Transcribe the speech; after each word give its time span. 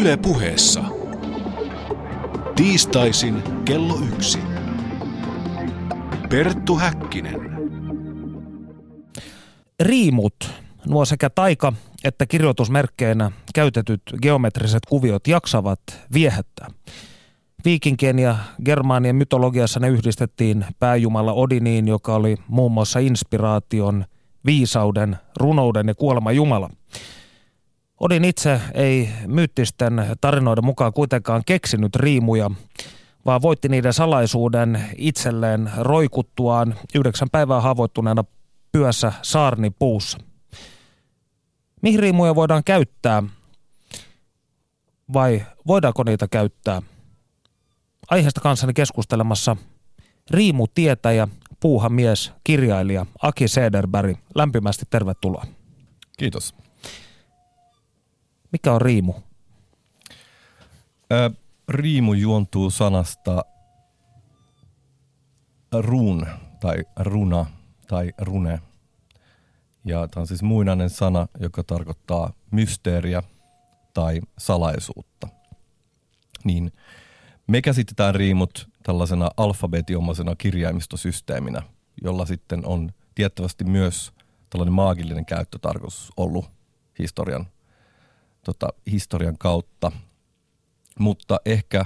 Yle 0.00 0.16
puheessa. 0.16 0.84
Tiistaisin 2.56 3.42
kello 3.64 3.98
yksi. 4.14 4.38
Perttu 6.28 6.76
Häkkinen. 6.76 7.40
Riimut, 9.80 10.34
nuo 10.86 11.04
sekä 11.04 11.30
taika- 11.30 11.72
että 12.04 12.26
kirjoitusmerkkeinä 12.26 13.30
käytetyt 13.54 14.02
geometriset 14.22 14.86
kuviot 14.88 15.26
jaksavat 15.28 15.80
viehättää. 16.12 16.70
Viikinkien 17.64 18.18
ja 18.18 18.36
germaanien 18.64 19.16
mytologiassa 19.16 19.80
ne 19.80 19.88
yhdistettiin 19.88 20.64
pääjumala 20.78 21.32
Odiniin, 21.32 21.88
joka 21.88 22.14
oli 22.14 22.36
muun 22.48 22.72
muassa 22.72 22.98
inspiraation, 22.98 24.04
viisauden, 24.46 25.16
runouden 25.36 25.88
ja 25.88 25.94
kuoleman 25.94 26.36
jumala. 26.36 26.70
Odin 28.02 28.24
itse 28.24 28.60
ei 28.74 29.08
myyttisten 29.26 30.06
tarinoiden 30.20 30.64
mukaan 30.64 30.92
kuitenkaan 30.92 31.42
keksinyt 31.46 31.96
riimuja, 31.96 32.50
vaan 33.26 33.42
voitti 33.42 33.68
niiden 33.68 33.92
salaisuuden 33.92 34.88
itselleen 34.96 35.70
roikuttuaan 35.78 36.74
yhdeksän 36.94 37.28
päivää 37.32 37.60
haavoittuneena 37.60 38.24
pyössä 38.72 39.12
saarnipuussa. 39.22 40.18
Mihin 41.82 42.00
riimuja 42.00 42.34
voidaan 42.34 42.64
käyttää 42.64 43.22
vai 45.12 45.46
voidaanko 45.66 46.02
niitä 46.02 46.28
käyttää? 46.28 46.82
Aiheesta 48.10 48.40
kanssani 48.40 48.72
keskustelemassa 48.72 49.56
riimutietäjä, 50.30 51.28
puuhamies, 51.60 52.32
kirjailija 52.44 53.06
Aki 53.22 53.48
Sederberg. 53.48 54.16
Lämpimästi 54.34 54.84
tervetuloa. 54.90 55.46
Kiitos. 56.18 56.61
Mikä 58.52 58.72
on 58.72 58.80
riimu? 58.80 59.14
Ö, 61.12 61.30
riimu 61.68 62.12
juontuu 62.12 62.70
sanasta 62.70 63.44
run 65.80 66.26
tai 66.60 66.76
runa 66.96 67.46
tai 67.88 68.12
rune. 68.18 68.60
Ja 69.84 70.08
tämä 70.08 70.20
on 70.20 70.26
siis 70.26 70.42
muinainen 70.42 70.90
sana, 70.90 71.26
joka 71.40 71.62
tarkoittaa 71.62 72.32
mysteeriä 72.50 73.22
tai 73.94 74.20
salaisuutta. 74.38 75.28
Niin 76.44 76.72
me 77.46 77.62
käsitetään 77.62 78.14
riimut 78.14 78.68
tällaisena 78.82 79.30
alfabetiomaisena 79.36 80.36
kirjaimistosysteeminä, 80.36 81.62
jolla 82.04 82.26
sitten 82.26 82.66
on 82.66 82.92
tiettävästi 83.14 83.64
myös 83.64 84.12
tällainen 84.50 84.74
maagillinen 84.74 85.26
käyttötarkoitus 85.26 86.12
ollut 86.16 86.50
historian, 86.98 87.46
tota, 88.44 88.68
historian 88.90 89.38
kautta. 89.38 89.92
Mutta 90.98 91.40
ehkä 91.44 91.84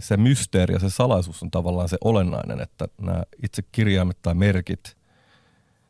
se 0.00 0.16
mysteeri 0.16 0.74
ja 0.74 0.80
se 0.80 0.90
salaisuus 0.90 1.42
on 1.42 1.50
tavallaan 1.50 1.88
se 1.88 1.96
olennainen, 2.04 2.60
että 2.60 2.88
nämä 3.00 3.22
itse 3.42 3.62
kirjaimet 3.72 4.18
tai 4.22 4.34
merkit 4.34 4.96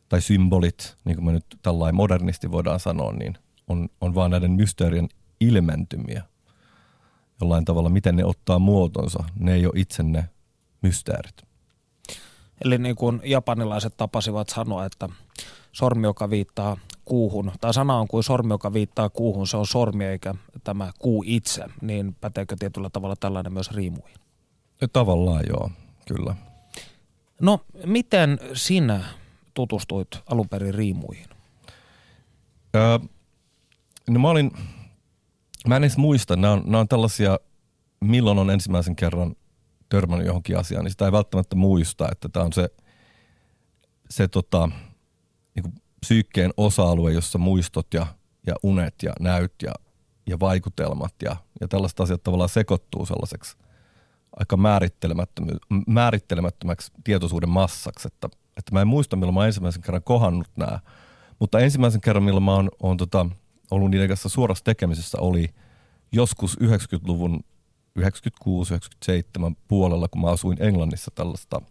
tai 0.09 0.21
symbolit, 0.21 0.97
niin 1.05 1.17
kuin 1.17 1.25
me 1.25 1.33
nyt 1.33 1.47
tällainen 1.63 1.95
modernisti 1.95 2.51
voidaan 2.51 2.81
sanoa, 2.81 3.13
niin 3.13 3.39
on, 3.69 3.89
on 4.01 4.15
vaan 4.15 4.31
näiden 4.31 4.51
mysteerien 4.51 5.09
ilmentymiä 5.41 6.23
jollain 7.41 7.65
tavalla, 7.65 7.89
miten 7.89 8.17
ne 8.17 8.25
ottaa 8.25 8.59
muotonsa. 8.59 9.25
Ne 9.39 9.55
ei 9.55 9.67
ole 9.67 9.75
itse 9.77 10.03
ne 10.03 10.29
mysteerit. 10.83 11.43
Eli 12.65 12.79
niin 12.79 12.97
kuin 12.97 13.21
japanilaiset 13.25 13.97
tapasivat 13.97 14.49
sanoa, 14.49 14.85
että 14.85 15.09
sormi, 15.73 16.07
joka 16.07 16.31
viittaa 16.31 16.77
kuuhun, 17.05 17.53
tai 17.61 17.75
sana 17.75 17.99
on 17.99 18.09
kuin 18.09 18.25
sormi, 18.25 18.55
joka 18.55 18.73
viittaa 18.73 19.11
kuuhun, 19.11 19.47
se 19.47 19.57
on 19.57 19.67
sormi 19.67 20.05
eikä 20.05 20.35
tämä 20.65 20.93
kuu 20.99 21.25
itse, 21.27 21.65
niin 21.81 22.15
päteekö 22.21 22.57
tietyllä 22.59 22.91
tavalla 22.91 23.17
tällainen 23.17 23.53
myös 23.53 23.71
riimuihin? 23.71 24.17
Ja 24.81 24.89
tavallaan 24.89 25.43
joo, 25.49 25.71
kyllä. 26.09 26.35
No, 27.41 27.61
miten 27.87 28.39
sinä 28.55 29.05
tutustuit 29.55 30.09
alun 30.27 30.49
perin 30.49 30.75
riimuihin? 30.75 31.27
Öö, 32.77 32.99
no 34.11 34.21
mä 34.21 34.29
olin, 34.29 34.51
mä 35.69 35.77
en 35.77 35.85
edes 35.85 35.97
muista, 35.97 36.37
nämä 36.37 36.53
on, 36.53 36.63
nämä 36.65 36.79
on 36.79 36.89
tällaisia, 36.89 37.39
milloin 38.01 38.39
on 38.39 38.51
ensimmäisen 38.51 38.97
kerran 38.97 39.37
törmännyt 39.89 40.27
johonkin 40.27 40.59
asiaan, 40.59 40.85
niin 40.85 40.91
sitä 40.91 41.05
ei 41.05 41.13
välttämättä 41.13 41.57
muista, 41.57 42.09
että 42.13 42.29
tämä 42.29 42.47
on 42.47 42.53
se, 42.53 42.69
se 44.11 44.29
tota, 44.29 44.69
niin 45.55 45.63
kuin 45.63 45.75
psyykkeen 46.03 46.51
osa-alue, 46.57 47.13
jossa 47.13 47.39
muistot 47.39 47.95
ja, 47.95 48.07
ja 48.47 48.55
unet 48.63 48.95
ja 49.03 49.13
näyt 49.21 49.53
ja, 49.63 49.73
ja 50.27 50.41
vaikutelmat 50.41 51.15
ja, 51.23 51.37
ja 51.61 51.69
tällaiset 51.69 52.01
asiat 52.01 52.23
tavallaan 52.23 52.49
sekoittuu 52.49 53.07
sellaiseksi 53.07 53.57
aika 54.37 54.57
määrittelemättömäksi 55.87 56.93
tietoisuuden 57.05 57.49
massaksi, 57.49 58.09
että, 58.09 58.29
että 58.57 58.73
mä 58.73 58.81
en 58.81 58.89
muista, 58.89 59.17
milloin 59.17 59.35
mä 59.35 59.41
oon 59.41 59.47
ensimmäisen 59.47 59.83
kerran 59.83 60.03
kohannut 60.03 60.49
nämä, 60.57 60.81
mutta 61.39 61.61
ensimmäisen 61.61 62.01
kerran, 62.01 62.23
milloin 62.23 62.45
mä 62.45 62.55
oon, 62.55 62.71
oon 62.83 62.97
tota, 62.97 63.27
ollut 63.71 63.91
niiden 63.91 64.09
kanssa 64.09 64.29
suorassa 64.29 64.65
tekemisessä, 64.65 65.19
oli 65.21 65.49
joskus 66.13 66.59
90-luvun 66.61 67.41
96-97 67.99 68.03
puolella, 69.69 70.09
kun 70.09 70.21
mä 70.21 70.31
asuin 70.31 70.63
Englannissa 70.63 71.11
tällaista, 71.15 71.63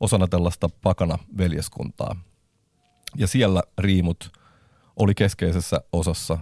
osana 0.00 0.28
tällaista 0.28 0.68
pakana 0.82 1.18
veljeskuntaa. 1.38 2.16
Ja 3.18 3.26
siellä 3.26 3.62
riimut 3.78 4.32
oli 4.96 5.14
keskeisessä 5.14 5.80
osassa 5.92 6.38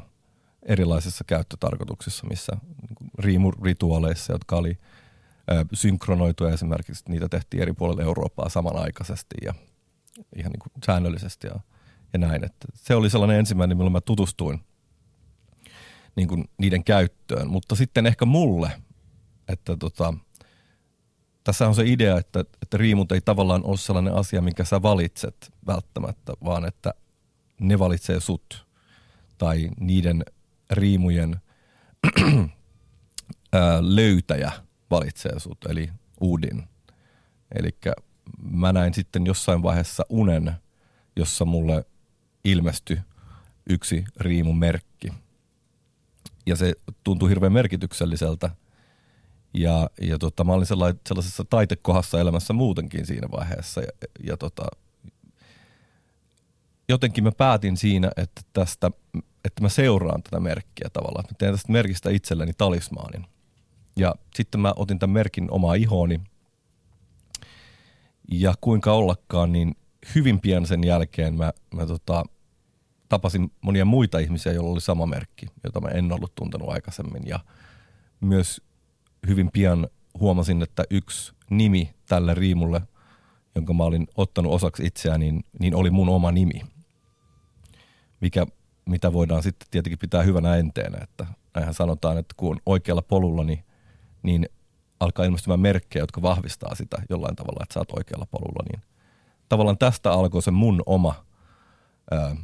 erilaisissa 0.62 1.24
käyttötarkoituksissa, 1.24 2.26
missä 2.26 2.52
niin 2.56 3.12
riimurituaaleissa, 3.18 4.32
jotka 4.32 4.56
oli 4.56 4.78
synkronoituja 5.72 6.52
esimerkiksi, 6.54 7.04
niitä 7.08 7.28
tehtiin 7.28 7.62
eri 7.62 7.72
puolilla 7.72 8.02
Eurooppaa 8.02 8.48
samanaikaisesti 8.48 9.34
ja 9.44 9.54
ihan 10.36 10.52
niin 10.52 10.60
kuin 10.60 10.72
säännöllisesti 10.86 11.46
ja, 11.46 11.60
ja 12.12 12.18
näin. 12.18 12.44
Että 12.44 12.68
se 12.74 12.94
oli 12.94 13.10
sellainen 13.10 13.38
ensimmäinen, 13.38 13.76
milloin 13.76 13.92
mä 13.92 14.00
tutustuin 14.00 14.60
niin 16.16 16.28
kuin 16.28 16.44
niiden 16.58 16.84
käyttöön, 16.84 17.50
mutta 17.50 17.74
sitten 17.74 18.06
ehkä 18.06 18.24
mulle, 18.24 18.72
että 19.48 19.76
tota, 19.76 20.14
tässä 21.44 21.68
on 21.68 21.74
se 21.74 21.82
idea, 21.86 22.18
että, 22.18 22.40
että 22.62 22.76
riimut 22.76 23.12
ei 23.12 23.20
tavallaan 23.20 23.64
ole 23.64 23.76
sellainen 23.76 24.14
asia, 24.14 24.42
minkä 24.42 24.64
sä 24.64 24.82
valitset 24.82 25.52
välttämättä, 25.66 26.32
vaan 26.44 26.64
että 26.64 26.94
ne 27.60 27.78
valitsee 27.78 28.20
sut 28.20 28.66
tai 29.38 29.70
niiden 29.80 30.24
riimujen 30.70 31.36
löytäjä 33.80 34.52
valitsee 34.90 35.40
sut, 35.40 35.64
eli 35.68 35.90
uudin. 36.20 36.68
Eli 37.54 37.70
mä 38.50 38.72
näin 38.72 38.94
sitten 38.94 39.26
jossain 39.26 39.62
vaiheessa 39.62 40.06
unen, 40.08 40.52
jossa 41.16 41.44
mulle 41.44 41.84
ilmestyi 42.44 42.98
yksi 43.70 44.04
riimumerkki. 44.16 45.12
Ja 46.46 46.56
se 46.56 46.72
tuntui 47.04 47.28
hirveän 47.28 47.52
merkitykselliseltä. 47.52 48.50
Ja, 49.54 49.90
ja 50.00 50.18
tota, 50.18 50.44
mä 50.44 50.52
olin 50.52 50.66
sellaisessa 50.66 51.44
taitekohdassa 51.50 52.20
elämässä 52.20 52.52
muutenkin 52.52 53.06
siinä 53.06 53.28
vaiheessa. 53.30 53.80
Ja, 53.80 53.88
ja 54.22 54.36
tota, 54.36 54.66
jotenkin 56.88 57.24
mä 57.24 57.32
päätin 57.32 57.76
siinä, 57.76 58.10
että, 58.16 58.42
tästä, 58.52 58.90
että 59.44 59.62
mä 59.62 59.68
seuraan 59.68 60.22
tätä 60.22 60.40
merkkiä 60.40 60.88
tavallaan. 60.92 61.24
Mä 61.30 61.36
teen 61.38 61.52
tästä 61.52 61.72
merkistä 61.72 62.10
itselleni 62.10 62.52
talismaanin. 62.58 63.26
Ja 63.96 64.14
sitten 64.34 64.60
mä 64.60 64.72
otin 64.76 64.98
tämän 64.98 65.14
merkin 65.14 65.50
omaa 65.50 65.74
ihooni. 65.74 66.20
Ja 68.32 68.54
kuinka 68.60 68.92
ollakaan, 68.92 69.52
niin 69.52 69.76
hyvin 70.14 70.40
pian 70.40 70.66
sen 70.66 70.84
jälkeen 70.84 71.34
mä, 71.34 71.52
mä 71.74 71.86
tota, 71.86 72.24
tapasin 73.08 73.52
monia 73.60 73.84
muita 73.84 74.18
ihmisiä, 74.18 74.52
joilla 74.52 74.70
oli 74.70 74.80
sama 74.80 75.06
merkki, 75.06 75.46
jota 75.64 75.80
mä 75.80 75.88
en 75.88 76.12
ollut 76.12 76.34
tuntenut 76.34 76.68
aikaisemmin. 76.68 77.22
Ja 77.26 77.40
myös 78.20 78.60
hyvin 79.26 79.50
pian 79.52 79.88
huomasin, 80.20 80.62
että 80.62 80.84
yksi 80.90 81.32
nimi 81.50 81.94
tälle 82.08 82.34
riimulle, 82.34 82.82
jonka 83.54 83.74
mä 83.74 83.84
olin 83.84 84.06
ottanut 84.16 84.52
osaksi 84.52 84.86
itseäni, 84.86 85.32
niin, 85.32 85.44
niin 85.58 85.74
oli 85.74 85.90
mun 85.90 86.08
oma 86.08 86.32
nimi. 86.32 86.62
Mikä, 88.20 88.46
mitä 88.86 89.12
voidaan 89.12 89.42
sitten 89.42 89.68
tietenkin 89.70 89.98
pitää 89.98 90.22
hyvänä 90.22 90.56
enteenä, 90.56 90.98
että 91.02 91.26
näinhän 91.54 91.74
sanotaan, 91.74 92.18
että 92.18 92.34
kun 92.36 92.50
on 92.50 92.60
oikealla 92.66 93.02
polulla, 93.02 93.44
niin 93.44 93.64
niin 94.24 94.48
alkaa 95.00 95.24
ilmestymään 95.24 95.60
merkkejä, 95.60 96.02
jotka 96.02 96.22
vahvistaa 96.22 96.74
sitä 96.74 96.96
jollain 97.10 97.36
tavalla, 97.36 97.62
että 97.62 97.74
sä 97.74 97.80
oot 97.80 97.98
oikealla 97.98 98.26
polulla. 98.30 98.64
Niin 98.72 98.82
tavallaan 99.48 99.78
tästä 99.78 100.12
alkoi 100.12 100.42
se 100.42 100.50
mun 100.50 100.82
oma 100.86 101.14
ää, 102.10 102.36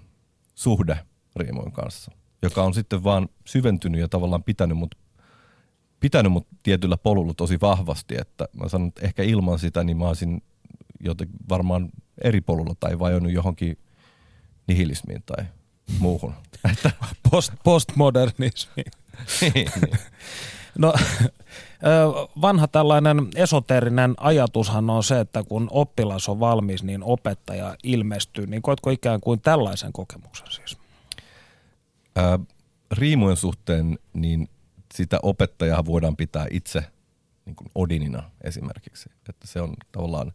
suhde 0.55 0.99
riimojen 1.37 1.73
kanssa, 1.73 2.12
joka 2.43 2.62
on 2.62 2.75
sitten 2.75 3.05
vaan 3.05 3.29
syventynyt 3.44 4.00
ja 4.00 4.09
tavallaan 4.09 4.44
pitänyt 4.44 4.79
mut, 4.79 4.94
pitänyt 6.00 6.32
mut 6.32 6.47
tietyllä 6.62 6.97
polulla 6.97 7.35
tosi 7.35 7.58
vahvasti, 7.61 8.14
että 8.19 8.49
mä 8.52 8.69
sanon, 8.69 8.88
että 8.88 9.06
ehkä 9.06 9.23
ilman 9.23 9.58
sitä 9.58 9.85
niin 9.85 9.97
mä 9.97 10.08
olisin 10.08 10.43
jotenkin 11.00 11.37
varmaan 11.49 11.91
eri 12.25 12.41
polulla 12.41 12.75
tai 12.81 12.99
vajonnut 12.99 13.32
johonkin 13.32 13.79
nihilismiin 14.67 15.23
tai 15.26 15.44
muuhun. 15.99 16.35
Post, 17.31 17.52
postmodernismi. 17.64 18.82
Niin, 19.41 19.55
niin. 19.55 19.99
No 20.79 20.94
vanha 22.41 22.69
tällainen 22.69 23.29
esoteerinen 23.35 24.14
ajatushan 24.17 24.91
on 24.91 25.05
se, 25.05 25.20
että 25.20 25.43
kun 25.43 25.69
oppilas 25.70 26.29
on 26.29 26.41
valmis, 26.41 26.82
niin 26.82 27.02
opettaja 27.02 27.76
ilmestyy. 27.82 28.47
Niin 28.47 28.62
koetko 28.62 28.91
ikään 28.91 29.20
kuin 29.20 29.41
tällaisen 29.41 29.93
kokemuksen 29.93 30.47
siis? 30.50 30.79
Ää, 32.17 32.38
riimujen 32.93 33.37
suhteen, 33.37 33.99
niin 34.12 34.49
sitä 34.94 35.19
opettajaa 35.22 35.84
voidaan 35.84 36.16
pitää 36.16 36.46
itse 36.50 36.84
niin 37.44 37.56
kuin 37.56 37.70
Odinina 37.75 38.31
esimerkiksi. 38.44 39.10
Että 39.28 39.46
se 39.46 39.60
on 39.60 39.75
tavallaan 39.92 40.32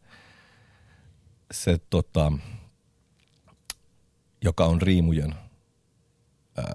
se, 1.52 1.80
tota, 1.90 2.32
joka 4.44 4.66
on 4.66 4.82
riimujen 4.82 5.36
ää, 6.58 6.66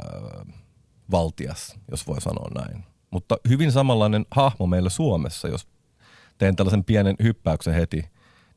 valtias, 1.10 1.78
jos 1.90 2.06
voi 2.06 2.20
sanoa 2.20 2.50
näin. 2.54 2.84
Mutta 3.10 3.36
hyvin 3.48 3.72
samanlainen 3.72 4.26
hahmo 4.30 4.66
meillä 4.66 4.90
Suomessa, 4.90 5.48
jos 5.48 5.68
teen 6.38 6.56
tällaisen 6.56 6.84
pienen 6.84 7.16
hyppäyksen 7.22 7.74
heti, 7.74 8.04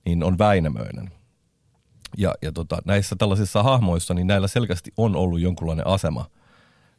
niin 0.05 0.23
on 0.23 0.37
Väinämöinen. 0.37 1.11
Ja, 2.17 2.35
ja 2.41 2.51
tota, 2.51 2.77
näissä 2.85 3.15
tällaisissa 3.15 3.63
hahmoissa, 3.63 4.13
niin 4.13 4.27
näillä 4.27 4.47
selkeästi 4.47 4.91
on 4.97 5.15
ollut 5.15 5.39
jonkunlainen 5.39 5.87
asema 5.87 6.25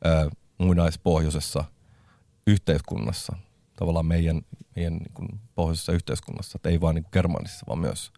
ää, 0.05 0.29
muinaispohjoisessa 0.59 1.65
yhteiskunnassa, 2.47 3.37
tavallaan 3.77 4.07
meidän, 4.07 4.43
meidän 4.77 4.93
niin 4.93 5.13
kuin 5.15 5.29
pohjoisessa 5.55 5.93
yhteiskunnassa, 5.93 6.57
että 6.57 6.69
ei 6.69 6.81
vain 6.81 6.95
niin 6.95 7.07
germanisissa, 7.13 7.67
vaan 7.69 7.79
myös 7.79 8.13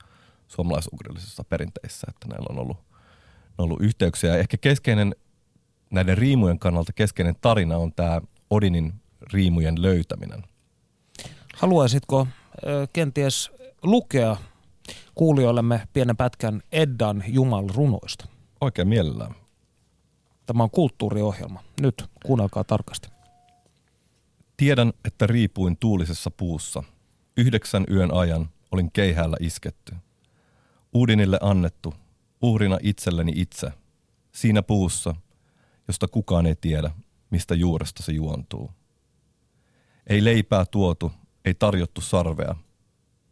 suomalaisugrillisissa 0.49 1.45
perinteissä, 1.45 2.07
että 2.09 2.29
näillä 2.29 2.47
on 2.51 2.59
ollut, 2.59 2.77
on 3.59 3.65
ollut 3.65 3.83
yhteyksiä. 3.83 4.31
Ja 4.31 4.39
ehkä 4.39 4.57
keskeinen 4.57 5.15
näiden 5.91 6.19
riimujen 6.19 6.59
kannalta 6.59 6.93
keskeinen 6.93 7.35
tarina 7.41 7.77
on 7.77 7.93
tämä 7.93 8.21
Odinin 8.51 8.95
riimujen 9.33 9.83
löytäminen. 9.83 10.43
Haluaisitko 11.57 12.27
kenties 12.93 13.51
lukea 13.83 14.37
kuulijoillemme 15.15 15.89
pienen 15.93 16.17
pätkän 16.17 16.63
Eddan 16.73 17.25
Jumal-runoista? 17.27 18.27
Oikein 18.61 18.89
mielellään. 18.89 19.35
Tämä 20.47 20.63
on 20.63 20.71
kulttuuriohjelma. 20.71 21.63
Nyt 21.81 22.05
kuunnelkaa 22.27 22.65
tarkasti. 22.65 23.16
Tiedän, 24.57 24.93
että 25.05 25.27
riipuin 25.27 25.77
tuulisessa 25.77 26.31
puussa. 26.31 26.83
Yhdeksän 27.37 27.85
yön 27.91 28.15
ajan 28.15 28.49
olin 28.71 28.93
keihäällä 28.93 29.37
isketty. 29.41 29.95
Uudinille 30.95 31.39
annettu, 31.43 31.95
uhrina 32.43 32.79
itselleni 32.83 33.33
itse. 33.35 33.73
Siinä 34.33 34.63
puussa, 34.63 35.15
josta 35.89 36.09
kukaan 36.09 36.47
ei 36.47 36.57
tiedä, 36.57 36.91
mistä 37.31 37.55
juuresta 37.55 38.03
se 38.03 38.13
juontuu. 38.13 38.71
Ei 40.07 40.25
leipää 40.25 40.65
tuotu, 40.65 41.13
ei 41.45 41.55
tarjottu 41.55 42.01
sarvea. 42.01 42.57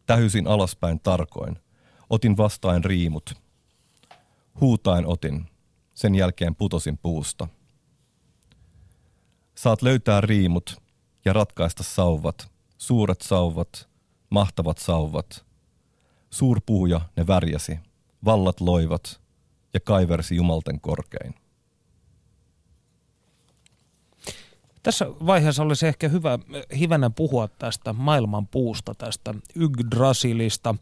Tähysin 0.06 0.46
alaspäin 0.46 1.00
tarkoin. 1.00 1.58
Otin 2.10 2.36
vastaan 2.36 2.84
riimut. 2.84 3.34
Huutain 4.60 5.06
otin. 5.06 5.46
Sen 5.94 6.14
jälkeen 6.14 6.54
putosin 6.54 6.98
puusta. 6.98 7.48
Saat 9.54 9.82
löytää 9.82 10.20
riimut 10.20 10.83
ja 11.24 11.32
ratkaista 11.32 11.82
sauvat. 11.82 12.48
Suuret 12.78 13.20
sauvat, 13.20 13.88
mahtavat 14.30 14.78
sauvat. 14.78 15.44
Suurpuhuja 16.30 17.00
ne 17.16 17.26
värjäsi. 17.26 17.78
Vallat 18.24 18.60
loivat 18.60 19.20
ja 19.74 19.80
kaiversi 19.80 20.36
jumalten 20.36 20.80
korkein. 20.80 21.34
Tässä 24.82 25.06
vaiheessa 25.26 25.62
olisi 25.62 25.86
ehkä 25.86 26.08
hyvä 26.08 26.38
hivenen 26.78 27.12
puhua 27.12 27.48
tästä 27.48 27.92
maailman 27.92 28.46
puusta, 28.46 28.94
tästä 28.94 29.34
Yggdrasilista. 29.54 30.74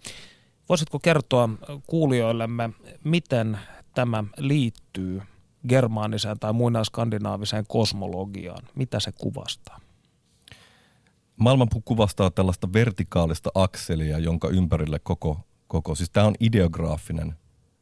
Voisitko 0.69 0.99
kertoa 0.99 1.49
kuulijoillemme, 1.87 2.71
miten 3.05 3.59
tämä 3.95 4.25
liittyy 4.37 5.23
germaaniseen 5.69 6.39
tai 6.39 6.53
muinaskandinaaviseen 6.53 7.65
kosmologiaan? 7.69 8.65
Mitä 8.75 9.01
se 9.01 9.13
kuvastaa? 9.13 9.82
Maailmanpuu 11.37 11.83
kuvastaa 11.85 12.31
tällaista 12.31 12.73
vertikaalista 12.73 13.51
akselia, 13.55 14.19
jonka 14.19 14.49
ympärille 14.49 14.99
koko, 14.99 15.41
koko 15.67 15.95
siis 15.95 16.11
tämä 16.11 16.27
on 16.27 16.35
ideograafinen 16.41 17.35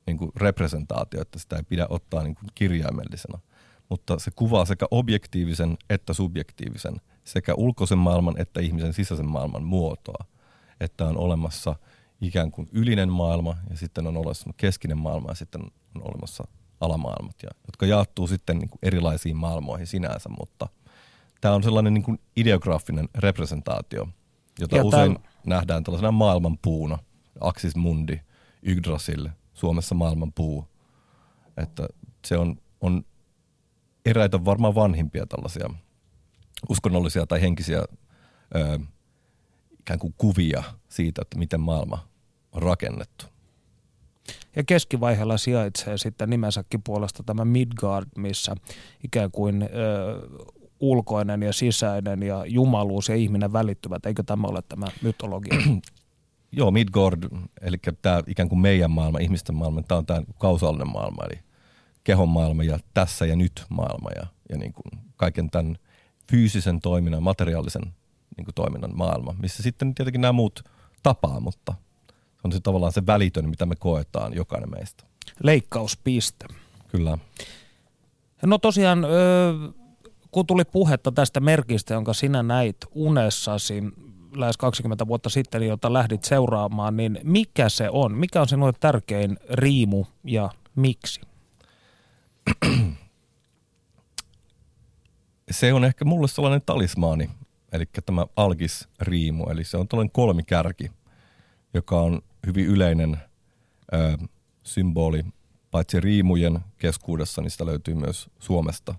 niin 0.06 0.18
kuin 0.18 0.30
representaatio, 0.36 1.22
että 1.22 1.38
sitä 1.38 1.56
ei 1.56 1.62
pidä 1.62 1.86
ottaa 1.90 2.22
niin 2.22 2.34
kuin 2.34 2.48
kirjaimellisena– 2.54 3.38
mutta 3.90 4.18
se 4.18 4.30
kuvaa 4.30 4.64
sekä 4.64 4.86
objektiivisen 4.90 5.76
että 5.90 6.12
subjektiivisen, 6.12 7.00
sekä 7.24 7.54
ulkoisen 7.54 7.98
maailman 7.98 8.40
että 8.40 8.60
ihmisen 8.60 8.92
sisäisen 8.92 9.28
maailman 9.28 9.64
muotoa. 9.64 10.24
Että 10.80 11.06
on 11.06 11.16
olemassa 11.16 11.76
ikään 12.20 12.50
kuin 12.50 12.68
ylinen 12.72 13.12
maailma 13.12 13.56
ja 13.70 13.76
sitten 13.76 14.06
on 14.06 14.16
olemassa 14.16 14.50
keskinen 14.56 14.98
maailma 14.98 15.28
ja 15.28 15.34
sitten 15.34 15.62
on 15.94 16.02
olemassa 16.02 16.44
alamaailmat, 16.80 17.36
ja, 17.42 17.50
jotka 17.66 17.86
jaattuu 17.86 18.26
sitten 18.26 18.58
niin 18.58 18.68
kuin 18.68 18.78
erilaisiin 18.82 19.36
maailmoihin 19.36 19.86
sinänsä, 19.86 20.28
mutta 20.38 20.68
tämä 21.40 21.54
on 21.54 21.62
sellainen 21.62 21.94
niin 21.94 22.02
kuin 22.02 22.20
ideograafinen 22.36 23.08
representaatio, 23.14 24.08
jota 24.60 24.76
ja 24.76 24.84
usein 24.84 25.14
tämän... 25.14 25.28
nähdään 25.46 25.84
tällaisena 25.84 26.12
maailmanpuuna, 26.12 26.98
Axis 27.40 27.76
Mundi, 27.76 28.20
Yggdrasil, 28.62 29.28
Suomessa 29.54 29.94
maailmanpuu, 29.94 30.68
että 31.56 31.88
se 32.26 32.36
on, 32.38 32.56
on 32.80 33.04
eräitä 34.06 34.44
varmaan 34.44 34.74
vanhimpia 34.74 35.26
tällaisia 35.26 35.70
uskonnollisia 36.68 37.26
tai 37.26 37.40
henkisiä 37.40 37.78
ö, 38.56 38.78
ikään 39.80 39.98
kuin 39.98 40.14
kuvia 40.18 40.62
siitä, 40.88 41.22
että 41.22 41.38
miten 41.38 41.60
maailma 41.60 42.08
on 42.52 42.62
rakennettu. 42.62 43.24
Ja 44.56 44.64
keskivaiheella 44.64 45.38
sijaitsee 45.38 45.98
sitten 45.98 46.30
nimensäkin 46.30 46.82
puolesta 46.82 47.22
tämä 47.22 47.44
Midgard, 47.44 48.06
missä 48.16 48.56
ikään 49.04 49.30
kuin 49.30 49.62
ö, 49.62 49.68
ulkoinen 50.80 51.42
ja 51.42 51.52
sisäinen 51.52 52.22
ja 52.22 52.44
jumaluus 52.46 53.08
ja 53.08 53.14
ihminen 53.14 53.52
välittyvät. 53.52 54.06
Eikö 54.06 54.22
tämä 54.22 54.46
ole 54.46 54.62
tämä 54.68 54.86
mytologia? 55.02 55.58
Joo, 56.52 56.70
Midgard, 56.70 57.22
eli 57.60 57.76
tämä 58.02 58.22
ikään 58.26 58.48
kuin 58.48 58.58
meidän 58.58 58.90
maailma, 58.90 59.18
ihmisten 59.18 59.54
maailma, 59.54 59.82
tämä 59.82 59.98
on 59.98 60.06
tämä 60.06 60.22
kausaalinen 60.38 60.88
maailma, 60.92 61.24
eli 61.24 61.40
kehon 62.04 62.28
maailma 62.28 62.64
ja 62.64 62.78
tässä 62.94 63.26
ja 63.26 63.36
nyt 63.36 63.64
maailma 63.68 64.10
ja, 64.16 64.26
ja 64.48 64.58
niin 64.58 64.72
kuin 64.72 65.00
kaiken 65.16 65.50
tämän 65.50 65.76
fyysisen 66.30 66.80
toiminnan, 66.80 67.22
materiaalisen 67.22 67.82
niin 68.36 68.44
kuin 68.44 68.54
toiminnan 68.54 68.96
maailma, 68.96 69.34
missä 69.42 69.62
sitten 69.62 69.94
tietenkin 69.94 70.20
nämä 70.20 70.32
muut 70.32 70.64
tapaa, 71.02 71.40
mutta 71.40 71.74
se 72.08 72.40
on 72.44 72.52
se 72.52 72.60
tavallaan 72.60 72.92
se 72.92 73.06
välitön, 73.06 73.48
mitä 73.48 73.66
me 73.66 73.74
koetaan 73.76 74.34
jokainen 74.34 74.70
meistä. 74.70 75.04
Leikkauspiste. 75.42 76.46
Kyllä. 76.88 77.18
No 78.46 78.58
tosiaan, 78.58 79.06
kun 80.30 80.46
tuli 80.46 80.64
puhetta 80.64 81.12
tästä 81.12 81.40
merkistä, 81.40 81.94
jonka 81.94 82.12
sinä 82.12 82.42
näit 82.42 82.76
unessasi 82.94 83.82
lähes 84.36 84.56
20 84.56 85.06
vuotta 85.06 85.28
sitten, 85.28 85.62
jota 85.62 85.92
lähdit 85.92 86.24
seuraamaan, 86.24 86.96
niin 86.96 87.20
mikä 87.22 87.68
se 87.68 87.90
on? 87.90 88.14
Mikä 88.14 88.40
on 88.40 88.48
sinulle 88.48 88.72
tärkein 88.80 89.38
riimu 89.50 90.04
ja 90.24 90.50
miksi? 90.76 91.20
se 95.50 95.72
on 95.72 95.84
ehkä 95.84 96.04
mulle 96.04 96.28
sellainen 96.28 96.62
talismaani, 96.66 97.30
eli 97.72 97.84
tämä 98.06 98.26
algis-riimu, 98.36 99.46
eli 99.50 99.64
se 99.64 99.76
on 99.76 99.88
tällainen 99.88 100.12
kolmikärki, 100.12 100.90
joka 101.74 102.00
on 102.00 102.22
hyvin 102.46 102.66
yleinen 102.66 103.16
ö, 103.92 104.18
symboli, 104.64 105.24
paitsi 105.70 106.00
riimujen 106.00 106.60
keskuudessa, 106.78 107.42
niin 107.42 107.50
sitä 107.50 107.66
löytyy 107.66 107.94
myös 107.94 108.30
Suomesta 108.38 108.94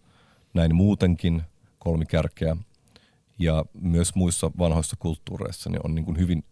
näin 0.53 0.75
muutenkin 0.75 1.43
kolmikärkeä, 1.79 2.55
ja 3.39 3.65
myös 3.81 4.15
muissa 4.15 4.51
vanhoissa 4.59 4.95
kulttuureissa 4.99 5.69
niin 5.69 5.81
on 5.83 5.95
niin 5.95 6.05
kuin 6.05 6.17
hyvin, 6.17 6.43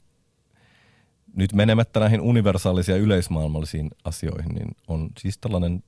nyt 1.35 1.53
menemättä 1.53 1.99
näihin 1.99 2.21
universaalisiin 2.21 2.95
ja 2.95 3.01
yleismaailmallisiin 3.03 3.89
asioihin, 4.03 4.55
niin 4.55 4.75
on 4.87 5.09
siis 5.19 5.37
tällainen 5.37 5.83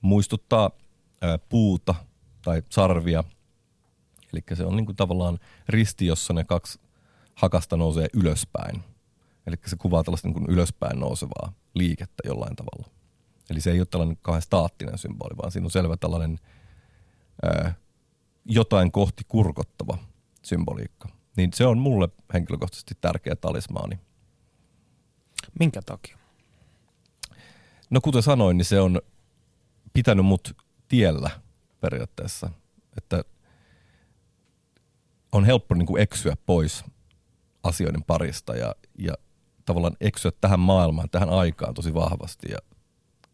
muistuttaa 0.00 0.70
ää, 1.20 1.38
puuta 1.38 1.94
tai 2.42 2.62
sarvia. 2.70 3.24
Eli 4.32 4.42
se 4.54 4.64
on 4.64 4.76
niin 4.76 4.86
kuin 4.86 4.96
tavallaan 4.96 5.38
risti, 5.68 6.06
jossa 6.06 6.32
ne 6.32 6.44
kaksi 6.44 6.80
hakasta 7.34 7.76
nousee 7.76 8.06
ylöspäin. 8.14 8.82
Eli 9.46 9.56
se 9.66 9.76
kuvaa 9.76 10.04
tällaista 10.04 10.28
niin 10.28 10.34
kuin 10.34 10.50
ylöspäin 10.50 11.00
nousevaa 11.00 11.52
liikettä 11.74 12.22
jollain 12.26 12.56
tavalla. 12.56 12.90
Eli 13.50 13.60
se 13.60 13.70
ei 13.70 13.80
ole 13.80 13.86
tällainen 13.90 14.18
kauhean 14.22 14.42
staattinen 14.42 14.98
symboli, 14.98 15.36
vaan 15.36 15.52
siinä 15.52 15.64
on 15.64 15.70
selvä 15.70 15.96
tällainen 15.96 16.38
ää, 17.42 17.74
jotain 18.44 18.92
kohti 18.92 19.24
kurkottava 19.28 19.98
symboliikka. 20.44 21.08
Niin 21.36 21.50
se 21.54 21.66
on 21.66 21.78
mulle 21.78 22.08
henkilökohtaisesti 22.34 22.94
tärkeä 23.00 23.36
talismaani. 23.36 23.98
Minkä 25.60 25.82
takia? 25.82 26.18
No 27.90 28.00
kuten 28.00 28.22
sanoin, 28.22 28.56
niin 28.56 28.64
se 28.64 28.80
on 28.80 29.00
pitänyt 29.92 30.26
mut 30.26 30.56
tiellä 30.88 31.30
periaatteessa. 31.80 32.50
Että 32.96 33.24
on 35.32 35.44
helppo 35.44 35.74
niin 35.74 35.86
kuin 35.86 36.02
eksyä 36.02 36.36
pois 36.46 36.84
asioiden 37.62 38.04
parista 38.04 38.56
ja, 38.56 38.74
ja 38.98 39.14
tavallaan 39.64 39.96
eksyä 40.00 40.32
tähän 40.40 40.60
maailmaan, 40.60 41.10
tähän 41.10 41.30
aikaan 41.30 41.74
tosi 41.74 41.94
vahvasti 41.94 42.46
ja 42.50 42.58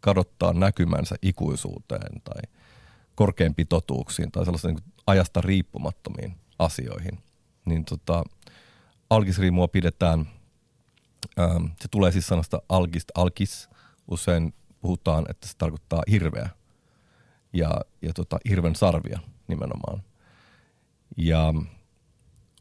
kadottaa 0.01 0.53
näkymänsä 0.53 1.17
ikuisuuteen 1.23 2.23
tai 2.25 2.43
korkeampiin 3.15 3.69
totuuksiin 3.69 4.33
tai 4.33 4.45
sellaisiin 4.45 4.75
niin 4.75 4.93
ajasta 5.07 5.41
riippumattomiin 5.41 6.37
asioihin. 6.59 7.19
Niin 7.65 7.85
tota, 7.85 8.25
alkisriimua 9.11 9.69
pidetään, 9.69 10.29
ähm, 11.39 11.65
se 11.67 11.89
tulee 11.91 12.13
siis 12.13 12.27
sanasta 12.27 12.63
alkist, 12.69 13.09
alkis, 13.15 13.69
usein 14.11 14.55
puhutaan, 14.81 15.27
että 15.29 15.49
se 15.49 15.57
tarkoittaa 15.59 16.03
hirveä 16.11 16.49
ja, 17.53 17.81
ja 18.03 18.13
tota, 18.13 18.39
hirven 18.49 18.77
sarvia 18.77 19.19
nimenomaan. 19.49 20.03
Ja 21.17 21.55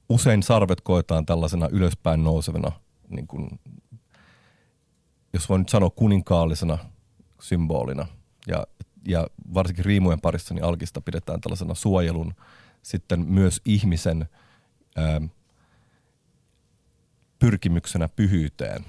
usein 0.10 0.44
sarvet 0.44 0.82
koetaan 0.82 1.26
tällaisena 1.26 1.68
ylöspäin 1.72 2.24
nousevana, 2.24 2.72
niin 3.10 3.28
kuin, 3.28 3.60
jos 5.34 5.50
voin 5.50 5.60
nyt 5.60 5.70
sanoa 5.70 5.90
kuninkaallisena 5.90 6.78
symbolina. 7.42 8.08
Ja, 8.48 8.68
ja 9.08 9.28
varsinkin 9.54 9.86
riimujen 9.86 10.22
parissa 10.22 10.54
niin 10.54 10.64
alkista 10.64 11.02
pidetään 11.02 11.42
tällaisena 11.42 11.76
suojelun 11.76 12.34
sitten 12.82 13.20
myös 13.20 13.62
ihmisen 13.66 14.30
ää, 14.96 15.22
pyrkimyksenä 17.40 18.10
pyhyyteen. 18.10 18.86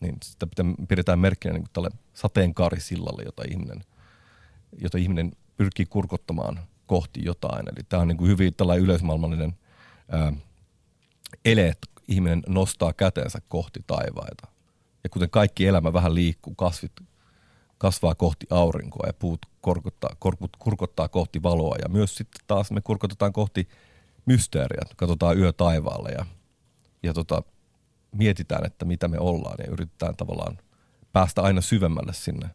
Niin 0.00 0.16
sitä 0.22 0.46
pidetään 0.88 1.18
merkkinä 1.18 1.54
niin 1.54 1.64
tälle 1.72 1.90
sateenkaarisillalle, 2.14 3.22
jota 3.22 3.42
ihminen, 3.50 3.84
jota 4.78 4.98
ihminen 4.98 5.32
pyrkii 5.56 5.86
kurkottamaan 5.86 6.60
kohti 6.86 7.24
jotain. 7.24 7.68
Eli 7.68 7.84
tämä 7.88 8.02
on 8.02 8.08
niin 8.08 8.18
kuin 8.18 8.30
hyvin 8.30 8.54
tällainen 8.54 8.84
yleismaailmallinen 8.84 9.54
ää, 10.08 10.32
ele, 11.44 11.68
että 11.68 11.86
ihminen 12.08 12.42
nostaa 12.48 12.92
kätensä 12.92 13.38
kohti 13.48 13.80
taivaita. 13.86 14.48
Ja 15.04 15.10
kuten 15.10 15.30
kaikki 15.30 15.66
elämä 15.66 15.92
vähän 15.92 16.14
liikkuu, 16.14 16.54
kasvit 16.54 16.92
kasvaa 17.82 18.14
kohti 18.14 18.46
aurinkoa 18.50 19.06
ja 19.06 19.12
puut 19.12 19.46
korkottaa, 19.60 20.16
korkut, 20.18 20.56
kurkottaa 20.58 21.08
kohti 21.08 21.42
valoa. 21.42 21.76
Ja 21.82 21.88
myös 21.88 22.14
sitten 22.16 22.40
taas 22.46 22.70
me 22.70 22.80
kurkotetaan 22.80 23.32
kohti 23.32 23.68
mysteeriä, 24.26 24.82
katsotaan 24.96 25.38
yö 25.38 25.52
taivaalle 25.52 26.10
ja, 26.10 26.26
ja 27.02 27.12
tota, 27.12 27.42
mietitään, 28.12 28.66
että 28.66 28.84
mitä 28.84 29.08
me 29.08 29.18
ollaan 29.18 29.56
ja 29.58 29.72
yritetään 29.72 30.16
tavallaan 30.16 30.58
päästä 31.12 31.42
aina 31.42 31.60
syvemmälle 31.60 32.12
sinne 32.12 32.50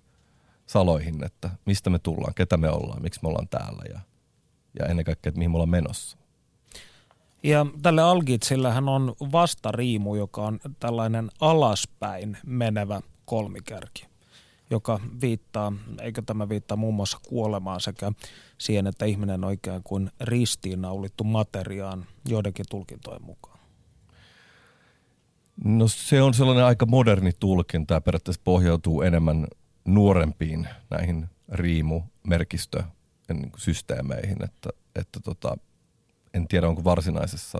saloihin, 0.66 1.24
että 1.24 1.50
mistä 1.66 1.90
me 1.90 2.00
tullaan, 2.00 2.34
ketä 2.34 2.58
me 2.58 2.70
ollaan, 2.70 3.02
miksi 3.02 3.20
me 3.24 3.30
ollaan 3.30 3.48
täällä 3.48 3.84
ja, 3.90 4.00
ja 4.80 4.86
ennen 4.86 5.06
kaikkea, 5.06 5.30
että 5.30 5.38
mihin 5.38 5.52
me 5.52 5.56
ollaan 5.56 5.70
menossa. 5.70 6.18
Ja 7.44 7.66
tälle 7.82 8.02
Algitsillähän 8.02 8.90
on 8.90 9.16
vastariimu, 9.32 10.16
joka 10.16 10.42
on 10.42 10.60
tällainen 10.80 11.30
alaspäin 11.40 12.38
menevä 12.46 13.02
kolmikärki, 13.26 14.08
joka 14.70 15.00
viittaa, 15.22 15.74
eikö 16.02 16.22
tämä 16.22 16.50
viittaa 16.50 16.78
muun 16.78 16.94
muassa 16.94 17.20
kuolemaan 17.30 17.82
sekä 17.82 18.12
siihen, 18.58 18.88
että 18.88 19.06
ihminen 19.06 19.44
on 19.44 19.54
ikään 19.54 19.84
kuin 19.84 20.12
ristiinnaulittu 20.22 21.24
materiaan 21.24 22.06
joidenkin 22.26 22.66
tulkintojen 22.70 23.24
mukaan. 23.24 23.60
No 25.64 25.88
se 25.88 26.22
on 26.22 26.34
sellainen 26.34 26.66
aika 26.66 26.86
moderni 26.86 27.32
tulkinta 27.40 27.94
ja 27.94 28.02
periaatteessa 28.02 28.42
pohjautuu 28.44 29.02
enemmän 29.02 29.48
nuorempiin 29.86 30.68
näihin 30.90 31.30
riimumerkistösysteemeihin, 31.52 34.44
että, 34.44 34.70
että 34.96 35.20
tota, 35.20 35.58
en 36.34 36.48
tiedä 36.48 36.68
onko 36.68 36.84
varsinaisessa 36.84 37.60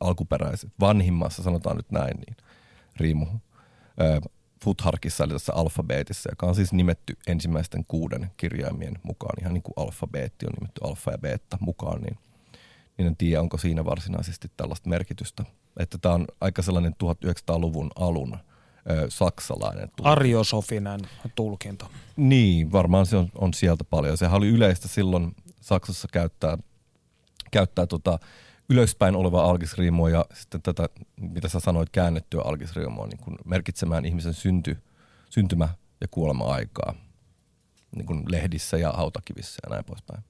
alkuperäisessä, 0.00 0.68
vanhimmassa 0.80 1.42
sanotaan 1.42 1.76
nyt 1.76 1.90
näin, 1.90 2.16
niin 2.16 2.36
riimu 2.96 3.26
Futharkissa 4.64 5.24
eli 5.24 5.32
tässä 5.32 5.52
alfabeetissa, 5.54 6.30
joka 6.32 6.46
on 6.46 6.54
siis 6.54 6.72
nimetty 6.72 7.16
ensimmäisten 7.26 7.84
kuuden 7.88 8.30
kirjaimien 8.36 8.98
mukaan, 9.02 9.40
ihan 9.40 9.54
niin 9.54 9.62
kuin 9.62 9.74
alfabeetti 9.76 10.46
on 10.46 10.52
nimetty 10.60 10.80
alfa 10.84 11.10
ja 11.10 11.18
beta 11.18 11.58
mukaan, 11.60 12.00
niin, 12.02 12.18
niin 12.98 13.06
en 13.06 13.16
tiedä, 13.16 13.40
onko 13.40 13.58
siinä 13.58 13.84
varsinaisesti 13.84 14.50
tällaista 14.56 14.88
merkitystä. 14.88 15.44
Että 15.78 15.98
tämä 15.98 16.14
on 16.14 16.26
aika 16.40 16.62
sellainen 16.62 16.94
1900-luvun 17.04 17.90
alun 17.96 18.38
ö, 18.90 19.06
saksalainen 19.08 19.88
tulkinta. 19.88 20.10
Ariosofinen 20.10 21.00
tulkinta. 21.34 21.86
Niin, 22.16 22.72
varmaan 22.72 23.06
se 23.06 23.16
on, 23.16 23.28
on 23.34 23.54
sieltä 23.54 23.84
paljon. 23.84 24.16
Sehän 24.18 24.36
oli 24.36 24.48
yleistä 24.48 24.88
silloin 24.88 25.34
Saksassa 25.60 26.08
käyttää 26.12 26.58
käyttää 27.50 27.86
tota 27.86 28.18
ylöspäin 28.70 29.16
olevaa 29.16 29.50
algisriimua 29.50 30.10
ja 30.10 30.24
sitten 30.34 30.62
tätä, 30.62 30.88
mitä 31.20 31.48
sä 31.48 31.60
sanoit, 31.60 31.90
käännettyä 31.90 32.42
algisriimua 32.44 33.06
niin 33.06 33.18
kun 33.18 33.38
merkitsemään 33.44 34.04
ihmisen 34.04 34.34
synty, 34.34 34.76
syntymä- 35.30 35.68
ja 36.00 36.06
kuolema-aikaa 36.10 36.94
niin 37.96 38.06
kuin 38.06 38.24
lehdissä 38.28 38.76
ja 38.78 38.92
hautakivissä 38.92 39.60
ja 39.66 39.70
näin 39.70 39.84
poispäin. 39.84 40.22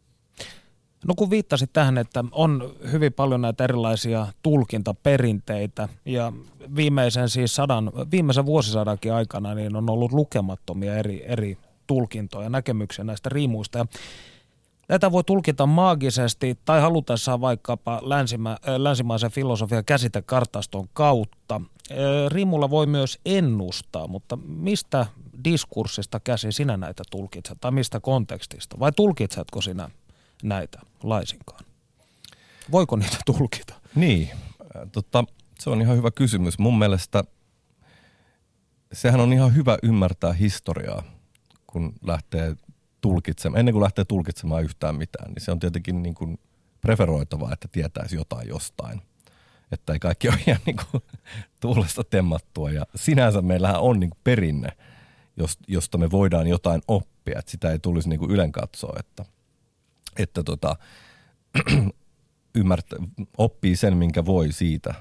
No 1.06 1.14
kun 1.14 1.30
viittasit 1.30 1.72
tähän, 1.72 1.98
että 1.98 2.24
on 2.32 2.72
hyvin 2.92 3.12
paljon 3.12 3.40
näitä 3.40 3.64
erilaisia 3.64 4.26
tulkintaperinteitä 4.42 5.88
ja 6.04 6.32
viimeisen 6.76 7.28
siis 7.28 7.54
sadan, 7.54 7.92
viimeisen 8.10 8.46
vuosisadankin 8.46 9.12
aikana 9.12 9.54
niin 9.54 9.76
on 9.76 9.90
ollut 9.90 10.12
lukemattomia 10.12 10.96
eri, 10.96 11.24
eri 11.26 11.58
tulkintoja, 11.86 12.50
näkemyksiä 12.50 13.04
näistä 13.04 13.28
riimuista. 13.28 13.78
Ja 13.78 13.86
Tätä 14.88 15.12
voi 15.12 15.24
tulkita 15.24 15.66
maagisesti 15.66 16.58
tai 16.64 16.80
halutessaan 16.80 17.40
vaikkapa 17.40 18.00
länsimä, 18.02 18.58
länsimaisen 18.76 19.30
filosofian 19.30 19.84
käsitekartaston 19.84 20.88
kautta. 20.92 21.60
Rimulla 22.28 22.70
voi 22.70 22.86
myös 22.86 23.18
ennustaa, 23.24 24.06
mutta 24.06 24.38
mistä 24.46 25.06
diskurssista 25.44 26.20
käsi 26.20 26.52
sinä 26.52 26.76
näitä 26.76 27.02
tulkitset 27.10 27.58
tai 27.60 27.70
mistä 27.70 28.00
kontekstista? 28.00 28.78
Vai 28.78 28.92
tulkitsetko 28.92 29.60
sinä 29.60 29.90
näitä 30.42 30.80
laisinkaan? 31.02 31.64
Voiko 32.72 32.96
niitä 32.96 33.16
tulkita? 33.26 33.74
Niin, 33.94 34.30
tota, 34.92 35.24
se 35.58 35.70
on 35.70 35.82
ihan 35.82 35.96
hyvä 35.96 36.10
kysymys. 36.10 36.58
Mun 36.58 36.78
mielestä 36.78 37.24
sehän 38.92 39.20
on 39.20 39.32
ihan 39.32 39.54
hyvä 39.54 39.78
ymmärtää 39.82 40.32
historiaa, 40.32 41.02
kun 41.66 41.92
lähtee 42.02 42.56
tulkitsemaan, 43.00 43.60
ennen 43.60 43.72
kuin 43.72 43.82
lähtee 43.82 44.04
tulkitsemaan 44.04 44.64
yhtään 44.64 44.94
mitään, 44.94 45.32
niin 45.32 45.44
se 45.44 45.52
on 45.52 45.58
tietenkin 45.58 46.02
niin 46.02 46.14
kuin 46.14 46.38
preferoitavaa, 46.80 47.52
että 47.52 47.68
tietäisi 47.72 48.16
jotain 48.16 48.48
jostain. 48.48 49.02
Että 49.72 49.92
ei 49.92 49.98
kaikki 49.98 50.28
ole 50.28 50.38
ihan 50.46 50.60
niin 50.66 50.76
kuin 50.90 51.02
tuulesta 51.60 52.04
temmattua. 52.04 52.70
Ja 52.70 52.86
sinänsä 52.94 53.42
meillähän 53.42 53.80
on 53.80 54.00
niin 54.00 54.10
kuin 54.10 54.20
perinne, 54.24 54.68
josta 55.68 55.98
me 55.98 56.10
voidaan 56.10 56.46
jotain 56.46 56.82
oppia. 56.88 57.38
Että 57.38 57.50
sitä 57.50 57.70
ei 57.70 57.78
tulisi 57.78 58.08
niin 58.08 58.20
kuin 58.20 58.30
ylen 58.30 58.52
katsoa, 58.52 58.96
että, 58.98 59.24
että 60.18 60.42
tota, 60.42 60.76
ymmärtää, 62.54 62.98
oppii 63.38 63.76
sen, 63.76 63.96
minkä 63.96 64.24
voi 64.24 64.52
siitä. 64.52 64.94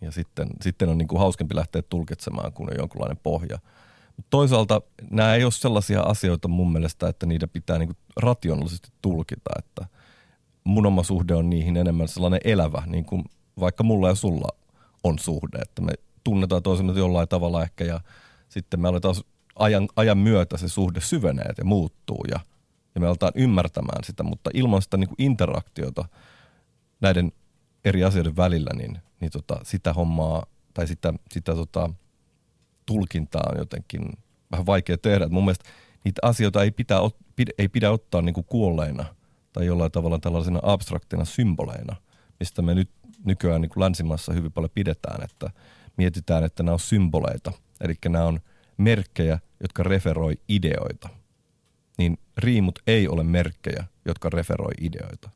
Ja 0.00 0.12
sitten, 0.12 0.48
sitten 0.62 0.88
on 0.88 0.98
niin 0.98 1.08
kuin 1.08 1.20
hauskempi 1.20 1.56
lähteä 1.56 1.82
tulkitsemaan, 1.82 2.52
kun 2.52 2.70
on 2.70 2.76
jonkunlainen 2.78 3.20
pohja– 3.22 3.58
Toisaalta 4.30 4.80
nämä 5.10 5.34
ei 5.34 5.44
ole 5.44 5.52
sellaisia 5.52 6.00
asioita 6.00 6.48
mun 6.48 6.72
mielestä, 6.72 7.08
että 7.08 7.26
niitä 7.26 7.48
pitää 7.48 7.78
niinku 7.78 7.94
rationaalisesti 8.16 8.88
tulkita, 9.02 9.50
että 9.58 9.86
mun 10.64 10.86
oma 10.86 11.02
suhde 11.02 11.34
on 11.34 11.50
niihin 11.50 11.76
enemmän 11.76 12.08
sellainen 12.08 12.40
elävä, 12.44 12.82
niin 12.86 13.04
kuin 13.04 13.24
vaikka 13.60 13.84
mulla 13.84 14.08
ja 14.08 14.14
sulla 14.14 14.48
on 15.04 15.18
suhde, 15.18 15.58
että 15.58 15.82
me 15.82 15.92
tunnetaan 16.24 16.62
toisemme 16.62 16.92
jollain 16.92 17.28
tavalla 17.28 17.62
ehkä 17.62 17.84
ja 17.84 18.00
sitten 18.48 18.80
me 18.80 18.88
aletaan 18.88 19.14
ajan, 19.58 19.88
ajan 19.96 20.18
myötä 20.18 20.56
se 20.56 20.68
suhde 20.68 21.00
syvenee 21.00 21.50
ja 21.58 21.64
muuttuu 21.64 22.24
ja, 22.30 22.40
ja 22.94 23.00
me 23.00 23.06
aletaan 23.06 23.32
ymmärtämään 23.34 24.04
sitä, 24.04 24.22
mutta 24.22 24.50
ilman 24.54 24.82
sitä 24.82 24.96
niin 24.96 25.08
interaktiota 25.18 26.04
näiden 27.00 27.32
eri 27.84 28.04
asioiden 28.04 28.36
välillä, 28.36 28.70
niin, 28.74 28.98
niin 29.20 29.30
tota, 29.30 29.60
sitä 29.62 29.92
hommaa 29.92 30.46
tai 30.74 30.86
sitä, 30.86 31.14
sitä 31.32 31.54
tota, 31.54 31.90
tulkintaa 32.86 33.50
on 33.52 33.58
jotenkin 33.58 34.02
vähän 34.50 34.66
vaikea 34.66 34.98
tehdä. 34.98 35.24
Et 35.24 35.30
mun 35.30 35.44
mielestä 35.44 35.70
niitä 36.04 36.20
asioita 36.22 36.62
ei, 36.62 36.70
pitää, 36.70 36.98
ei 37.58 37.68
pidä 37.68 37.90
ottaa 37.90 38.22
niin 38.22 38.34
kuin 38.34 38.46
kuolleina 38.46 39.04
tai 39.52 39.66
jollain 39.66 39.92
tavalla 39.92 40.18
tällaisena 40.18 40.60
abstraktina 40.62 41.24
symboleina, 41.24 41.96
mistä 42.40 42.62
me 42.62 42.74
nyt 42.74 42.90
nykyään 43.24 43.60
niin 43.60 43.70
kuin 43.70 43.82
länsimaassa 43.82 44.32
hyvin 44.32 44.52
paljon 44.52 44.70
pidetään, 44.74 45.24
että 45.24 45.50
mietitään, 45.96 46.44
että 46.44 46.62
nämä 46.62 46.72
on 46.72 46.80
symboleita. 46.80 47.52
Eli 47.80 47.94
nämä 48.08 48.24
on 48.24 48.40
merkkejä, 48.76 49.38
jotka 49.60 49.82
referoi 49.82 50.34
ideoita. 50.48 51.08
Niin 51.98 52.18
riimut 52.38 52.78
ei 52.86 53.08
ole 53.08 53.22
merkkejä, 53.22 53.84
jotka 54.04 54.30
referoi 54.30 54.72
ideoita. 54.80 55.30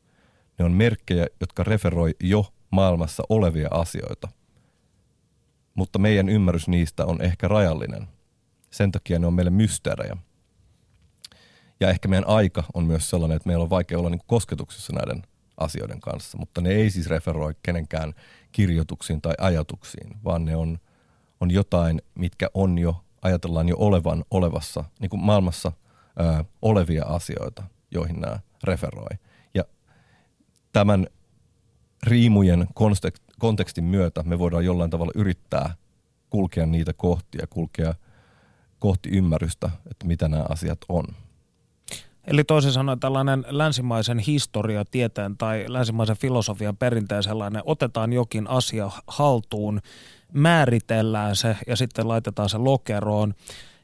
Ne 0.59 0.65
on 0.65 0.73
merkkejä, 0.73 1.27
jotka 1.41 1.65
referoi 1.65 2.15
jo 2.21 2.53
maailmassa 2.71 3.23
olevia 3.29 3.69
asioita 3.71 4.29
mutta 5.79 5.99
meidän 5.99 6.29
ymmärrys 6.29 6.69
niistä 6.69 7.07
on 7.07 7.23
ehkä 7.23 7.49
rajallinen. 7.49 8.09
Sen 8.71 8.93
takia 8.93 9.19
ne 9.19 9.27
on 9.27 9.35
meille 9.35 9.51
mysteerejä. 9.51 10.17
Ja 11.81 11.91
ehkä 11.91 12.09
meidän 12.09 12.29
aika 12.29 12.65
on 12.75 12.85
myös 12.85 13.11
sellainen, 13.11 13.37
että 13.37 13.47
meillä 13.47 13.63
on 13.63 13.71
vaikea 13.71 13.99
olla 13.99 14.11
niin 14.11 14.21
kosketuksessa 14.27 14.93
näiden 14.93 15.23
asioiden 15.57 16.01
kanssa, 16.01 16.39
mutta 16.39 16.61
ne 16.61 16.71
ei 16.71 16.91
siis 16.91 17.07
referoi 17.07 17.55
kenenkään 17.63 18.15
kirjoituksiin 18.53 19.21
tai 19.21 19.35
ajatuksiin, 19.39 20.17
vaan 20.25 20.45
ne 20.45 20.57
on, 20.57 20.79
on 21.41 21.51
jotain, 21.51 22.03
mitkä 22.15 22.49
on 22.55 22.79
jo, 22.79 23.05
ajatellaan 23.23 23.69
jo 23.69 23.77
olevan 23.79 24.25
olevassa, 24.31 24.85
niin 25.01 25.11
kuin 25.11 25.25
maailmassa 25.25 25.73
ää, 26.19 26.45
olevia 26.63 27.05
asioita, 27.05 27.63
joihin 27.91 28.21
nämä 28.21 28.39
referoi. 28.65 29.19
Ja 29.55 29.65
tämän 30.73 31.07
riimujen 32.03 32.67
kontekstin 33.39 33.85
myötä 33.85 34.23
me 34.23 34.39
voidaan 34.39 34.65
jollain 34.65 34.91
tavalla 34.91 35.13
yrittää 35.15 35.75
kulkea 36.31 36.67
niitä 36.67 36.93
kohtia, 36.93 37.47
kulkea 37.51 37.95
kohti 38.79 39.09
ymmärrystä, 39.09 39.71
että 39.91 40.07
mitä 40.07 40.29
nämä 40.29 40.45
asiat 40.49 40.79
on. 40.89 41.05
Eli 42.27 42.45
toisin 42.45 42.73
sanoen 42.73 43.01
tällainen 43.01 43.45
länsimaisen 43.49 44.19
historia 44.19 44.85
tieteen 44.85 45.37
tai 45.37 45.65
länsimaisen 45.69 46.17
filosofian 46.17 46.77
perinteen 46.77 47.23
sellainen, 47.23 47.63
otetaan 47.65 48.13
jokin 48.13 48.51
asia 48.51 48.91
haltuun, 49.07 49.81
määritellään 50.33 51.37
se 51.37 51.57
ja 51.67 51.77
sitten 51.77 52.09
laitetaan 52.09 52.49
se 52.49 52.59
lokeroon, 52.59 53.35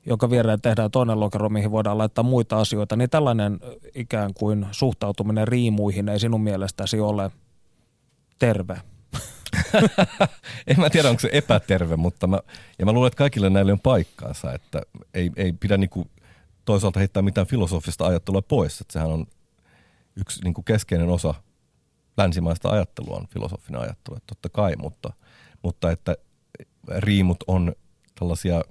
jonka 0.07 0.31
viereen 0.31 0.61
tehdään 0.61 0.91
toinen 0.91 1.21
lokero, 1.21 1.49
mihin 1.49 1.71
voidaan 1.71 1.99
laittaa 1.99 2.25
muita 2.25 2.61
asioita, 2.61 2.97
niin 2.97 3.11
tällainen 3.11 3.61
ikään 3.95 4.35
kuin 4.35 4.67
suhtautuminen 4.71 5.49
riimuihin 5.49 6.09
ei 6.09 6.21
sinun 6.21 6.41
mielestäsi 6.41 7.01
ole 7.01 7.31
terve? 8.39 8.81
en 10.67 10.81
mä 10.81 10.91
tiedä, 10.91 11.11
onko 11.11 11.21
se 11.21 11.29
epäterve, 11.33 11.97
mutta 11.97 12.27
mä, 12.27 12.41
ja 12.79 12.87
mä 12.87 12.93
luulen, 12.93 13.07
että 13.07 13.19
kaikille 13.19 13.51
näille 13.51 13.73
on 13.73 13.81
paikkaansa, 13.81 14.53
että 14.53 14.83
ei, 15.15 15.31
ei 15.37 15.53
pidä 15.53 15.77
niinku 15.77 16.11
toisaalta 16.65 16.99
heittää 16.99 17.23
mitään 17.23 17.47
filosofista 17.47 18.07
ajattelua 18.07 18.43
pois, 18.43 18.81
että 18.81 18.93
sehän 18.93 19.11
on 19.11 19.27
yksi 20.17 20.45
niinku 20.45 20.63
keskeinen 20.63 21.09
osa 21.09 21.35
länsimaista 22.17 22.71
ajattelua 22.71 23.17
on 23.17 23.29
filosofinen 23.29 23.81
ajattelu, 23.81 24.17
että 24.17 24.27
totta 24.27 24.49
kai, 24.49 24.77
mutta, 24.77 25.13
mutta 25.63 25.91
että 25.91 26.17
riimut 26.99 27.45
on 27.47 27.73
tällaisia 28.19 28.63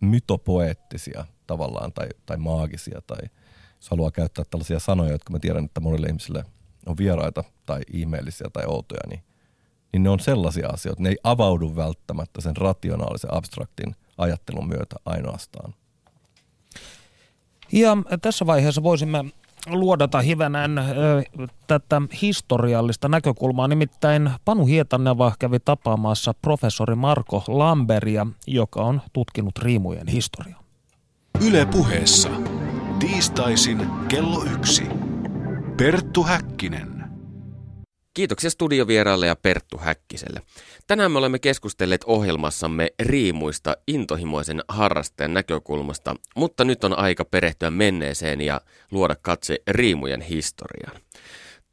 mytopoeettisia 0.00 1.24
tavallaan 1.46 1.92
tai, 1.92 2.08
tai 2.26 2.36
maagisia 2.36 3.00
tai 3.06 3.18
jos 3.76 3.90
haluaa 3.90 4.10
käyttää 4.10 4.44
tällaisia 4.50 4.78
sanoja, 4.78 5.12
jotka 5.12 5.32
mä 5.32 5.38
tiedän, 5.38 5.64
että 5.64 5.80
monille 5.80 6.06
ihmisille 6.06 6.44
on 6.86 6.96
vieraita 6.96 7.44
tai 7.66 7.80
ihmeellisiä 7.92 8.46
tai 8.52 8.64
outoja, 8.66 9.00
niin 9.08 9.22
niin 9.92 10.02
ne 10.02 10.10
on 10.10 10.20
sellaisia 10.20 10.68
asioita. 10.68 11.02
Ne 11.02 11.08
ei 11.08 11.18
avaudu 11.24 11.76
välttämättä 11.76 12.40
sen 12.40 12.56
rationaalisen 12.56 13.34
abstraktin 13.34 13.94
ajattelun 14.18 14.68
myötä 14.68 14.96
ainoastaan. 15.04 15.74
Ja 17.72 17.96
tässä 18.22 18.46
vaiheessa 18.46 18.82
voisimme 18.82 19.24
luodata 19.66 20.20
hivenen 20.20 20.78
ö, 20.78 20.84
tätä 21.66 22.02
historiallista 22.22 23.08
näkökulmaa. 23.08 23.68
Nimittäin 23.68 24.30
Panu 24.44 24.66
Hietaneva 24.66 25.32
kävi 25.38 25.60
tapaamassa 25.60 26.34
professori 26.42 26.94
Marko 26.94 27.44
Lamberia, 27.48 28.26
joka 28.46 28.80
on 28.80 29.00
tutkinut 29.12 29.58
riimujen 29.58 30.08
historiaa. 30.08 30.62
Yle 31.46 31.66
puheessa. 31.66 32.28
Tiistaisin 32.98 33.86
kello 34.08 34.44
yksi. 34.44 34.86
Perttu 35.76 36.22
Häkkinen. 36.22 36.91
Kiitoksia 38.14 38.50
studiovieraalle 38.50 39.26
ja 39.26 39.36
Perttu 39.36 39.78
Häkkiselle. 39.78 40.40
Tänään 40.86 41.12
me 41.12 41.18
olemme 41.18 41.38
keskustelleet 41.38 42.04
ohjelmassamme 42.04 42.88
riimuista 43.00 43.76
intohimoisen 43.86 44.62
harrastajan 44.68 45.34
näkökulmasta, 45.34 46.16
mutta 46.36 46.64
nyt 46.64 46.84
on 46.84 46.98
aika 46.98 47.24
perehtyä 47.24 47.70
menneeseen 47.70 48.40
ja 48.40 48.60
luoda 48.90 49.16
katse 49.22 49.58
riimujen 49.68 50.20
historiaan. 50.20 51.00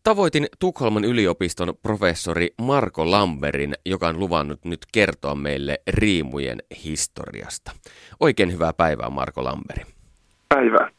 Tavoitin 0.03 0.47
Tukholman 0.59 1.05
yliopiston 1.05 1.73
professori 1.81 2.53
Marko 2.61 3.11
Lamberin, 3.11 3.75
joka 3.85 4.07
on 4.07 4.19
luvannut 4.19 4.65
nyt 4.65 4.79
kertoa 4.91 5.35
meille 5.35 5.81
riimujen 5.87 6.63
historiasta. 6.83 7.71
Oikein 8.19 8.51
hyvää 8.51 8.73
päivää 8.73 9.09
Marko 9.09 9.43
Lamberi. 9.43 9.83
Päivää. 10.49 10.98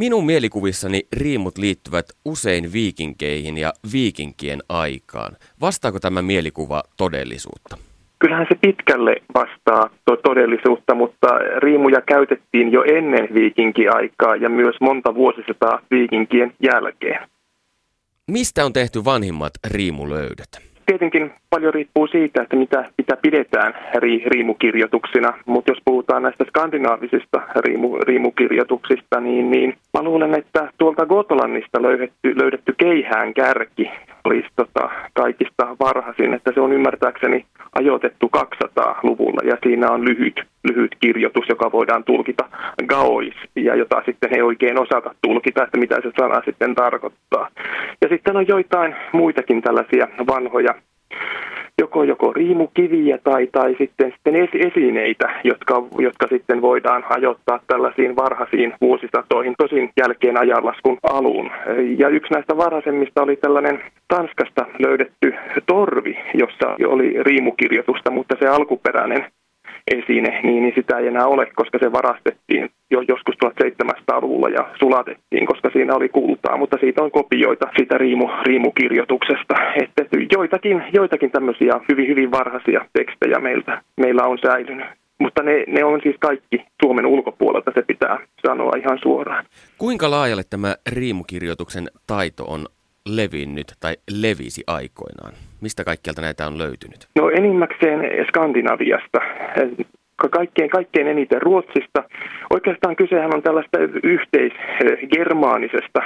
Minun 0.00 0.26
mielikuvissani 0.26 1.06
riimut 1.12 1.58
liittyvät 1.58 2.06
usein 2.24 2.72
viikinkeihin 2.72 3.58
ja 3.58 3.72
viikinkien 3.92 4.62
aikaan. 4.68 5.36
Vastaako 5.60 6.00
tämä 6.00 6.22
mielikuva 6.22 6.82
todellisuutta? 6.96 7.76
Kyllähän 8.18 8.46
se 8.48 8.58
pitkälle 8.60 9.16
vastaa 9.34 9.90
todellisuutta, 10.22 10.94
mutta 10.94 11.26
riimuja 11.62 12.00
käytettiin 12.00 12.72
jo 12.72 12.84
ennen 12.96 13.28
viikinkiaikaa 13.34 14.36
ja 14.36 14.48
myös 14.48 14.76
monta 14.80 15.14
vuosisataa 15.14 15.80
viikinkien 15.90 16.54
jälkeen. 16.62 17.28
Mistä 18.30 18.64
on 18.64 18.72
tehty 18.72 19.04
vanhimmat 19.04 19.52
riimulöydöt? 19.64 20.65
Tietenkin 20.86 21.32
paljon 21.50 21.74
riippuu 21.74 22.06
siitä, 22.06 22.42
että 22.42 22.56
mitä, 22.56 22.84
mitä 22.98 23.16
pidetään 23.22 23.74
ri, 23.94 24.22
riimukirjoituksina, 24.26 25.32
mutta 25.46 25.70
jos 25.70 25.78
puhutaan 25.84 26.22
näistä 26.22 26.44
skandinaavisista 26.48 27.42
riimu, 27.56 27.98
riimukirjoituksista, 27.98 29.20
niin, 29.20 29.50
niin 29.50 29.76
mä 29.94 30.02
luulen, 30.02 30.34
että 30.34 30.72
tuolta 30.78 31.06
Gotlannista 31.06 31.82
löydetty, 31.82 32.34
löydetty 32.36 32.74
keihään 32.78 33.34
kärki 33.34 33.90
olisi 34.24 34.48
tota, 34.56 34.90
kaikista 35.12 35.76
varhaisin, 35.80 36.34
että 36.34 36.52
se 36.54 36.60
on 36.60 36.72
ymmärtääkseni 36.72 37.44
ajoitettu 37.78 38.30
200-luvulla 38.36 39.40
ja 39.44 39.56
siinä 39.62 39.90
on 39.90 40.04
lyhyt, 40.04 40.42
lyhyt 40.68 40.96
kirjoitus, 41.00 41.48
joka 41.48 41.72
voidaan 41.72 42.04
tulkita 42.04 42.44
gaois 42.86 43.34
ja 43.56 43.74
jota 43.74 44.02
sitten 44.06 44.34
ei 44.34 44.42
oikein 44.42 44.78
osata 44.78 45.14
tulkita, 45.22 45.64
että 45.64 45.78
mitä 45.78 45.96
se 46.02 46.10
sana 46.20 46.42
sitten 46.44 46.74
tarkoittaa. 46.74 47.48
Ja 48.02 48.08
sitten 48.08 48.36
on 48.36 48.48
joitain 48.48 48.96
muitakin 49.12 49.62
tällaisia 49.62 50.08
vanhoja 50.26 50.74
joko, 51.78 52.04
joko 52.04 52.32
riimukiviä 52.32 53.18
tai, 53.24 53.46
tai 53.52 53.74
sitten, 53.78 54.12
sitten 54.12 54.34
esineitä, 54.66 55.30
jotka, 55.44 55.82
jotka 55.98 56.26
sitten 56.28 56.62
voidaan 56.62 57.04
ajoittaa 57.08 57.60
tällaisiin 57.66 58.16
varhaisiin 58.16 58.72
vuosisatoihin, 58.80 59.54
tosin 59.58 59.90
jälkeen 59.96 60.40
ajanlaskun 60.40 60.98
alun. 61.02 61.50
Ja 61.98 62.08
yksi 62.08 62.32
näistä 62.32 62.56
varhaisemmista 62.56 63.22
oli 63.22 63.36
tällainen 63.36 63.82
Tanskasta 64.08 64.66
löydetty 64.78 65.34
torvi, 65.66 66.18
jossa 66.34 66.76
oli 66.86 67.22
riimukirjoitusta, 67.22 68.10
mutta 68.10 68.36
se 68.38 68.48
alkuperäinen 68.48 69.26
esine, 69.90 70.40
niin, 70.42 70.62
niin 70.62 70.72
sitä 70.74 70.98
ei 70.98 71.06
enää 71.06 71.26
ole, 71.26 71.46
koska 71.54 71.78
se 71.82 71.92
varastettiin 71.92 72.70
jo 72.90 73.00
joskus 73.00 73.34
1700-luvulla 73.44 74.48
ja 74.48 74.68
sulatettiin, 74.78 75.46
koska 75.46 75.70
siinä 75.72 75.94
oli 75.94 76.08
kultaa, 76.08 76.56
mutta 76.56 76.76
siitä 76.80 77.02
on 77.02 77.10
kopioita 77.10 77.66
siitä 77.76 77.98
riimu, 77.98 78.28
riimukirjoituksesta. 78.46 79.54
Että 79.82 80.04
joitakin, 80.32 80.82
joitakin 80.92 81.30
tämmöisiä 81.30 81.80
hyvin, 81.88 82.08
hyvin 82.08 82.30
varhaisia 82.30 82.86
tekstejä 82.92 83.38
meiltä, 83.38 83.82
meillä 83.96 84.22
on 84.22 84.38
säilynyt. 84.46 84.86
Mutta 85.18 85.42
ne, 85.42 85.64
ne 85.66 85.84
on 85.84 86.00
siis 86.02 86.16
kaikki 86.20 86.64
Suomen 86.82 87.06
ulkopuolelta, 87.06 87.70
se 87.74 87.82
pitää 87.82 88.18
sanoa 88.46 88.72
ihan 88.78 88.98
suoraan. 89.02 89.44
Kuinka 89.78 90.10
laajalle 90.10 90.42
tämä 90.50 90.74
riimukirjoituksen 90.92 91.86
taito 92.06 92.44
on 92.44 92.66
levinnyt 93.06 93.66
tai 93.80 93.96
levisi 94.10 94.62
aikoinaan? 94.66 95.32
Mistä 95.66 95.84
kaikkialta 95.84 96.20
näitä 96.20 96.46
on 96.46 96.58
löytynyt? 96.58 97.08
No 97.14 97.30
enimmäkseen 97.30 98.26
Skandinaviasta 98.28 99.18
kaikkein, 100.30 100.70
kaikkein 100.70 101.08
eniten 101.08 101.42
Ruotsista. 101.42 102.04
Oikeastaan 102.50 102.96
kysehän 102.96 103.34
on 103.34 103.42
tällaista 103.42 103.78
yhteisgermaanisesta 104.02 106.00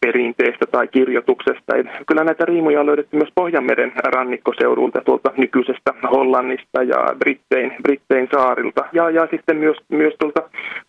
perinteestä 0.00 0.66
tai 0.66 0.88
kirjoituksesta. 0.88 1.72
Kyllä 2.06 2.24
näitä 2.24 2.44
riimuja 2.44 2.80
on 2.80 2.86
löydetty 2.86 3.16
myös 3.16 3.32
Pohjanmeren 3.34 3.92
rannikkoseudulta, 4.04 5.00
tuolta 5.00 5.32
nykyisestä 5.36 5.94
Hollannista 6.10 6.82
ja 6.82 7.06
Brittein, 7.18 7.72
Brittein 7.82 8.28
saarilta 8.34 8.84
ja, 8.92 9.10
ja 9.10 9.28
sitten 9.30 9.56
myös, 9.56 9.76
myös 9.88 10.14
tuolta 10.18 10.42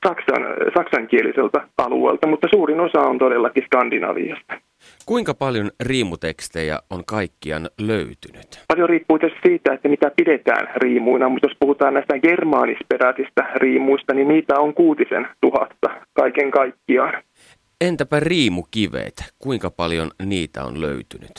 saksan, 0.07 0.43
saksankieliseltä 0.77 1.61
alueelta, 1.77 2.27
mutta 2.27 2.47
suurin 2.53 2.79
osa 2.79 3.01
on 3.01 3.17
todellakin 3.17 3.63
Skandinaviasta. 3.65 4.66
Kuinka 5.07 5.33
paljon 5.33 5.71
riimutekstejä 5.83 6.79
on 6.89 7.05
kaikkiaan 7.05 7.69
löytynyt? 7.81 8.63
Paljon 8.67 8.89
riippuu 8.89 9.19
tietysti 9.19 9.47
siitä, 9.47 9.73
että 9.73 9.89
mitä 9.89 10.11
pidetään 10.15 10.67
riimuina, 10.75 11.29
mutta 11.29 11.47
jos 11.47 11.57
puhutaan 11.59 11.93
näistä 11.93 12.19
germaanisperäisistä 12.19 13.41
riimuista, 13.55 14.13
niin 14.13 14.27
niitä 14.27 14.59
on 14.59 14.73
kuutisen 14.73 15.27
tuhatta 15.41 15.89
kaiken 16.13 16.51
kaikkiaan. 16.51 17.23
Entäpä 17.81 18.19
riimukivet, 18.19 19.13
kuinka 19.39 19.69
paljon 19.69 20.11
niitä 20.25 20.63
on 20.63 20.81
löytynyt? 20.81 21.35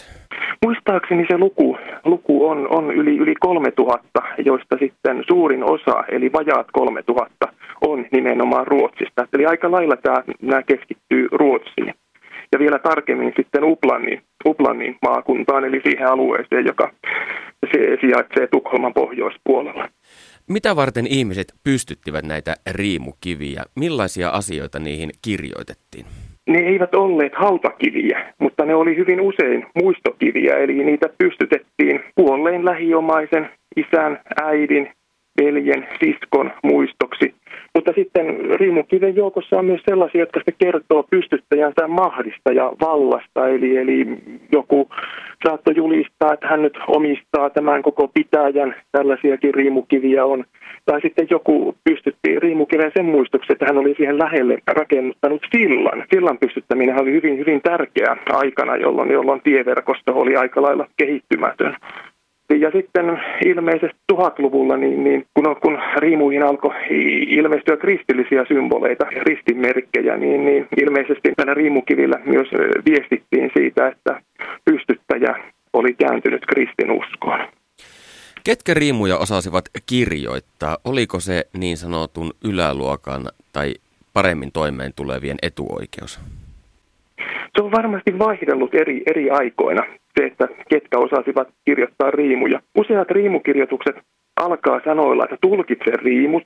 Muistaakseni 0.65 1.27
se 1.31 1.39
luku, 1.39 1.77
luku 2.05 2.49
on, 2.49 2.69
on 2.71 2.91
yli, 2.91 3.17
yli 3.17 3.35
3000, 3.41 4.23
joista 4.45 4.77
sitten 4.79 5.25
suurin 5.27 5.65
osa, 5.65 6.05
eli 6.09 6.33
vajaat 6.33 6.67
3000, 6.73 7.49
on 7.81 8.07
nimenomaan 8.13 8.67
Ruotsista. 8.67 9.27
Eli 9.33 9.47
aika 9.47 9.71
lailla 9.71 9.97
tämä, 9.97 10.25
nämä 10.43 10.63
keskittyy 10.63 11.29
Ruotsiin 11.33 11.95
ja 12.53 12.59
vielä 12.59 12.79
tarkemmin 12.79 13.33
sitten 13.37 13.65
Uplannin, 13.65 14.23
Uplannin 14.47 14.97
maakuntaan, 15.03 15.65
eli 15.65 15.81
siihen 15.85 16.09
alueeseen, 16.09 16.67
joka 16.67 16.93
se 17.73 17.99
sijaitsee 18.01 18.47
Tukholman 18.47 18.95
pohjoispuolella. 18.95 19.89
Mitä 20.49 20.77
varten 20.77 21.07
ihmiset 21.07 21.53
pystyttivät 21.65 22.25
näitä 22.25 22.55
riimukiviä? 22.71 23.63
Millaisia 23.75 24.31
asioita 24.31 24.79
niihin 24.79 25.11
kirjoitettiin? 25.23 26.07
ne 26.49 26.59
eivät 26.59 26.95
olleet 26.95 27.33
hautakiviä, 27.35 28.33
mutta 28.39 28.65
ne 28.65 28.75
oli 28.75 28.97
hyvin 28.97 29.21
usein 29.21 29.67
muistokiviä, 29.83 30.57
eli 30.57 30.85
niitä 30.85 31.09
pystytettiin 31.19 32.01
kuolleen 32.15 32.65
lähiomaisen, 32.65 33.51
isän, 33.77 34.21
äidin, 34.43 34.91
veljen, 35.43 35.89
siskon 36.05 36.53
muistoksi. 36.63 37.35
Mutta 37.75 37.93
sitten 37.97 38.27
riimukiven 38.61 39.17
joukossa 39.17 39.59
on 39.59 39.65
myös 39.65 39.81
sellaisia, 39.89 40.21
jotka 40.21 40.41
sitten 40.41 40.55
kertoo 40.59 41.03
pystyttäjän 41.11 41.73
mahdista 41.89 42.53
ja 42.53 42.73
vallasta. 42.81 43.49
Eli, 43.49 43.77
eli 43.77 44.07
joku 44.53 44.89
saattoi 45.47 45.77
julistaa, 45.77 46.33
että 46.33 46.49
hän 46.49 46.63
nyt 46.63 46.79
omistaa 46.89 47.51
tämän 47.51 47.83
koko 47.83 48.09
pitäjän. 48.09 48.75
Tällaisiakin 48.93 49.55
riimukiviä 49.55 50.25
on. 50.25 50.45
Tai 50.85 51.01
sitten 51.01 51.27
joku 51.31 51.77
pystytti 51.85 52.41
riimukiven 52.41 52.93
sen 52.97 53.05
muistoksi, 53.05 53.53
että 53.53 53.67
hän 53.67 53.79
oli 53.79 53.95
siihen 53.97 54.19
lähelle 54.19 54.59
rakennuttanut 54.67 55.43
sillan. 55.57 56.05
Sillan 56.15 56.39
pystyttäminen 56.39 57.03
oli 57.03 57.13
hyvin, 57.13 57.39
hyvin 57.39 57.61
tärkeä 57.63 58.17
aikana, 58.33 58.77
jolloin, 58.77 59.11
jolloin 59.11 59.41
tieverkosto 59.41 60.13
oli 60.15 60.37
aika 60.37 60.63
lailla 60.63 60.87
kehittymätön. 60.97 61.77
Ja 62.55 62.71
sitten 62.71 63.21
ilmeisesti 63.47 63.99
tuhatluvulla, 64.07 64.77
niin, 64.77 65.05
niin 65.05 65.27
kun, 65.35 65.57
kun 65.63 65.79
riimuihin 65.97 66.43
alkoi 66.43 66.75
ilmestyä 67.29 67.77
kristillisiä 67.77 68.45
symboleita, 68.49 69.05
ristinmerkkejä, 69.05 70.17
niin, 70.17 70.45
niin 70.45 70.69
ilmeisesti 70.77 71.33
tällä 71.37 71.55
riimukivillä 71.55 72.21
myös 72.25 72.49
viestittiin 72.91 73.51
siitä, 73.57 73.89
että 73.89 74.21
pystyttäjä 74.65 75.35
oli 75.73 75.95
kääntynyt 75.95 76.47
kristinuskoon. 76.47 77.41
Ketkä 78.45 78.75
riimuja 78.75 79.19
osasivat 79.19 79.65
kirjoittaa? 79.87 80.77
Oliko 80.85 81.21
se 81.21 81.45
niin 81.59 81.77
sanotun 81.77 82.31
yläluokan 82.45 83.23
tai 83.53 83.75
paremmin 84.13 84.53
toimeen 84.53 84.93
tulevien 84.97 85.37
etuoikeus? 85.43 86.21
Se 87.57 87.63
on 87.63 87.73
varmasti 87.73 88.19
vaihdellut 88.19 88.75
eri, 88.75 89.03
eri 89.07 89.31
aikoina 89.31 89.83
että 90.25 90.49
ketkä 90.69 90.99
osasivat 90.99 91.49
kirjoittaa 91.65 92.11
riimuja. 92.11 92.61
Useat 92.79 93.11
riimukirjoitukset 93.11 93.97
alkaa 94.37 94.81
sanoilla, 94.85 95.25
että 95.25 95.37
tulkitse 95.41 95.91
riimut. 95.95 96.43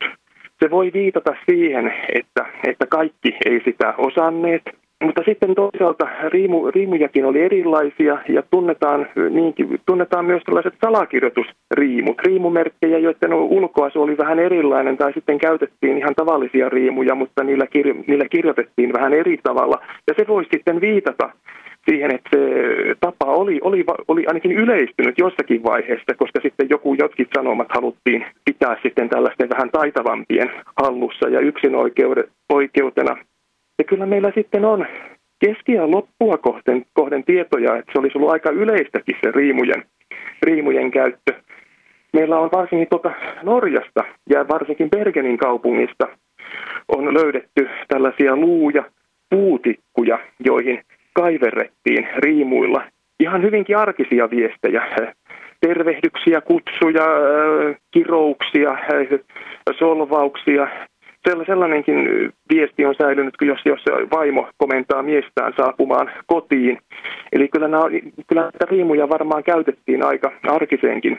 Se 0.62 0.70
voi 0.70 0.90
viitata 0.94 1.34
siihen, 1.50 1.92
että, 2.14 2.46
että 2.68 2.86
kaikki 2.86 3.36
ei 3.44 3.60
sitä 3.64 3.94
osanneet. 3.98 4.62
Mutta 5.04 5.22
sitten 5.24 5.54
toisaalta 5.54 6.08
riimu, 6.28 6.70
riimujakin 6.70 7.24
oli 7.24 7.40
erilaisia 7.40 8.18
ja 8.28 8.42
tunnetaan, 8.50 9.06
niinkin, 9.30 9.80
tunnetaan 9.86 10.24
myös 10.24 10.42
tällaiset 10.42 10.74
salakirjoitusriimut, 10.84 12.20
riimumerkkejä, 12.20 12.98
joiden 12.98 13.34
ulkoasu 13.34 14.02
oli 14.02 14.16
vähän 14.16 14.38
erilainen 14.38 14.96
tai 14.96 15.12
sitten 15.12 15.38
käytettiin 15.38 15.98
ihan 15.98 16.14
tavallisia 16.14 16.68
riimuja, 16.68 17.14
mutta 17.14 17.44
niillä, 17.44 17.66
kirjo, 17.66 17.94
niillä 18.06 18.28
kirjoitettiin 18.30 18.92
vähän 18.92 19.12
eri 19.12 19.38
tavalla. 19.42 19.78
Ja 20.08 20.14
se 20.16 20.28
voisi 20.28 20.50
sitten 20.52 20.80
viitata 20.80 21.30
siihen, 21.90 22.14
että 22.14 22.30
se 22.30 22.40
tapa 23.00 23.26
oli, 23.26 23.58
oli, 23.62 23.84
oli 24.08 24.26
ainakin 24.26 24.52
yleistynyt 24.52 25.18
jossakin 25.18 25.62
vaiheessa, 25.62 26.14
koska 26.16 26.40
sitten 26.42 26.66
joku 26.70 26.94
jotkin 26.94 27.26
sanomat 27.34 27.68
haluttiin 27.70 28.24
pitää 28.44 28.76
sitten 28.82 29.08
tällaisten 29.08 29.48
vähän 29.48 29.70
taitavampien 29.70 30.50
hallussa 30.82 31.28
ja 31.28 31.40
yksin 31.40 31.72
oikeutena. 32.48 33.16
Ja 33.78 33.84
kyllä 33.84 34.06
meillä 34.06 34.32
sitten 34.34 34.64
on 34.64 34.86
keski- 35.46 35.72
ja 35.72 35.90
loppua 35.90 36.38
kohden, 36.38 36.84
kohden 36.92 37.24
tietoja, 37.24 37.76
että 37.76 37.92
se 37.92 37.98
olisi 37.98 38.18
ollut 38.18 38.30
aika 38.30 38.50
yleistäkin 38.50 39.16
se 39.24 39.30
riimujen, 39.30 39.84
riimujen 40.42 40.90
käyttö. 40.90 41.34
Meillä 42.12 42.38
on 42.38 42.50
varsinkin 42.52 42.88
tuota 42.88 43.10
Norjasta 43.42 44.04
ja 44.30 44.48
varsinkin 44.48 44.90
Bergenin 44.90 45.38
kaupungista 45.38 46.08
on 46.88 47.14
löydetty 47.14 47.68
tällaisia 47.88 48.36
luuja, 48.36 48.84
puutikkuja, 49.30 50.18
joihin 50.44 50.82
kaiverrettiin 51.14 52.08
riimuilla 52.16 52.82
ihan 53.22 53.42
hyvinkin 53.42 53.76
arkisia 53.76 54.30
viestejä. 54.30 54.82
Tervehdyksiä, 55.60 56.40
kutsuja, 56.40 57.06
kirouksia, 57.90 58.78
solvauksia. 59.78 60.68
Sellainenkin 61.46 61.96
viesti 62.54 62.84
on 62.84 62.94
säilynyt, 63.02 63.34
jos, 63.40 63.60
jos 63.64 63.84
vaimo 64.12 64.48
komentaa 64.58 65.02
miestään 65.02 65.52
saapumaan 65.56 66.10
kotiin. 66.26 66.78
Eli 67.32 67.48
kyllä, 67.48 67.68
nämä, 67.68 67.84
kyllä 68.26 68.42
näitä 68.42 68.66
riimuja 68.70 69.08
varmaan 69.08 69.44
käytettiin 69.44 70.04
aika 70.04 70.32
arkiseenkin 70.42 71.18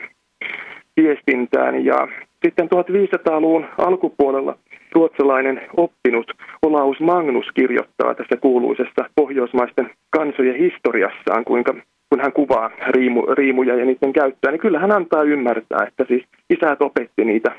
viestintään. 0.96 1.84
Ja 1.84 2.08
sitten 2.44 2.68
1500-luvun 2.74 3.66
alkupuolella 3.78 4.58
ruotsalainen 4.94 5.60
oppinut 5.76 6.32
Olaus 6.62 7.00
Magnus 7.00 7.46
kirjoittaa 7.54 8.14
tässä 8.14 8.36
kuuluisessa 8.36 9.04
pohjoismaisten 9.14 9.90
kansojen 10.10 10.56
historiassaan, 10.56 11.44
kuinka 11.44 11.74
kun 12.10 12.20
hän 12.20 12.32
kuvaa 12.32 12.70
riimu, 12.88 13.22
riimuja 13.26 13.74
ja 13.74 13.84
niiden 13.84 14.12
käyttöä, 14.12 14.50
niin 14.50 14.60
kyllä 14.60 14.78
hän 14.78 14.92
antaa 14.92 15.22
ymmärtää, 15.22 15.86
että 15.88 16.04
siis 16.08 16.24
isät 16.50 16.82
opetti 16.82 17.24
niitä 17.24 17.52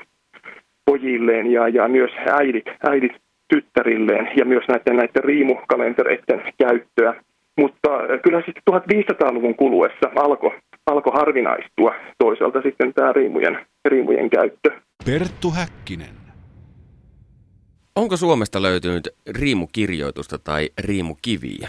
pojilleen 0.90 1.52
ja, 1.52 1.68
ja 1.68 1.88
myös 1.88 2.10
äidit, 2.32 2.64
äidit 2.90 3.12
tyttärilleen 3.54 4.28
ja 4.36 4.44
myös 4.44 4.64
näiden, 4.68 4.96
näiden 4.96 5.24
riimukalentereiden 5.24 6.42
käyttöä. 6.58 7.14
Mutta 7.60 7.88
kyllä 8.22 8.42
sitten 8.46 8.62
1500-luvun 8.70 9.54
kuluessa 9.54 10.10
alkoi 10.16 10.52
alko 10.86 11.10
harvinaistua 11.10 11.94
toisaalta 12.18 12.62
sitten 12.62 12.94
tämä 12.94 13.12
riimujen, 13.12 13.58
riimujen 13.88 14.30
käyttö. 14.30 14.70
Perttu 15.06 15.50
Häkkinen. 15.50 16.25
Onko 17.96 18.16
Suomesta 18.16 18.62
löytynyt 18.62 19.08
riimukirjoitusta 19.40 20.38
tai 20.38 20.68
riimukiviä? 20.78 21.68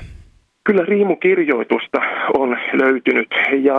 Kyllä 0.64 0.86
riimukirjoitusta 0.86 2.02
on 2.38 2.58
löytynyt 2.74 3.28
ja, 3.62 3.76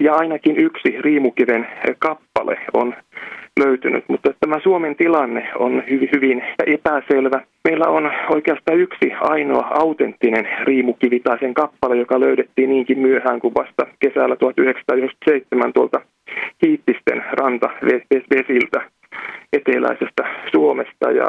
ja 0.00 0.14
ainakin 0.14 0.56
yksi 0.56 1.00
riimukiven 1.00 1.66
kappale 1.98 2.56
on 2.74 2.94
löytynyt, 3.60 4.04
mutta 4.08 4.34
tämä 4.40 4.60
Suomen 4.62 4.96
tilanne 4.96 5.48
on 5.58 5.82
hyvin, 5.90 6.08
hyvin 6.14 6.42
epäselvä. 6.66 7.42
Meillä 7.64 7.86
on 7.88 8.10
oikeastaan 8.30 8.78
yksi 8.78 9.12
ainoa 9.20 9.66
autenttinen 9.70 10.48
riimukivi 10.64 11.20
tai 11.20 11.38
sen 11.38 11.54
kappale, 11.54 11.96
joka 11.96 12.20
löydettiin 12.20 12.70
niinkin 12.70 12.98
myöhään 12.98 13.40
kuin 13.40 13.54
vasta 13.54 13.86
kesällä 13.98 14.36
1997 14.36 15.72
tuolta 15.72 16.00
Kiittisten 16.58 17.24
rantavesiltä 17.32 18.90
eteläisestä 19.52 20.24
Suomesta. 20.52 21.10
Ja 21.10 21.26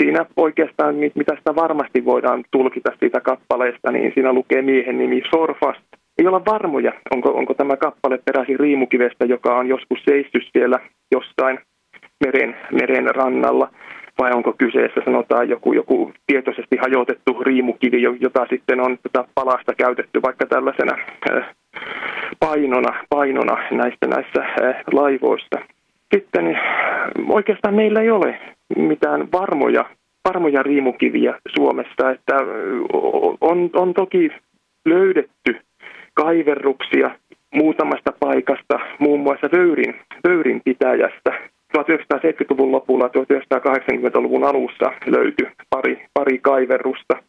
siinä 0.00 0.26
oikeastaan, 0.36 0.94
mitä 0.94 1.36
sitä 1.38 1.54
varmasti 1.54 2.04
voidaan 2.04 2.44
tulkita 2.50 2.90
siitä 2.98 3.20
kappaleesta, 3.20 3.92
niin 3.92 4.12
siinä 4.14 4.32
lukee 4.32 4.62
miehen 4.62 4.98
nimi 4.98 5.22
Sorfast. 5.30 5.82
Ei 6.18 6.26
olla 6.26 6.44
varmoja, 6.44 6.92
onko, 7.10 7.30
onko 7.30 7.54
tämä 7.54 7.76
kappale 7.76 8.18
peräisin 8.24 8.60
riimukivestä, 8.60 9.24
joka 9.24 9.58
on 9.58 9.68
joskus 9.68 9.98
seisty 10.04 10.40
siellä 10.52 10.78
jostain 11.12 11.58
meren, 12.24 12.56
meren 12.72 13.14
rannalla, 13.14 13.70
vai 14.18 14.32
onko 14.32 14.52
kyseessä 14.58 15.00
sanotaan 15.04 15.48
joku, 15.48 15.72
joku 15.72 16.12
tietoisesti 16.26 16.76
hajotettu 16.76 17.42
riimukivi, 17.42 18.02
jota 18.02 18.46
sitten 18.50 18.80
on 18.80 18.98
tätä 19.02 19.28
palasta 19.34 19.74
käytetty 19.74 20.22
vaikka 20.22 20.46
tällaisena 20.46 20.98
äh, 21.30 21.44
painona, 22.40 23.04
painona 23.10 23.56
näistä 23.70 24.06
näissä 24.06 24.40
äh, 24.42 24.76
laivoista 24.92 25.58
sitten 26.14 26.58
oikeastaan 27.28 27.74
meillä 27.74 28.00
ei 28.00 28.10
ole 28.10 28.40
mitään 28.76 29.32
varmoja, 29.32 29.84
varmoja 30.28 30.62
riimukiviä 30.62 31.34
Suomessa, 31.56 32.10
että 32.10 32.36
on, 33.40 33.70
on 33.74 33.94
toki 33.94 34.30
löydetty 34.84 35.60
kaiverruksia 36.14 37.10
muutamasta 37.54 38.12
paikasta, 38.20 38.80
muun 38.98 39.20
muassa 39.20 39.48
Vöyrin, 39.52 39.94
Vöyrin 40.28 40.60
pitäjästä. 40.64 41.32
1970-luvun 41.78 42.72
lopulla 42.72 43.06
1980-luvun 43.08 44.44
alussa 44.44 44.92
löytyi 45.06 45.48
pari, 45.70 46.06
pari 46.14 46.38
kaiverrusta, 46.38 47.22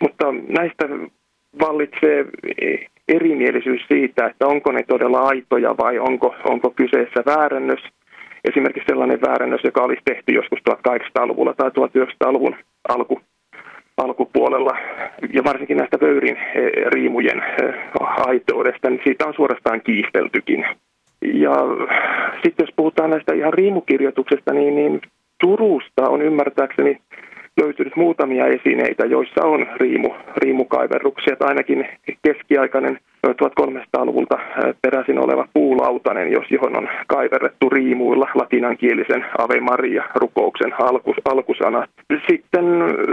mutta 0.00 0.26
näistä 0.48 0.88
vallitsee 1.60 2.24
erimielisyys 3.08 3.80
siitä, 3.88 4.26
että 4.26 4.46
onko 4.46 4.72
ne 4.72 4.82
todella 4.82 5.20
aitoja 5.20 5.76
vai 5.76 5.98
onko, 5.98 6.34
onko 6.44 6.70
kyseessä 6.70 7.22
väärännös. 7.26 7.80
Esimerkiksi 8.44 8.86
sellainen 8.88 9.20
väärännös, 9.20 9.60
joka 9.64 9.82
olisi 9.82 10.02
tehty 10.04 10.32
joskus 10.32 10.58
1800-luvulla 10.70 11.54
tai 11.54 11.70
1900-luvun 11.70 12.56
alku, 12.88 13.20
alkupuolella. 13.96 14.76
Ja 15.32 15.44
varsinkin 15.44 15.76
näistä 15.76 15.98
vöyrin 16.00 16.36
eh, 16.36 16.86
riimujen 16.86 17.42
eh, 17.42 17.74
aitoudesta, 18.00 18.90
niin 18.90 19.00
siitä 19.04 19.26
on 19.26 19.34
suorastaan 19.34 19.80
kiisteltykin. 19.80 20.66
Ja 21.22 21.52
sitten 22.42 22.64
jos 22.64 22.74
puhutaan 22.76 23.10
näistä 23.10 23.34
ihan 23.34 23.52
riimukirjoituksesta, 23.52 24.52
niin, 24.52 24.74
niin 24.74 25.00
Turusta 25.40 26.08
on 26.08 26.22
ymmärtääkseni 26.22 27.00
löytynyt 27.60 27.96
muutamia 27.96 28.46
esineitä, 28.46 29.06
joissa 29.06 29.44
on 29.44 29.66
riimu, 29.76 30.10
riimukaiverruksia. 30.36 31.32
Että 31.32 31.46
ainakin 31.46 31.88
keskiaikainen 32.22 32.98
1300-luvulta 33.26 34.38
peräisin 34.82 35.18
oleva 35.18 35.48
puulautanen, 35.54 36.32
jos 36.32 36.50
johon 36.50 36.76
on 36.76 36.88
kaiverrettu 37.06 37.68
riimuilla 37.68 38.28
latinankielisen 38.34 39.24
Ave 39.38 39.60
Maria 39.60 40.04
rukouksen 40.14 40.72
alku, 40.82 41.14
alkusana. 41.24 41.86
Sitten 42.30 42.64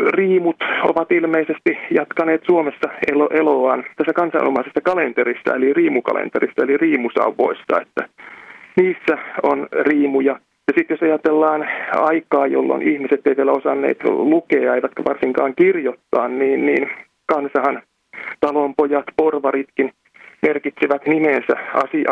riimut 0.10 0.56
ovat 0.84 1.12
ilmeisesti 1.12 1.78
jatkaneet 1.92 2.44
Suomessa 2.46 2.90
elo, 3.12 3.30
eloaan 3.32 3.84
tässä 3.96 4.14
kansanomaisessa 4.14 4.82
kalenterissa, 4.82 5.56
eli 5.56 5.74
riimukalenterissa, 5.74 6.64
eli 6.64 6.78
riimusauvoissa, 6.78 7.82
että 7.82 8.10
niissä 8.76 9.18
on 9.44 9.68
riimuja. 9.82 10.40
Ja 10.68 10.74
sitten 10.78 10.96
jos 10.96 11.02
ajatellaan 11.02 11.68
aikaa, 11.92 12.48
jolloin 12.48 12.82
ihmiset 12.82 13.28
eivät 13.28 13.38
vielä 13.38 13.52
osanneet 13.52 14.04
lukea, 14.04 14.76
eivätkä 14.76 15.04
varsinkaan 15.04 15.54
kirjoittaa, 15.56 16.28
niin, 16.28 16.66
niin 16.66 16.90
kansahan 17.26 17.82
talonpojat, 18.40 19.06
porvaritkin 19.18 19.94
merkitsivät 20.42 21.08
nimensä 21.08 21.54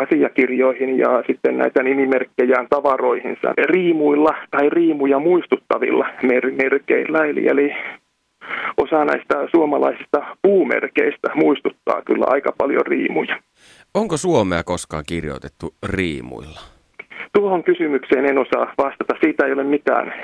asiakirjoihin 0.02 0.98
ja 0.98 1.22
sitten 1.26 1.58
näitä 1.58 1.82
nimimerkkejään 1.82 2.66
tavaroihinsa 2.70 3.54
riimuilla 3.64 4.34
tai 4.50 4.70
riimuja 4.70 5.18
muistuttavilla 5.18 6.06
mer- 6.22 6.50
merkeillä. 6.50 7.24
Eli, 7.24 7.48
eli 7.48 7.74
osa 8.76 9.04
näistä 9.04 9.34
suomalaisista 9.50 10.36
puumerkeistä 10.42 11.28
muistuttaa 11.34 12.02
kyllä 12.02 12.24
aika 12.28 12.52
paljon 12.58 12.86
riimuja. 12.86 13.42
Onko 13.94 14.16
Suomea 14.16 14.64
koskaan 14.64 15.04
kirjoitettu 15.06 15.74
riimuilla? 15.82 16.71
Tuohon 17.32 17.64
kysymykseen 17.64 18.26
en 18.26 18.38
osaa 18.38 18.72
vastata. 18.78 19.14
Siitä 19.20 19.46
ei 19.46 19.52
ole 19.52 19.64
mitään, 19.64 20.14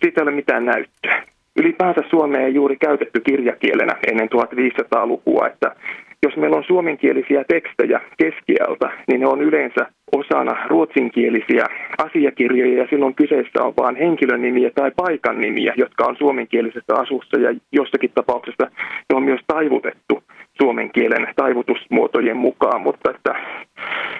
siitä 0.00 0.20
ei 0.20 0.22
ole 0.22 0.30
mitään 0.30 0.64
näyttöä. 0.64 1.22
Ylipäänsä 1.56 2.02
Suomea 2.10 2.40
ei 2.40 2.54
juuri 2.54 2.76
käytetty 2.76 3.20
kirjakielenä 3.20 3.96
ennen 4.06 4.28
1500-lukua, 4.28 5.46
että 5.46 5.76
jos 6.22 6.36
meillä 6.36 6.56
on 6.56 6.64
suomenkielisiä 6.64 7.44
tekstejä 7.48 8.00
keskiältä, 8.16 8.90
niin 9.08 9.20
ne 9.20 9.26
on 9.26 9.40
yleensä 9.40 9.86
osana 10.12 10.66
ruotsinkielisiä 10.68 11.66
asiakirjoja 11.98 12.78
ja 12.78 12.86
silloin 12.90 13.14
kyseessä 13.14 13.62
on 13.62 13.74
vain 13.76 13.96
henkilönimiä 13.96 14.70
tai 14.74 14.90
paikan 14.96 15.40
nimiä, 15.40 15.72
jotka 15.76 16.04
on 16.04 16.16
suomenkielisessä 16.16 16.94
asussa 16.94 17.40
ja 17.40 17.54
jossakin 17.72 18.10
tapauksessa 18.14 18.70
ne 19.10 19.16
on 19.16 19.22
myös 19.22 19.40
taivutettu 19.46 20.22
suomen 20.62 20.90
kielen 20.92 21.28
taivutusmuotojen 21.36 22.36
mukaan, 22.36 22.80
mutta 22.80 23.10
että 23.10 23.34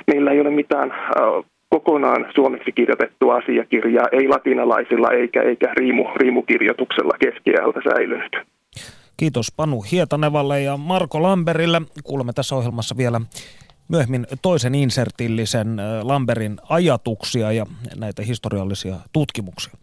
meillä 0.06 0.30
ei 0.30 0.40
ole 0.40 0.50
mitään 0.50 0.94
kokonaan 1.80 2.26
suomeksi 2.34 2.72
kirjoitettua 2.72 3.36
asiakirjaa, 3.36 4.06
ei 4.12 4.28
latinalaisilla 4.28 5.10
eikä, 5.10 5.42
eikä 5.42 5.74
riimu, 5.74 6.04
riimukirjoituksella 6.16 7.18
keskiajalta 7.20 7.80
säilynyt. 7.90 8.36
Kiitos 9.16 9.46
Panu 9.56 9.80
Hietanevalle 9.92 10.62
ja 10.62 10.76
Marko 10.76 11.22
Lamberille. 11.22 11.82
Kuulemme 12.04 12.32
tässä 12.32 12.56
ohjelmassa 12.56 12.96
vielä 12.96 13.20
myöhemmin 13.88 14.26
toisen 14.42 14.74
insertillisen 14.74 15.76
Lamberin 16.02 16.56
ajatuksia 16.68 17.52
ja 17.52 17.66
näitä 17.96 18.22
historiallisia 18.22 18.96
tutkimuksia. 19.12 19.74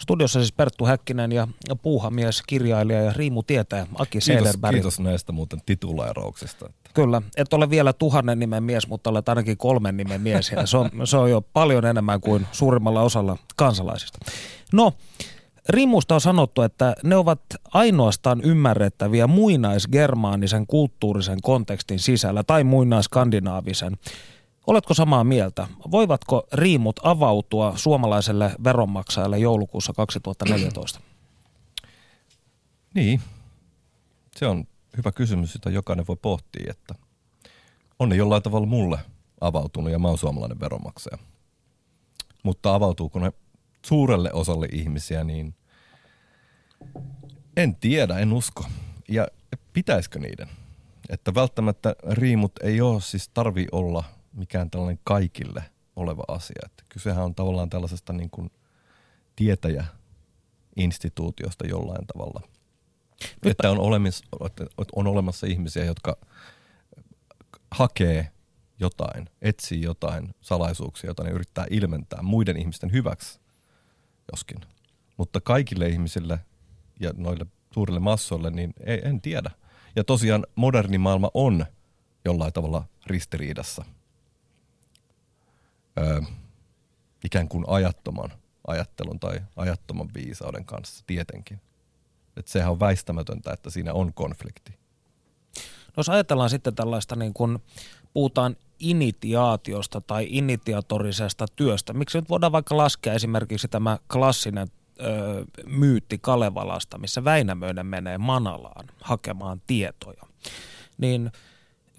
Studiossa 0.00 0.40
siis 0.40 0.52
Perttu 0.52 0.84
Häkkinen 0.84 1.32
ja 1.32 1.48
puuhamies, 1.82 2.42
kirjailija 2.42 3.02
ja 3.02 3.12
riimutietäjä 3.12 3.86
Aki 3.94 4.20
Sederberg. 4.20 4.74
Kiitos 4.74 5.00
näistä 5.00 5.32
muuten 5.32 5.60
titulairauksista. 5.66 6.70
Kyllä, 6.94 7.22
et 7.36 7.52
ole 7.52 7.70
vielä 7.70 7.92
tuhannen 7.92 8.38
nimen 8.38 8.62
mies, 8.62 8.88
mutta 8.88 9.10
olet 9.10 9.28
ainakin 9.28 9.56
kolmen 9.56 9.96
nimen 9.96 10.20
mies 10.20 10.50
ja 10.50 10.66
se 10.66 10.76
on, 10.76 10.90
se 11.04 11.16
on 11.16 11.30
jo 11.30 11.40
paljon 11.40 11.84
enemmän 11.84 12.20
kuin 12.20 12.46
suurimmalla 12.52 13.02
osalla 13.02 13.36
kansalaisista. 13.56 14.18
No, 14.72 14.92
Rimusta 15.68 16.14
on 16.14 16.20
sanottu, 16.20 16.62
että 16.62 16.94
ne 17.04 17.16
ovat 17.16 17.40
ainoastaan 17.74 18.40
ymmärrettäviä 18.40 19.26
muinaisgermaanisen 19.26 20.66
kulttuurisen 20.66 21.38
kontekstin 21.42 21.98
sisällä 21.98 22.42
tai 22.42 22.64
muinaiskandinaavisen. 22.64 23.96
Oletko 24.70 24.94
samaa 24.94 25.24
mieltä? 25.24 25.68
Voivatko 25.90 26.46
riimut 26.52 27.00
avautua 27.02 27.72
suomalaiselle 27.76 28.54
veronmaksajalle 28.64 29.38
joulukuussa 29.38 29.92
2014? 29.92 31.00
Niin, 32.94 33.20
se 34.36 34.46
on 34.46 34.64
hyvä 34.96 35.12
kysymys, 35.12 35.54
jota 35.54 35.70
jokainen 35.70 36.06
voi 36.06 36.16
pohtia, 36.22 36.70
että 36.70 36.94
on 37.98 38.08
ne 38.08 38.16
jollain 38.16 38.42
tavalla 38.42 38.66
mulle 38.66 38.98
avautunut 39.40 39.92
ja 39.92 39.98
mä 39.98 40.08
oon 40.08 40.18
suomalainen 40.18 40.60
veronmaksaja. 40.60 41.18
Mutta 42.42 42.74
avautuuko 42.74 43.18
ne 43.18 43.32
suurelle 43.86 44.32
osalle 44.32 44.68
ihmisiä, 44.72 45.24
niin 45.24 45.54
en 47.56 47.76
tiedä, 47.76 48.18
en 48.18 48.32
usko. 48.32 48.64
Ja 49.08 49.26
pitäisikö 49.72 50.18
niiden? 50.18 50.48
Että 51.08 51.34
välttämättä 51.34 51.96
riimut 52.10 52.52
ei 52.62 52.80
ole, 52.80 53.00
siis 53.00 53.28
tarvi 53.28 53.66
olla 53.72 54.04
mikään 54.32 54.70
tällainen 54.70 55.00
kaikille 55.04 55.64
oleva 55.96 56.24
asia. 56.28 56.62
Että 56.64 56.84
kysehän 56.88 57.24
on 57.24 57.34
tavallaan 57.34 57.70
tällaisesta 57.70 58.12
niin 58.12 58.30
kuin 58.30 58.50
tietäjäinstituutiosta 59.36 61.66
jollain 61.66 62.06
tavalla. 62.06 62.40
Nyt 63.44 63.50
että 63.50 63.70
on, 63.70 63.78
olemis, 63.78 64.22
on 64.96 65.06
olemassa 65.06 65.46
ihmisiä, 65.46 65.84
jotka 65.84 66.16
hakee 67.70 68.30
jotain, 68.80 69.30
etsii 69.42 69.82
jotain 69.82 70.34
salaisuuksia, 70.40 71.08
joita 71.08 71.24
ne 71.24 71.30
yrittää 71.30 71.66
ilmentää 71.70 72.22
muiden 72.22 72.56
ihmisten 72.56 72.92
hyväksi 72.92 73.40
joskin. 74.32 74.60
Mutta 75.16 75.40
kaikille 75.40 75.88
ihmisille 75.88 76.40
ja 77.00 77.12
noille 77.16 77.46
suurille 77.74 78.00
massoille, 78.00 78.50
niin 78.50 78.72
ei, 78.86 79.00
en 79.04 79.20
tiedä. 79.20 79.50
Ja 79.96 80.04
tosiaan 80.04 80.46
moderni 80.54 80.98
maailma 80.98 81.30
on 81.34 81.66
jollain 82.24 82.52
tavalla 82.52 82.84
ristiriidassa 83.06 83.84
öö, 85.98 86.20
ikään 87.24 87.48
kuin 87.48 87.64
ajattoman 87.68 88.30
ajattelun 88.66 89.20
tai 89.20 89.40
ajattoman 89.56 90.08
viisauden 90.14 90.64
kanssa 90.64 91.04
tietenkin. 91.06 91.60
Et 92.36 92.48
sehän 92.48 92.70
on 92.70 92.80
väistämätöntä, 92.80 93.52
että 93.52 93.70
siinä 93.70 93.92
on 93.92 94.14
konflikti. 94.14 94.72
No 95.86 95.94
jos 95.96 96.08
ajatellaan 96.08 96.50
sitten 96.50 96.74
tällaista 96.74 97.16
niin 97.16 97.34
kuin 97.34 97.58
puhutaan 98.12 98.56
initiaatiosta 98.78 100.00
tai 100.00 100.26
initiatorisesta 100.28 101.46
työstä, 101.56 101.92
miksi 101.92 102.18
nyt 102.18 102.28
voidaan 102.28 102.52
vaikka 102.52 102.76
laskea 102.76 103.12
esimerkiksi 103.14 103.68
tämä 103.68 103.98
klassinen 104.12 104.68
ö, 105.00 105.44
myytti 105.66 106.18
Kalevalasta, 106.18 106.98
missä 106.98 107.24
Väinämöinen 107.24 107.86
menee 107.86 108.18
Manalaan 108.18 108.86
hakemaan 109.00 109.62
tietoja, 109.66 110.22
niin 110.98 111.32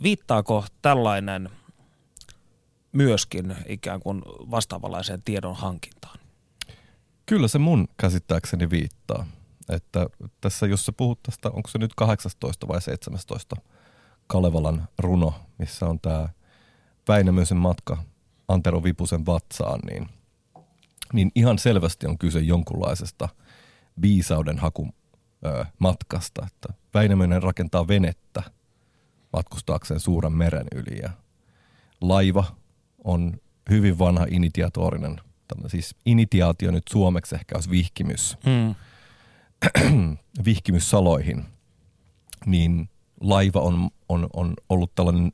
viittaako 0.04 0.66
tällainen 0.82 1.50
myöskin 2.92 3.56
ikään 3.68 4.00
kuin 4.00 4.22
vastaavanlaiseen 4.28 5.22
tiedon 5.26 5.56
hankintaan? 5.56 6.20
Kyllä 7.26 7.48
se 7.48 7.60
mun 7.60 7.88
käsittääkseni 7.98 8.70
viittaa. 8.70 9.26
Että 9.70 10.08
tässä, 10.42 10.66
jos 10.66 10.86
sä 10.86 10.92
puhut 10.92 11.24
tästä, 11.24 11.50
onko 11.50 11.70
se 11.70 11.78
nyt 11.78 11.96
18 11.96 12.68
vai 12.68 12.82
17 12.82 13.56
Kalevalan 14.28 14.88
runo, 15.00 15.34
missä 15.58 15.86
on 15.86 16.00
tämä 16.00 16.30
Väinämöisen 17.08 17.58
matka 17.58 17.98
Antero 18.48 18.84
Vipusen 18.84 19.26
vatsaan, 19.26 19.80
niin, 19.80 20.10
niin 21.14 21.32
ihan 21.36 21.60
selvästi 21.60 22.08
on 22.08 22.18
kyse 22.18 22.40
jonkunlaisesta 22.40 23.30
viisauden 24.02 24.60
haku 24.60 24.90
ö, 25.46 25.66
matkasta. 25.80 26.48
Että 26.48 26.74
Väinämöinen 26.94 27.44
rakentaa 27.44 27.88
venettä 27.88 28.44
matkustaakseen 29.34 30.00
suuren 30.00 30.34
meren 30.34 30.68
yli 30.76 31.00
ja 31.02 31.10
laiva 32.02 32.61
on 33.04 33.34
hyvin 33.70 34.00
vanha 34.00 34.26
initiatorinen, 34.30 35.22
siis 35.68 35.96
initiaatio 36.06 36.72
nyt 36.72 36.88
suomeksi 36.90 37.36
ehkä 37.36 37.56
olisi 37.56 37.70
vihkimys, 37.70 38.38
mm. 38.46 38.76
vihkimys 40.46 40.90
saloihin, 40.90 41.46
niin 42.46 42.90
laiva 43.22 43.60
on, 43.60 43.90
on, 44.10 44.30
on 44.34 44.54
ollut 44.70 44.96
tällainen 44.96 45.32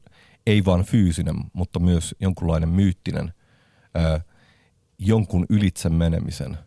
ei 0.47 0.65
vain 0.65 0.83
fyysinen, 0.83 1.35
mutta 1.53 1.79
myös 1.79 2.15
jonkunlainen 2.19 2.69
myyttinen 2.69 3.33
ää, 3.95 4.21
jonkun 4.99 5.45
ylitse 5.49 5.89
menemisen 5.89 6.57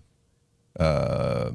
ää, 0.78 0.88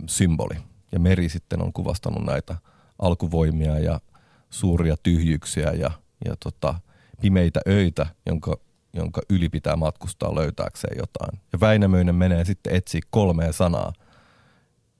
symboli. 0.07 0.55
Ja 0.91 0.99
meri 0.99 1.29
sitten 1.29 1.61
on 1.61 1.73
kuvastanut 1.73 2.25
näitä 2.25 2.55
alkuvoimia 2.99 3.79
ja 3.79 4.01
suuria 4.49 4.95
tyhjyyksiä 5.03 5.71
ja, 5.71 5.91
ja 6.25 6.35
tota, 6.43 6.75
pimeitä 7.21 7.59
öitä, 7.67 8.05
jonka, 8.25 8.57
jonka 8.95 9.21
yli 9.29 9.49
pitää 9.49 9.75
matkustaa 9.75 10.35
löytääkseen 10.35 10.97
jotain. 10.97 11.41
Ja 11.53 11.59
Väinämöinen 11.59 12.15
menee 12.15 12.45
sitten 12.45 12.75
etsiä 12.75 13.01
kolmea 13.09 13.51
sanaa 13.51 13.93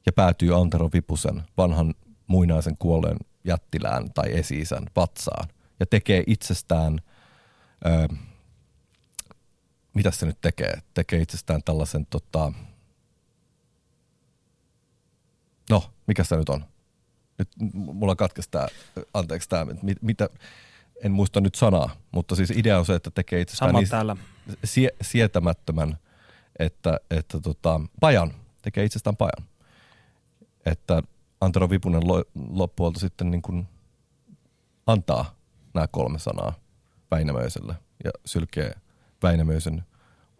ja 0.06 0.14
päätyy 0.14 0.62
Antero 0.62 0.90
Vipusen 0.94 1.44
vanhan 1.58 1.94
muinaisen 2.28 2.78
kuolleen 2.80 3.18
jättilään 3.44 4.14
tai 4.14 4.38
esi-isän 4.40 4.86
vatsaan 4.96 5.50
ja 5.80 5.86
tekee 5.86 6.24
itsestään– 6.28 7.00
öö, 7.86 8.08
mitä 9.94 10.12
se 10.12 10.26
nyt 10.26 10.42
tekee? 10.42 10.82
Tekee 10.94 11.22
itsestään 11.22 11.64
tällaisen, 11.64 12.06
tota, 12.06 12.54
no, 15.70 15.84
mikä 16.08 16.24
se 16.24 16.36
nyt 16.36 16.50
on? 16.50 16.66
Nyt 17.38 17.50
mulla 17.74 18.16
katkesi 18.16 18.50
tämä, 18.52 18.68
anteeksi 19.14 19.50
tämä, 19.50 19.66
mit, 19.82 20.02
mitä, 20.02 20.30
en 21.06 21.12
muista 21.12 21.42
nyt 21.42 21.56
sanaa, 21.56 21.90
mutta 22.12 22.36
siis 22.36 22.52
idea 22.52 22.80
on 22.80 22.86
se, 22.86 22.96
että 22.96 23.12
tekee 23.12 23.42
itsestään 23.42 23.70
Sama 23.70 23.80
niin 23.80 23.90
täällä. 23.90 24.18
sie, 24.64 24.90
sietämättömän, 25.02 25.98
että, 26.60 27.00
että 27.12 27.40
tota, 27.40 27.82
pajan, 28.00 28.34
tekee 28.62 28.86
itsestään 28.86 29.18
pajan. 29.18 29.50
Että 30.66 31.04
Antero 31.42 31.70
Vipunen 31.70 32.08
lo, 32.08 32.24
loppuolta 32.50 33.00
sitten 33.00 33.32
niin 33.32 33.42
kuin 33.42 33.68
antaa 34.88 35.36
nämä 35.74 35.88
kolme 35.92 36.20
sanaa 36.20 36.54
Väinämöiselle 37.12 37.76
ja 38.04 38.12
sylkee 38.26 38.74
Väinämöisen 39.24 39.84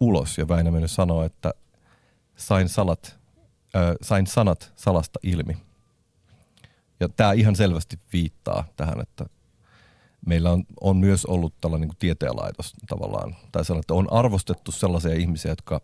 ulos 0.00 0.38
ja 0.38 0.48
Väinämöinen 0.48 0.88
sanoo, 0.88 1.24
että 1.24 1.54
sain, 2.36 2.68
salat, 2.68 3.18
äh, 3.76 3.82
sain 4.02 4.26
sanat 4.26 4.72
salasta 4.76 5.18
ilmi. 5.22 5.56
Ja 7.00 7.08
tämä 7.08 7.32
ihan 7.32 7.56
selvästi 7.56 7.98
viittaa 8.12 8.64
tähän, 8.76 9.00
että 9.00 9.26
meillä 10.26 10.50
on, 10.50 10.64
on 10.80 10.96
myös 10.96 11.26
ollut 11.26 11.54
tällainen 11.60 11.88
niin 11.88 11.96
tieteenlaitos 11.98 12.74
tavallaan, 12.88 13.36
tai 13.52 13.64
sellainen, 13.64 13.80
että 13.80 13.94
on 13.94 14.12
arvostettu 14.12 14.72
sellaisia 14.72 15.14
ihmisiä, 15.14 15.52
jotka 15.52 15.80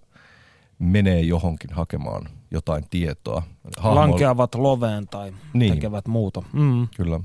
menee 0.78 1.20
johonkin 1.20 1.72
hakemaan 1.72 2.28
jotain 2.50 2.84
tietoa. 2.90 3.42
Hahmo- 3.78 3.94
Lankeavat 3.94 4.54
loveen 4.54 5.06
tai 5.08 5.32
Niin. 5.52 5.74
tekevät 5.74 6.06
muuta. 6.08 6.42
Mm. 6.52 6.88
Kyllä. 6.96 7.20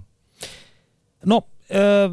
No, 1.25 1.41
ö, 1.75 2.09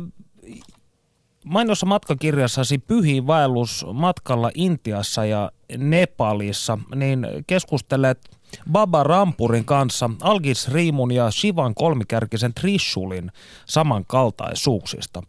mainossa 1.44 1.86
matkakirjassasi 1.86 2.78
Pyhiin 2.78 3.26
vaellus 3.26 3.86
matkalla 3.92 4.50
Intiassa 4.54 5.24
ja 5.24 5.52
Nepalissa, 5.78 6.78
niin 6.94 7.26
keskustelet 7.46 8.38
Baba 8.72 9.02
Rampurin 9.02 9.64
kanssa 9.64 10.10
Algis 10.20 10.68
Riimun 10.68 11.12
ja 11.12 11.30
Shivan 11.30 11.74
kolmikärkisen 11.74 12.54
Trishulin 12.54 13.32
samankaltaisuuksista. 13.66 15.22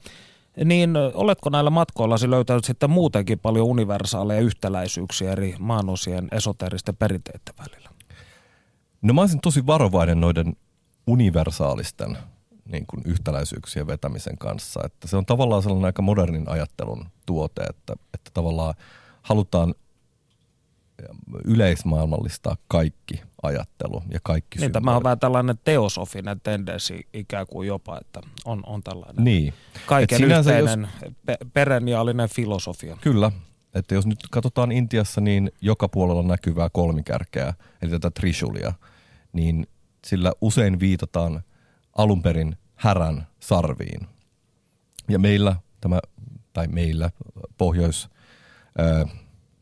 Niin 0.65 0.93
oletko 1.13 1.49
näillä 1.49 1.69
matkoillasi 1.69 2.29
löytänyt 2.29 2.65
sitten 2.65 2.89
muutenkin 2.89 3.39
paljon 3.39 3.67
universaaleja 3.67 4.41
yhtäläisyyksiä 4.41 5.31
eri 5.31 5.55
maanosien 5.59 6.27
esoteristen 6.31 6.95
perinteiden 6.95 7.55
välillä? 7.59 7.89
No 9.01 9.13
mä 9.13 9.21
olisin 9.21 9.41
tosi 9.41 9.65
varovainen 9.67 10.21
noiden 10.21 10.55
universaalisten 11.07 12.17
niin 12.71 12.85
kuin 12.87 13.01
yhtäläisyyksien 13.05 13.87
vetämisen 13.87 14.37
kanssa. 14.37 14.79
Että 14.85 15.07
se 15.07 15.17
on 15.17 15.25
tavallaan 15.25 15.63
sellainen 15.63 15.85
aika 15.85 16.01
modernin 16.01 16.49
ajattelun 16.49 17.05
tuote, 17.25 17.63
että, 17.63 17.93
että 18.13 18.31
tavallaan 18.33 18.73
halutaan 19.21 19.75
yleismaailmallistaa 21.45 22.57
kaikki 22.67 23.21
ajattelu 23.43 24.03
ja 24.11 24.19
kaikki 24.23 24.59
Niin, 24.59 24.71
tämä 24.71 24.95
on 24.95 25.03
vähän 25.03 25.19
tällainen 25.19 25.55
teosofinen 25.63 26.41
tendenssi 26.41 27.07
ikään 27.13 27.47
kuin 27.47 27.67
jopa, 27.67 27.97
että 28.01 28.21
on, 28.45 28.63
on 28.65 28.83
tällainen 28.83 29.23
Niin, 29.25 29.53
kaiken 29.85 30.23
yhteinen 30.23 30.87
pe- 31.25 31.37
perenniaalinen 31.53 32.29
filosofia. 32.29 32.97
kyllä. 33.01 33.31
Että 33.73 33.95
jos 33.95 34.05
nyt 34.05 34.19
katsotaan 34.31 34.71
Intiassa, 34.71 35.21
niin 35.21 35.51
joka 35.61 35.89
puolella 35.89 36.23
näkyvää 36.23 36.69
kolmikärkeä, 36.73 37.53
eli 37.81 37.91
tätä 37.91 38.11
trishulia, 38.11 38.73
niin 39.33 39.67
sillä 40.05 40.31
usein 40.41 40.79
viitataan 40.79 41.43
alun 41.97 42.21
perin 42.21 42.55
härän 42.75 43.27
sarviin. 43.39 44.07
Ja 45.09 45.19
meillä, 45.19 45.55
tämä, 45.81 45.99
tai 46.53 46.67
meillä 46.67 47.11
Pohjois, 47.57 48.09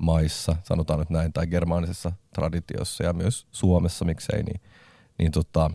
maissa, 0.04 0.56
sanotaan 0.64 1.00
nyt 1.00 1.10
näin, 1.10 1.34
tai 1.34 1.48
germaanisessa 1.48 2.12
traditiossa 2.34 3.04
ja 3.04 3.14
myös 3.14 3.48
Suomessa, 3.52 4.06
miksei, 4.06 4.44
niin, 4.44 4.62
niin 5.18 5.32
tota, 5.32 5.72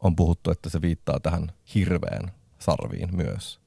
on 0.00 0.16
puhuttu, 0.16 0.50
että 0.50 0.70
se 0.70 0.82
viittaa 0.82 1.20
tähän 1.20 1.52
hirveän 1.74 2.32
sarviin 2.58 3.16
myös. 3.16 3.60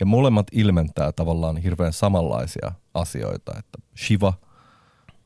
Ja 0.00 0.06
molemmat 0.06 0.46
ilmentää 0.52 1.12
tavallaan 1.12 1.56
hirveän 1.56 1.92
samanlaisia 1.92 2.72
asioita, 2.94 3.52
että 3.58 3.78
Shiva 4.06 4.32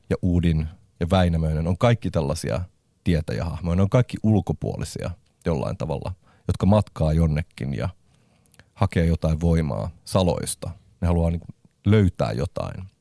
ja 0.09 0.15
Uudin 0.21 0.67
ja 0.99 1.09
Väinämöinen 1.09 1.67
on 1.67 1.77
kaikki 1.77 2.11
tällaisia 2.11 2.61
tietäjähahmoja. 3.03 3.75
Ne 3.75 3.81
on 3.81 3.89
kaikki 3.89 4.17
ulkopuolisia 4.23 5.11
jollain 5.45 5.77
tavalla, 5.77 6.11
jotka 6.47 6.65
matkaa 6.65 7.13
jonnekin 7.13 7.73
ja 7.73 7.89
hakee 8.73 9.05
jotain 9.05 9.41
voimaa 9.41 9.89
saloista. 10.05 10.69
Ne 11.01 11.07
haluaa 11.07 11.31
niin 11.31 11.41
löytää 11.85 12.31
jotain 12.31 12.94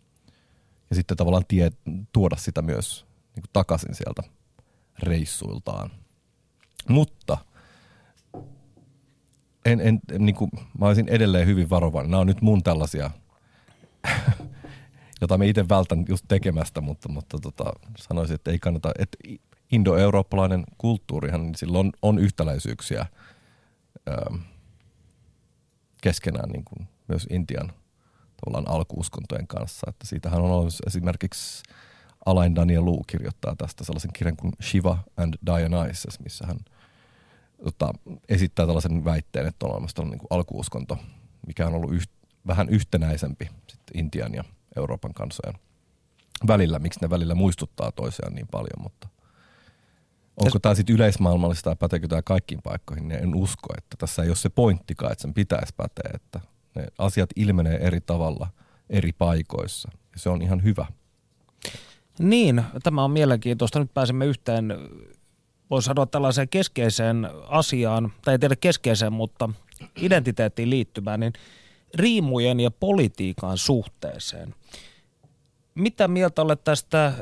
ja 0.90 0.96
sitten 0.96 1.16
tavallaan 1.16 1.44
tie, 1.48 1.70
tuoda 2.12 2.36
sitä 2.36 2.62
myös 2.62 3.06
niin 3.34 3.42
kuin 3.42 3.50
takaisin 3.52 3.94
sieltä 3.94 4.22
reissuiltaan. 4.98 5.90
Mutta 6.88 7.38
en, 9.64 9.80
en, 9.80 10.00
niin 10.18 10.34
kuin, 10.34 10.50
mä 10.78 10.86
olisin 10.86 11.08
edelleen 11.08 11.46
hyvin 11.46 11.70
varovainen. 11.70 12.10
Nämä 12.10 12.20
on 12.20 12.26
nyt 12.26 12.42
mun 12.42 12.62
tällaisia, 12.62 13.10
jota 15.20 15.38
me 15.38 15.46
itse 15.46 15.68
vältän 15.68 16.04
just 16.08 16.24
tekemästä, 16.28 16.80
mutta, 16.80 17.08
mutta 17.08 17.38
tota, 17.38 17.64
sanoisin, 17.98 18.34
että 18.34 18.50
ei 18.50 18.58
kannata. 18.58 18.92
Että 18.98 19.18
indo-eurooppalainen 19.72 20.64
kulttuurihan, 20.78 21.42
niin 21.42 21.54
sillä 21.54 21.78
on, 21.78 21.92
on 22.02 22.18
yhtäläisyyksiä 22.18 23.06
öö, 24.08 24.38
keskenään 26.02 26.48
niin 26.48 26.64
kuin 26.64 26.88
myös 27.08 27.26
Intian 27.30 27.72
tavallaan 28.44 28.76
alkuuskontojen 28.76 29.46
kanssa. 29.46 29.86
Että 29.88 30.06
siitähän 30.06 30.42
on 30.42 30.50
ollut 30.50 30.74
esimerkiksi 30.86 31.62
Alain 32.26 32.54
Daniel 32.54 32.84
Lu 32.84 33.02
kirjoittaa 33.06 33.56
tästä 33.56 33.84
sellaisen 33.84 34.12
kirjan 34.12 34.36
kuin 34.36 34.52
Shiva 34.62 34.98
and 35.16 35.34
Dionysus, 35.46 36.20
missä 36.20 36.46
hän 36.46 36.56
tota, 37.64 37.92
esittää 38.28 38.66
tällaisen 38.66 39.04
väitteen, 39.04 39.46
että 39.46 39.66
on 39.66 39.72
olemassa 39.72 39.94
tällainen 39.94 40.18
niin 40.18 40.26
alkuuskonto, 40.30 40.98
mikä 41.46 41.66
on 41.66 41.74
ollut 41.74 41.92
yht, 41.92 42.10
vähän 42.46 42.68
yhtenäisempi 42.68 43.50
sitten 43.68 43.98
Intian 43.98 44.34
ja 44.34 44.44
Euroopan 44.76 45.14
kansojen 45.14 45.54
välillä. 46.46 46.78
Miksi 46.78 47.00
ne 47.00 47.10
välillä 47.10 47.34
muistuttaa 47.34 47.92
toisiaan 47.92 48.34
niin 48.34 48.48
paljon, 48.50 48.82
mutta 48.82 49.08
onko 50.36 50.58
tämä 50.58 50.74
sitten 50.74 50.96
yleismaailmallista 50.96 51.70
ja 51.70 51.76
päteekö 51.76 52.08
tämä 52.08 52.22
kaikkiin 52.22 52.62
paikkoihin, 52.62 53.08
niin 53.08 53.22
en 53.22 53.34
usko, 53.34 53.74
että 53.78 53.96
tässä 53.98 54.22
ei 54.22 54.28
ole 54.28 54.36
se 54.36 54.48
pointtikaan, 54.48 55.12
että 55.12 55.22
sen 55.22 55.34
pitäisi 55.34 55.74
päteä, 55.76 56.10
että 56.14 56.40
ne 56.74 56.86
asiat 56.98 57.30
ilmenee 57.36 57.76
eri 57.76 58.00
tavalla 58.00 58.48
eri 58.90 59.12
paikoissa 59.12 59.88
ja 60.12 60.18
se 60.18 60.28
on 60.28 60.42
ihan 60.42 60.62
hyvä. 60.62 60.86
Niin, 62.18 62.62
tämä 62.82 63.04
on 63.04 63.10
mielenkiintoista. 63.10 63.78
Nyt 63.78 63.94
pääsemme 63.94 64.26
yhteen, 64.26 64.74
voi 65.70 65.82
sanoa 65.82 66.06
tällaiseen 66.06 66.48
keskeiseen 66.48 67.28
asiaan, 67.48 68.12
tai 68.24 68.34
ei 68.34 68.38
tiedä 68.38 68.56
keskeiseen, 68.56 69.12
mutta 69.12 69.48
identiteettiin 69.96 70.70
liittyvään, 70.70 71.20
niin 71.20 71.32
riimujen 71.94 72.60
ja 72.60 72.70
politiikan 72.70 73.58
suhteeseen. 73.58 74.54
Mitä 75.74 76.08
mieltä 76.08 76.42
olet 76.42 76.64
tästä 76.64 77.06
ö, 77.06 77.12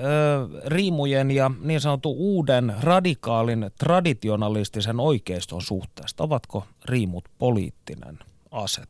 riimujen 0.66 1.30
ja 1.30 1.50
niin 1.60 1.80
sanotun 1.80 2.16
uuden 2.16 2.74
radikaalin 2.80 3.70
traditionalistisen 3.78 5.00
oikeiston 5.00 5.62
suhteesta? 5.62 6.24
Ovatko 6.24 6.66
riimut 6.84 7.24
poliittinen 7.38 8.18
ase? 8.50 8.82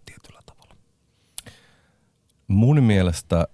Mun 2.52 2.82
mielestä 2.82 3.48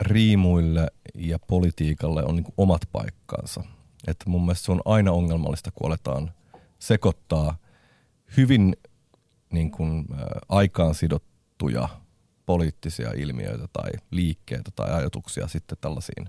riimuille 0.00 0.88
ja 1.14 1.38
politiikalle 1.38 2.24
on 2.24 2.36
niin 2.36 2.54
omat 2.56 2.82
paikkaansa. 2.92 3.64
Että 4.06 4.30
mun 4.30 4.44
mielestä 4.44 4.64
se 4.64 4.72
on 4.72 4.80
aina 4.84 5.12
ongelmallista, 5.12 5.70
kun 5.70 5.86
aletaan 5.86 6.30
sekoittaa 6.78 7.56
hyvin 8.36 8.76
niin 9.52 9.70
kuin, 9.70 10.06
ä, 10.12 10.16
aikaan 10.48 10.94
sidottuja 10.94 11.88
poliittisia 12.46 13.10
ilmiöitä 13.16 13.68
tai 13.72 13.90
liikkeitä 14.10 14.70
tai 14.76 14.90
ajatuksia 14.90 15.48
sitten 15.48 15.78
tällaisiin 15.80 16.26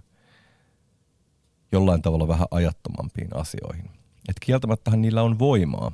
jollain 1.72 2.02
tavalla 2.02 2.28
vähän 2.28 2.48
ajattomampiin 2.52 3.36
asioihin. 3.36 3.86
Et 4.30 4.40
kieltämättähän 4.40 5.02
niillä 5.02 5.22
on 5.22 5.40
voimaa, 5.40 5.92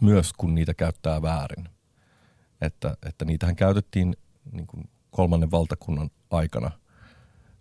myös 0.00 0.32
kun 0.32 0.54
niitä 0.54 0.74
käyttää 0.74 1.22
väärin. 1.22 1.68
Että, 2.60 2.96
että 3.06 3.24
niitähän 3.24 3.56
käytettiin 3.56 4.16
niin 4.52 4.66
kuin 4.66 4.90
kolmannen 5.10 5.50
valtakunnan 5.50 6.10
aikana 6.30 6.70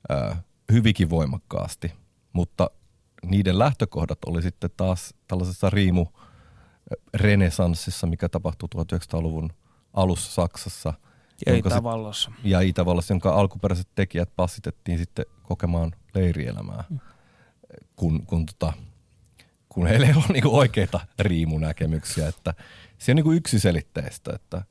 ää, 0.10 0.42
hyvinkin 0.72 1.10
voimakkaasti, 1.10 1.94
mutta 2.34 2.70
niiden 3.26 3.60
lähtökohdat 3.60 4.20
oli 4.26 4.42
sitten 4.42 4.70
taas 4.78 5.14
tällaisessa 5.28 5.70
riimu 5.70 6.06
renesanssissa, 7.14 8.08
mikä 8.08 8.30
tapahtui 8.30 8.70
1900-luvun 8.76 9.50
alussa 9.94 10.32
Saksassa. 10.32 10.94
Ja 11.46 11.54
jonka 11.54 11.70
sit- 11.70 11.78
Itävallassa. 11.78 12.32
ja 12.44 12.62
Itävallassa, 12.62 13.14
jonka 13.14 13.34
alkuperäiset 13.34 13.88
tekijät 13.96 14.30
passitettiin 14.36 14.98
sitten 14.98 15.26
kokemaan 15.44 15.92
leirielämää, 16.16 16.84
kun, 17.96 18.26
kun, 18.26 18.46
tota, 18.46 18.74
kun 19.70 19.88
heillä 19.88 20.08
ei 20.08 20.14
ole 20.14 20.24
niinku 20.30 20.58
oikeita 20.58 21.00
riimunäkemyksiä. 21.20 22.28
Että 22.28 22.54
se 22.98 23.12
on 23.12 23.16
niinku 23.16 23.32
yksiselitteistä, 23.32 24.32
että, 24.36 24.64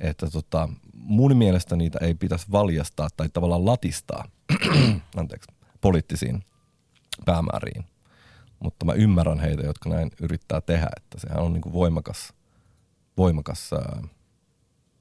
että 0.00 0.30
tota, 0.30 0.68
mun 0.92 1.36
mielestä 1.36 1.76
niitä 1.76 1.98
ei 2.02 2.14
pitäisi 2.14 2.46
valjastaa 2.52 3.08
tai 3.16 3.28
tavallaan 3.32 3.66
latistaa 3.66 4.24
anteeksi, 5.16 5.52
poliittisiin 5.80 6.44
päämääriin. 7.24 7.84
Mutta 8.60 8.84
mä 8.84 8.92
ymmärrän 8.92 9.40
heitä, 9.40 9.62
jotka 9.62 9.90
näin 9.90 10.10
yrittää 10.20 10.60
tehdä, 10.60 10.88
että 10.96 11.20
sehän 11.20 11.42
on 11.42 11.52
niinku 11.52 11.72
voimakas, 11.72 12.32
voimakas 13.16 13.72
ää, 13.72 14.02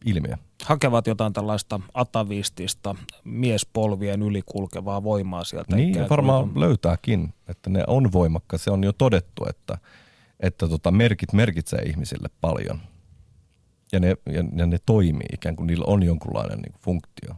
ilmiö. 0.06 0.38
Hakevat 0.66 1.08
jotain 1.08 1.34
tällaista 1.34 1.80
atavistista, 1.94 2.96
miespolvien 3.24 4.22
ylikulkevaa 4.22 5.04
voimaa 5.04 5.44
sieltä. 5.44 5.76
Niin, 5.76 5.94
kuin. 5.94 6.10
varmaan 6.10 6.52
löytääkin, 6.60 7.34
että 7.48 7.70
ne 7.70 7.84
on 7.88 8.12
voimakka. 8.12 8.58
Se 8.58 8.72
on 8.72 8.84
jo 8.84 8.94
todettu, 8.94 9.46
että, 9.50 9.78
että 10.40 10.68
tota 10.68 10.92
merkit 10.92 11.34
merkitsee 11.34 11.82
ihmisille 11.82 12.30
paljon. 12.42 12.82
Ja 13.92 14.00
ne, 14.00 14.08
ja, 14.08 14.44
ja 14.56 14.66
ne 14.66 14.78
toimii 14.86 15.28
ikään 15.34 15.56
kuin 15.56 15.68
niillä 15.68 15.86
on 15.88 16.04
jonkunlainen 16.04 16.60
niin 16.60 16.72
kuin 16.72 16.82
funktio. 16.82 17.36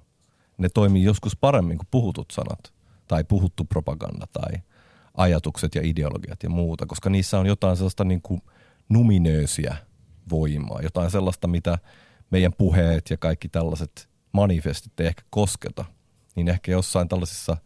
Ne 0.58 0.70
toimii 0.70 1.04
joskus 1.04 1.36
paremmin 1.36 1.78
kuin 1.78 1.88
puhutut 1.92 2.32
sanat 2.32 2.74
tai 3.08 3.24
puhuttu 3.24 3.66
propaganda 3.66 4.28
tai 4.34 4.62
ajatukset 5.14 5.76
ja 5.76 5.82
ideologiat 5.84 6.44
ja 6.44 6.50
muuta, 6.50 6.86
koska 6.86 7.10
niissä 7.10 7.40
on 7.40 7.46
jotain 7.46 7.78
sellaista 7.78 8.04
niin 8.04 8.22
kuin 8.22 8.42
numinöösiä 8.90 9.78
voimaa, 10.30 10.80
jotain 10.82 11.12
sellaista, 11.12 11.48
mitä 11.48 11.78
meidän 12.32 12.54
puheet 12.58 13.10
ja 13.10 13.18
kaikki 13.18 13.50
tällaiset 13.50 14.10
manifestit 14.32 15.00
ei 15.00 15.08
ehkä 15.08 15.24
kosketa, 15.30 15.86
niin 16.36 16.50
ehkä 16.50 16.72
jossain 16.72 17.10
tällaisissa 17.10 17.58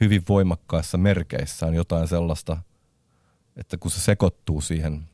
hyvin 0.00 0.22
voimakkaissa 0.28 0.98
merkeissä 0.98 1.66
on 1.66 1.74
jotain 1.74 2.08
sellaista, 2.08 2.56
että 3.56 3.76
kun 3.76 3.90
se 3.90 4.00
sekoittuu 4.00 4.60
siihen 4.60 5.08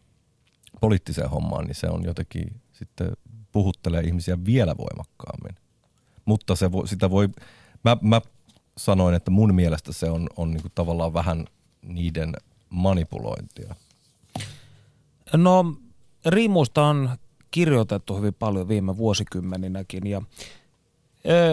poliittiseen 0.81 1.31
hommaan, 1.31 1.65
niin 1.65 1.75
se 1.75 1.87
on 1.87 2.05
jotenkin 2.05 2.61
sitten 2.79 3.13
puhuttelee 3.53 4.01
ihmisiä 4.01 4.45
vielä 4.45 4.75
voimakkaammin. 4.77 5.57
Mutta 6.25 6.57
se 6.57 6.73
voi, 6.73 6.89
sitä 6.89 7.11
voi, 7.11 7.29
mä, 7.85 7.97
mä 8.01 8.21
sanoin, 8.79 9.15
että 9.15 9.31
mun 9.31 9.55
mielestä 9.55 9.93
se 9.93 10.11
on, 10.11 10.27
on 10.37 10.51
niin 10.51 10.63
tavallaan 10.75 11.15
vähän 11.15 11.47
niiden 11.83 12.33
manipulointia. 12.71 13.75
No 15.33 15.75
riimuista 16.27 16.83
on 16.87 17.11
kirjoitettu 17.51 18.17
hyvin 18.17 18.35
paljon 18.35 18.69
viime 18.69 18.97
vuosikymmeninäkin 18.97 20.07
ja 20.07 20.23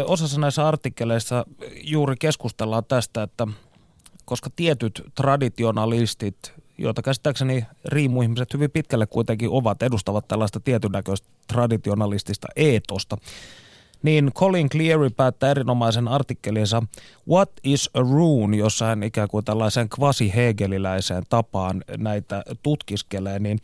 osassa 0.05 0.39
näissä 0.39 0.67
artikkeleissa 0.67 1.45
juuri 1.83 2.15
keskustellaan 2.19 2.85
tästä, 2.85 3.23
että 3.23 3.47
koska 4.25 4.49
tietyt 4.55 5.01
traditionalistit, 5.15 6.53
joita 6.77 7.01
käsittääkseni 7.01 7.65
riimuihmiset 7.85 8.53
hyvin 8.53 8.71
pitkälle 8.71 9.05
kuitenkin 9.07 9.49
ovat, 9.49 9.83
edustavat 9.83 10.27
tällaista 10.27 10.59
tietyn 10.59 10.91
näköistä 10.91 11.27
traditionalistista 11.47 12.47
eetosta, 12.55 13.17
niin 14.03 14.31
Colin 14.33 14.69
Cleary 14.69 15.09
päättää 15.09 15.51
erinomaisen 15.51 16.07
artikkelinsa 16.07 16.83
What 17.29 17.51
is 17.63 17.89
a 17.93 17.99
rune, 17.99 18.57
jossa 18.57 18.85
hän 18.85 19.03
ikään 19.03 19.27
kuin 19.27 19.45
tällaisen 19.45 19.89
kvasi-hegeliläiseen 19.89 21.23
tapaan 21.29 21.83
näitä 21.97 22.43
tutkiskelee, 22.63 23.39
niin 23.39 23.59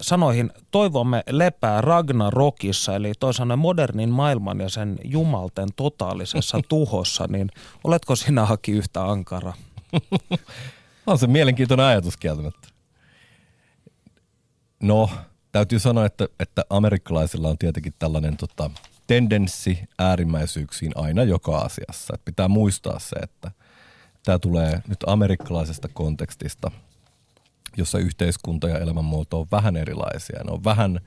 sanoihin 0.00 0.50
toivomme 0.70 1.22
lepää 1.30 1.80
Ragnarokissa, 1.80 2.94
eli 2.94 3.12
toisaalta 3.20 3.56
modernin 3.56 4.10
maailman 4.10 4.60
ja 4.60 4.68
sen 4.68 4.98
jumalten 5.04 5.68
totaalisessa 5.76 6.60
tuhossa, 6.68 7.26
niin 7.28 7.50
oletko 7.84 8.16
sinä 8.16 8.46
haki 8.46 8.72
yhtä 8.72 9.04
ankara? 9.04 9.52
On 11.06 11.18
se 11.18 11.26
mielenkiintoinen 11.26 11.86
ajatus 11.86 12.16
kieltämättä. 12.16 12.68
No, 14.82 15.10
täytyy 15.52 15.78
sanoa, 15.78 16.06
että, 16.06 16.28
että 16.40 16.64
amerikkalaisilla 16.70 17.48
on 17.48 17.58
tietenkin 17.58 17.94
tällainen 17.98 18.36
tota, 18.36 18.70
tendenssi 19.06 19.78
äärimmäisyyksiin 19.98 20.92
aina 20.94 21.24
joka 21.24 21.58
asiassa. 21.58 22.14
Et 22.14 22.24
pitää 22.24 22.48
muistaa 22.48 22.98
se, 22.98 23.16
että 23.16 23.50
tämä 24.24 24.38
tulee 24.38 24.82
nyt 24.88 24.98
amerikkalaisesta 25.06 25.88
kontekstista, 25.88 26.70
jossa 27.76 27.98
yhteiskunta 27.98 28.68
ja 28.68 28.78
elämänmuoto 28.78 29.40
on 29.40 29.46
vähän 29.52 29.76
erilaisia. 29.76 30.44
Ne 30.44 30.52
on 30.52 30.64
vähän 30.64 31.00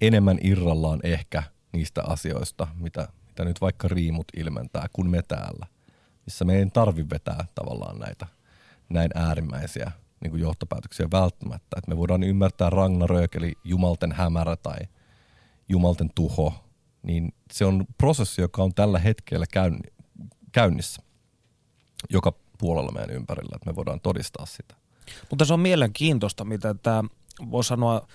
enemmän 0.00 0.38
irrallaan 0.42 1.00
ehkä 1.02 1.42
niistä 1.72 2.02
asioista, 2.04 2.66
mitä, 2.74 3.08
mitä 3.26 3.44
nyt 3.44 3.60
vaikka 3.60 3.88
riimut 3.88 4.26
ilmentää, 4.36 4.86
kuin 4.92 5.10
me 5.10 5.22
täällä. 5.28 5.66
Missä 6.26 6.44
me 6.44 6.56
ei 6.56 6.66
tarvi 6.72 7.06
vetää 7.10 7.44
tavallaan 7.54 7.98
näitä 7.98 8.26
näin 8.88 9.10
äärimmäisiä 9.14 9.92
niin 10.20 10.30
kuin 10.30 10.42
johtopäätöksiä 10.42 11.06
välttämättä. 11.12 11.76
Että 11.78 11.90
me 11.90 11.96
voidaan 11.96 12.22
ymmärtää 12.22 12.70
Ragnarök, 12.70 13.34
eli 13.34 13.52
jumalten 13.64 14.12
hämärä 14.12 14.56
tai 14.56 14.78
jumalten 15.68 16.10
tuho, 16.14 16.54
niin 17.02 17.34
se 17.52 17.64
on 17.64 17.84
prosessi, 17.98 18.40
joka 18.40 18.62
on 18.62 18.74
tällä 18.74 18.98
hetkellä 18.98 19.46
käynnissä 20.52 21.02
joka 22.10 22.32
puolella 22.58 22.92
meidän 22.92 23.16
ympärillä, 23.16 23.56
että 23.56 23.70
me 23.70 23.76
voidaan 23.76 24.00
todistaa 24.00 24.46
sitä. 24.46 24.74
Mutta 25.30 25.44
se 25.44 25.54
on 25.54 25.60
mielenkiintoista, 25.60 26.44
mitä 26.44 26.74
tämä 26.74 27.04
voi 27.50 27.64
sanoa 27.64 28.08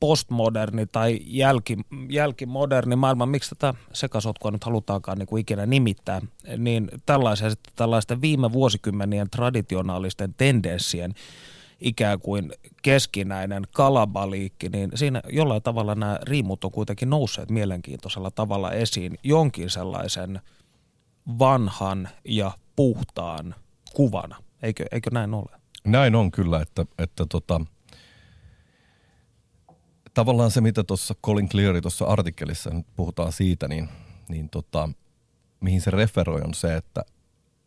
postmoderni 0.00 0.86
tai 0.86 1.18
jälki, 1.24 1.76
jälkimoderni 2.08 2.96
maailma, 2.96 3.26
miksi 3.26 3.54
tätä 3.54 3.74
sekasotkua 3.92 4.50
nyt 4.50 4.64
halutaankaan 4.64 5.18
niin 5.18 5.26
kuin 5.26 5.40
ikinä 5.40 5.66
nimittää, 5.66 6.20
niin 6.56 6.90
tällaisia, 7.06 7.48
tällaisten 7.76 8.20
viime 8.20 8.52
vuosikymmenien 8.52 9.30
traditionaalisten 9.30 10.34
tendenssien 10.34 11.14
ikään 11.80 12.20
kuin 12.20 12.52
keskinäinen 12.82 13.62
kalabaliikki, 13.72 14.68
niin 14.68 14.90
siinä 14.94 15.22
jollain 15.32 15.62
tavalla 15.62 15.94
nämä 15.94 16.18
riimut 16.22 16.64
on 16.64 16.70
kuitenkin 16.70 17.10
nousseet 17.10 17.50
mielenkiintoisella 17.50 18.30
tavalla 18.30 18.72
esiin 18.72 19.18
jonkin 19.22 19.70
sellaisen 19.70 20.40
vanhan 21.38 22.08
ja 22.24 22.52
puhtaan 22.76 23.54
kuvana. 23.94 24.36
Eikö, 24.62 24.84
eikö 24.92 25.10
näin 25.12 25.34
ole? 25.34 25.58
Näin 25.84 26.14
on 26.14 26.30
kyllä, 26.30 26.60
että, 26.60 26.86
että 26.98 27.26
tota, 27.28 27.60
tavallaan 30.18 30.50
se, 30.50 30.60
mitä 30.60 30.84
tuossa 30.84 31.14
Colin 31.24 31.48
Cleary 31.48 31.80
tuossa 31.80 32.04
artikkelissa 32.04 32.70
nyt 32.70 32.86
puhutaan 32.96 33.32
siitä, 33.32 33.68
niin, 33.68 33.88
niin 34.28 34.50
tota, 34.50 34.88
mihin 35.60 35.80
se 35.80 35.90
referoi 35.90 36.40
on 36.40 36.54
se, 36.54 36.76
että, 36.76 37.04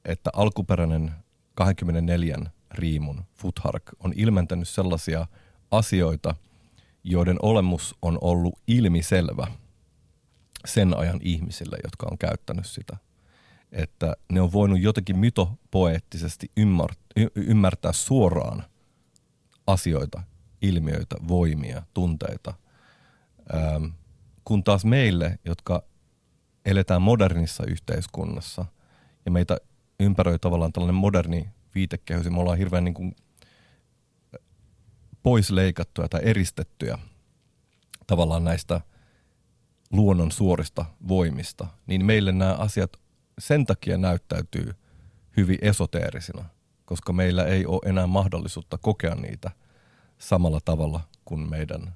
että 0.06 0.30
alkuperäinen 0.34 1.12
24 1.56 2.38
riimun 2.72 3.24
Futhark 3.34 3.84
on 4.00 4.14
ilmentänyt 4.16 4.68
sellaisia 4.68 5.28
asioita, 5.72 6.36
joiden 7.04 7.38
olemus 7.42 7.96
on 8.02 8.18
ollut 8.22 8.60
ilmiselvä 8.68 9.48
sen 10.66 10.98
ajan 10.98 11.20
ihmisille, 11.24 11.78
jotka 11.84 12.08
on 12.12 12.18
käyttänyt 12.18 12.66
sitä. 12.66 12.98
Että 13.72 14.16
ne 14.32 14.42
on 14.42 14.52
voinut 14.52 14.82
jotenkin 14.82 15.18
mytopoeettisesti 15.18 16.52
ymmärtää 17.36 17.94
suoraan 17.94 18.64
asioita, 19.68 20.24
ilmiöitä, 20.62 21.16
voimia, 21.28 21.84
tunteita. 21.94 22.54
Ähm, 23.54 23.86
kun 24.46 24.64
taas 24.64 24.86
meille, 24.86 25.40
jotka 25.46 25.84
eletään 26.66 27.02
modernissa 27.02 27.64
yhteiskunnassa 27.66 28.66
ja 29.26 29.32
meitä 29.32 29.58
ympäröi 30.00 30.40
tavallaan 30.40 30.74
tällainen 30.74 30.96
moderni 30.96 31.50
viitekehys 31.76 32.30
me 32.30 32.40
ollaan 32.40 32.58
hirveän 32.58 32.84
niin 32.84 32.94
kuin 32.94 33.16
poisleikattuja 35.24 36.10
tai 36.10 36.22
eristettyjä 36.24 36.98
tavallaan 38.08 38.44
näistä 38.44 38.82
luonnon 39.92 40.32
suorista 40.32 40.86
voimista, 41.08 41.68
niin 41.88 42.06
meille 42.06 42.32
nämä 42.32 42.54
asiat 42.54 42.98
sen 43.40 43.66
takia 43.66 43.98
näyttäytyy 43.98 44.74
hyvin 45.38 45.58
esoteerisina, 45.62 46.46
koska 46.86 47.14
meillä 47.14 47.44
ei 47.44 47.66
ole 47.66 47.82
enää 47.86 48.08
mahdollisuutta 48.08 48.78
kokea 48.78 49.16
niitä 49.16 49.52
samalla 50.22 50.60
tavalla 50.66 51.02
kuin 51.26 51.50
meidän 51.50 51.94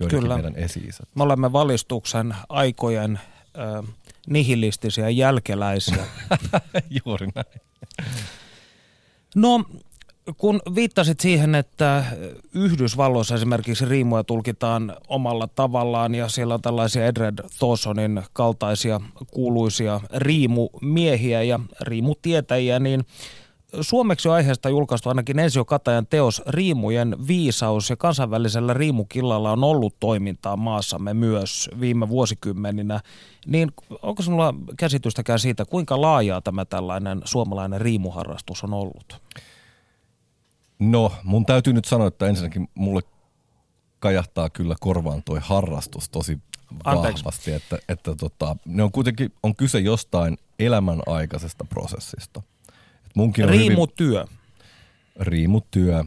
joidenkin 0.00 0.20
Kyllä. 0.20 0.34
meidän 0.34 0.56
esi 0.56 0.88
Me 1.14 1.22
olemme 1.22 1.52
valistuksen 1.52 2.34
aikojen 2.48 3.20
äh, 3.58 3.94
nihilistisiä 4.26 5.08
jälkeläisiä. 5.08 6.06
Juuri 7.04 7.28
näin. 7.34 7.60
No, 9.36 9.64
kun 10.36 10.60
viittasit 10.74 11.20
siihen, 11.20 11.54
että 11.54 12.04
Yhdysvalloissa 12.54 13.34
esimerkiksi 13.34 13.84
riimuja 13.84 14.24
tulkitaan 14.24 14.96
omalla 15.08 15.48
tavallaan 15.54 16.14
ja 16.14 16.28
siellä 16.28 16.54
on 16.54 16.62
tällaisia 16.62 17.06
Edred 17.06 17.38
Thorsonin 17.58 18.22
kaltaisia 18.32 19.00
kuuluisia 19.30 20.00
riimumiehiä 20.14 21.42
ja 21.42 21.60
riimutietäjiä, 21.80 22.78
niin 22.78 23.04
Suomeksi 23.80 24.28
aiheesta 24.28 24.68
julkaistu 24.68 25.08
ainakin 25.08 25.38
Ensio 25.38 25.64
Katajan 25.64 26.06
teos 26.06 26.42
Riimujen 26.46 27.16
viisaus 27.28 27.90
ja 27.90 27.96
kansainvälisellä 27.96 28.74
riimukillalla 28.74 29.52
on 29.52 29.64
ollut 29.64 29.94
toimintaa 30.00 30.56
maassamme 30.56 31.14
myös 31.14 31.70
viime 31.80 32.08
vuosikymmeninä. 32.08 33.00
Niin 33.46 33.72
onko 34.02 34.22
sinulla 34.22 34.54
käsitystäkään 34.76 35.38
siitä, 35.38 35.64
kuinka 35.64 36.00
laajaa 36.00 36.40
tämä 36.40 36.64
tällainen 36.64 37.20
suomalainen 37.24 37.80
riimuharrastus 37.80 38.64
on 38.64 38.74
ollut? 38.74 39.20
No, 40.78 41.12
mun 41.24 41.46
täytyy 41.46 41.72
nyt 41.72 41.84
sanoa, 41.84 42.06
että 42.06 42.26
ensinnäkin 42.26 42.68
mulle 42.74 43.00
kajahtaa 43.98 44.50
kyllä 44.50 44.74
korvaan 44.80 45.22
toi 45.22 45.38
harrastus 45.42 46.08
tosi 46.08 46.38
Anteeksi. 46.84 47.24
vahvasti, 47.24 47.52
että, 47.52 47.78
että 47.88 48.14
tota, 48.14 48.56
ne 48.64 48.82
on 48.82 48.92
kuitenkin, 48.92 49.32
on 49.42 49.56
kyse 49.56 49.78
jostain 49.78 50.38
elämänaikaisesta 50.58 51.64
prosessista– 51.64 52.42
Munkin 53.18 53.44
on 53.44 53.50
Riimutyö. 53.50 54.24
Hyvin, 54.24 54.38
riimutyö. 55.20 56.04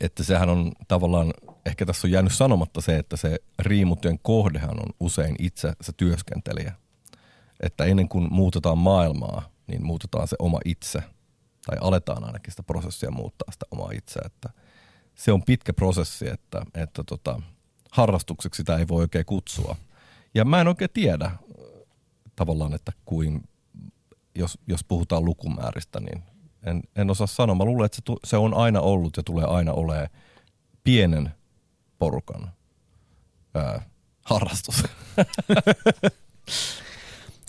Että 0.00 0.24
sehän 0.24 0.48
on 0.48 0.72
tavallaan 0.88 1.32
ehkä 1.66 1.86
tässä 1.86 2.06
on 2.06 2.10
jäänyt 2.10 2.32
sanomatta 2.32 2.80
se, 2.80 2.96
että 2.96 3.16
se 3.16 3.38
riimutyön 3.58 4.18
kohdehan 4.22 4.80
on 4.80 4.94
usein 5.00 5.36
itse 5.38 5.72
se 5.80 5.92
työskentelijä. 5.96 6.72
Että 7.60 7.84
ennen 7.84 8.08
kuin 8.08 8.32
muutetaan 8.32 8.78
maailmaa, 8.78 9.42
niin 9.66 9.86
muutetaan 9.86 10.28
se 10.28 10.36
oma 10.38 10.60
itse. 10.64 11.02
Tai 11.66 11.78
aletaan 11.80 12.24
ainakin 12.24 12.52
sitä 12.52 12.62
prosessia 12.62 13.10
muuttaa 13.10 13.52
sitä 13.52 13.66
omaa 13.70 13.90
itseä. 13.92 14.22
Että 14.26 14.50
se 15.14 15.32
on 15.32 15.42
pitkä 15.42 15.72
prosessi, 15.72 16.28
että, 16.28 16.62
että 16.74 17.04
tota, 17.04 17.42
harrastukseksi 17.90 18.56
sitä 18.56 18.76
ei 18.76 18.88
voi 18.88 19.00
oikein 19.00 19.26
kutsua. 19.26 19.76
Ja 20.34 20.44
mä 20.44 20.60
en 20.60 20.68
oikein 20.68 20.90
tiedä 20.94 21.30
tavallaan, 22.36 22.74
että 22.74 22.92
kuin, 23.04 23.42
jos, 24.34 24.58
jos 24.66 24.84
puhutaan 24.84 25.24
lukumääristä, 25.24 26.00
niin 26.00 26.22
en, 26.66 26.82
en 26.96 27.10
osaa 27.10 27.26
sanoa. 27.26 27.54
Mä 27.56 27.64
luulen, 27.64 27.86
että 27.86 27.96
se, 27.96 28.02
tu, 28.02 28.18
se 28.24 28.36
on 28.36 28.54
aina 28.54 28.80
ollut 28.80 29.16
ja 29.16 29.22
tulee 29.22 29.44
aina 29.44 29.72
olemaan 29.72 30.08
pienen 30.84 31.30
porukan 31.98 32.50
ää, 33.54 33.82
harrastus. 34.24 34.82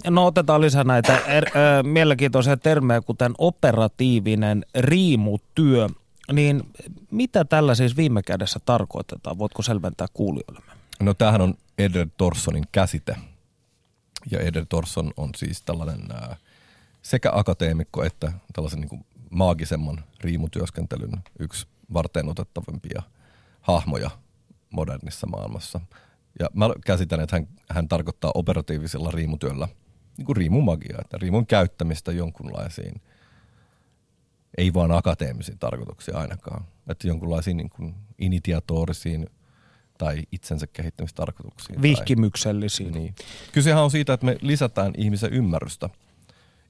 No 0.09 0.25
otetaan 0.25 0.61
lisää 0.61 0.83
näitä 0.83 1.17
er, 1.17 1.45
ö, 1.47 1.83
mielenkiintoisia 1.83 2.57
termejä, 2.57 3.01
kuten 3.01 3.33
operatiivinen 3.37 4.65
riimutyö. 4.75 5.87
Niin 6.33 6.63
mitä 7.11 7.45
tällä 7.45 7.75
siis 7.75 7.97
viime 7.97 8.21
kädessä 8.23 8.59
tarkoitetaan? 8.65 9.37
Voitko 9.37 9.61
selventää 9.61 10.07
kuulijoillemme? 10.13 10.71
No 10.99 11.13
tämähän 11.13 11.41
on 11.41 11.53
Edward 11.77 12.09
Torsonin 12.17 12.63
käsite. 12.71 13.15
Ja 14.31 14.39
Edward 14.39 14.65
Torson 14.69 15.11
on 15.17 15.29
siis 15.37 15.61
tällainen 15.61 16.11
ää, 16.11 16.35
sekä 17.01 17.29
akateemikko 17.33 18.03
että 18.03 18.31
tällaisen 18.53 18.79
niin 18.79 18.89
kuin 18.89 19.05
maagisemman 19.29 20.03
riimutyöskentelyn 20.21 21.11
yksi 21.39 21.67
varten 21.93 22.29
otettavimpia 22.29 23.01
hahmoja 23.61 24.09
modernissa 24.69 25.27
maailmassa. 25.27 25.81
Ja 26.39 26.49
mä 26.53 26.69
käsitän, 26.85 27.19
että 27.19 27.35
hän, 27.35 27.47
hän 27.69 27.87
tarkoittaa 27.87 28.31
operatiivisella 28.35 29.11
riimutyöllä 29.11 29.67
niin 30.17 30.25
kuin 30.25 30.37
riimumagia, 30.37 30.97
että 31.01 31.17
riimun 31.17 31.47
käyttämistä 31.47 32.11
jonkunlaisiin, 32.11 33.01
ei 34.57 34.73
vaan 34.73 34.91
akateemisiin 34.91 35.59
tarkoituksiin 35.59 36.17
ainakaan, 36.17 36.65
että 36.87 37.07
jonkunlaisiin 37.07 37.57
niin 37.57 37.69
kuin 37.69 37.95
initiatorisiin 38.17 39.29
tai 39.97 40.23
itsensä 40.31 40.67
kehittämistarkoituksiin. 40.67 41.81
Vihkimyksellisiin. 41.81 42.91
Tai, 42.91 43.01
niin. 43.01 43.15
Kysehän 43.51 43.83
on 43.83 43.91
siitä, 43.91 44.13
että 44.13 44.25
me 44.25 44.37
lisätään 44.41 44.93
ihmisen 44.97 45.33
ymmärrystä 45.33 45.89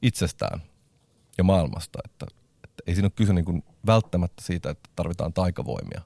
itsestään 0.01 0.61
ja 1.37 1.43
maailmasta, 1.43 1.99
että, 2.05 2.25
että 2.63 2.83
ei 2.87 2.93
siinä 2.93 3.05
ole 3.05 3.11
kyse 3.15 3.33
niin 3.33 3.45
kuin 3.45 3.63
välttämättä 3.85 4.43
siitä, 4.43 4.69
että 4.69 4.89
tarvitaan 4.95 5.33
taikavoimia 5.33 6.01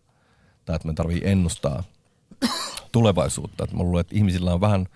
tai 0.65 0.75
että 0.75 0.87
me 0.87 0.93
tarvii 0.93 1.21
ennustaa 1.23 1.83
tulevaisuutta. 2.91 3.63
Että 3.63 3.75
mä 3.75 3.83
luulen, 3.83 4.01
että 4.01 4.15
ihmisillä 4.15 4.53
on 4.53 4.61
vähän 4.61 4.87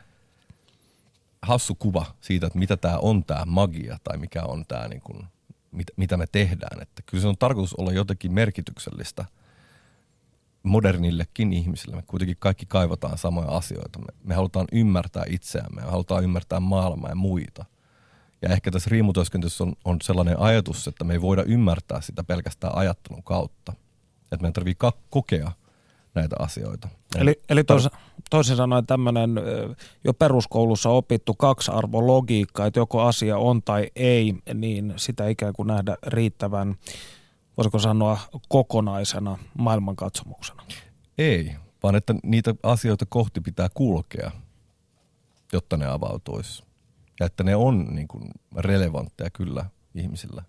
hassu 1.41 1.75
kuva 1.75 2.05
siitä, 2.21 2.47
että 2.47 2.59
mitä 2.59 2.77
tämä 2.77 2.97
on 2.97 3.23
tämä 3.23 3.45
magia 3.45 3.97
tai 4.03 4.17
mikä 4.17 4.43
on 4.43 4.65
tämä, 4.67 4.87
niin 4.87 5.01
kuin, 5.01 5.27
mit, 5.71 5.87
mitä 5.95 6.17
me 6.17 6.27
tehdään. 6.31 6.81
Että 6.81 7.01
kyllä 7.05 7.21
se 7.21 7.27
on 7.27 7.37
tarkoitus 7.37 7.73
olla 7.73 7.91
jotenkin 7.91 8.31
merkityksellistä 8.31 9.25
modernillekin 10.63 11.53
ihmisille. 11.53 11.95
Me 11.95 12.03
kuitenkin 12.07 12.37
kaikki 12.39 12.65
kaivataan 12.65 13.17
samoja 13.17 13.49
asioita. 13.49 13.99
Me, 13.99 14.05
me 14.23 14.35
halutaan 14.35 14.67
ymmärtää 14.71 15.23
itseämme, 15.29 15.81
me 15.81 15.91
halutaan 15.91 16.23
ymmärtää 16.23 16.59
maailmaa 16.59 17.09
ja 17.09 17.15
muita. 17.15 17.65
Ja 18.41 18.49
ehkä 18.49 18.71
tässä 18.71 18.89
riimutyöskentelyssä 18.91 19.63
on, 19.63 19.73
on 19.85 19.97
sellainen 20.01 20.39
ajatus, 20.39 20.87
että 20.87 21.03
me 21.03 21.13
ei 21.13 21.21
voida 21.21 21.43
ymmärtää 21.43 22.01
sitä 22.01 22.23
pelkästään 22.23 22.75
ajattelun 22.75 23.23
kautta. 23.23 23.73
Että 24.23 24.37
meidän 24.41 24.53
tarvitsee 24.53 24.91
kokea 25.09 25.51
näitä 26.15 26.35
asioita. 26.39 26.87
Eli, 27.15 27.41
eli 27.49 27.63
tois, 27.63 27.89
toisin 28.29 28.55
sanoen 28.55 28.85
tämmöinen 28.85 29.31
jo 30.03 30.13
peruskoulussa 30.13 30.89
opittu 30.89 31.33
kaksiarvologiikka, 31.33 32.65
että 32.65 32.79
joko 32.79 33.01
asia 33.01 33.37
on 33.37 33.61
tai 33.61 33.91
ei, 33.95 34.35
niin 34.53 34.93
sitä 34.95 35.27
ikään 35.27 35.53
kuin 35.53 35.67
nähdä 35.67 35.97
riittävän, 36.07 36.75
voisiko 37.57 37.79
sanoa, 37.79 38.19
kokonaisena 38.49 39.37
maailmankatsomuksena. 39.57 40.63
Ei, 41.17 41.55
vaan 41.83 41.95
että 41.95 42.15
niitä 42.23 42.55
asioita 42.63 43.05
kohti 43.09 43.41
pitää 43.41 43.67
kulkea, 43.73 44.31
jotta 45.53 45.77
ne 45.77 45.85
avautuisi. 45.85 46.68
Ja 47.19 47.25
että 47.25 47.43
ne 47.43 47.55
on 47.55 47.87
niin 47.91 48.07
kuin 48.07 48.31
relevantteja 48.57 49.29
kyllä 49.29 49.65
ihmisillä. 49.95 50.43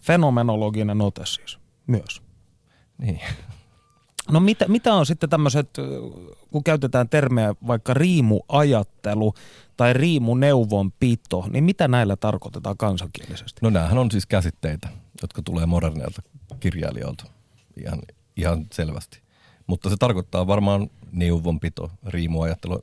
Fenomenologinen 0.00 1.00
ote 1.00 1.26
siis 1.26 1.58
myös. 1.86 2.22
Niin. 2.98 3.20
No 4.30 4.40
mitä, 4.40 4.68
mitä 4.68 4.94
on 4.94 5.06
sitten 5.06 5.30
tämmöiset, 5.30 5.70
kun 6.50 6.64
käytetään 6.64 7.08
termejä 7.08 7.54
vaikka 7.66 7.94
riimuajattelu 7.94 9.34
tai 9.76 9.92
riimuneuvonpito, 9.92 11.46
niin 11.50 11.64
mitä 11.64 11.88
näillä 11.88 12.16
tarkoitetaan 12.16 12.76
kansankielisesti? 12.76 13.58
No 13.62 13.70
näähän 13.70 13.98
on 13.98 14.10
siis 14.10 14.26
käsitteitä, 14.26 14.88
jotka 15.22 15.42
tulee 15.42 15.66
moderneilta 15.66 16.22
kirjailijoilta 16.60 17.24
ihan, 17.76 18.00
ihan 18.36 18.66
selvästi. 18.72 19.22
Mutta 19.66 19.90
se 19.90 19.96
tarkoittaa 19.98 20.46
varmaan 20.46 20.90
neuvonpito, 21.12 21.90
riimuajattelu. 22.06 22.80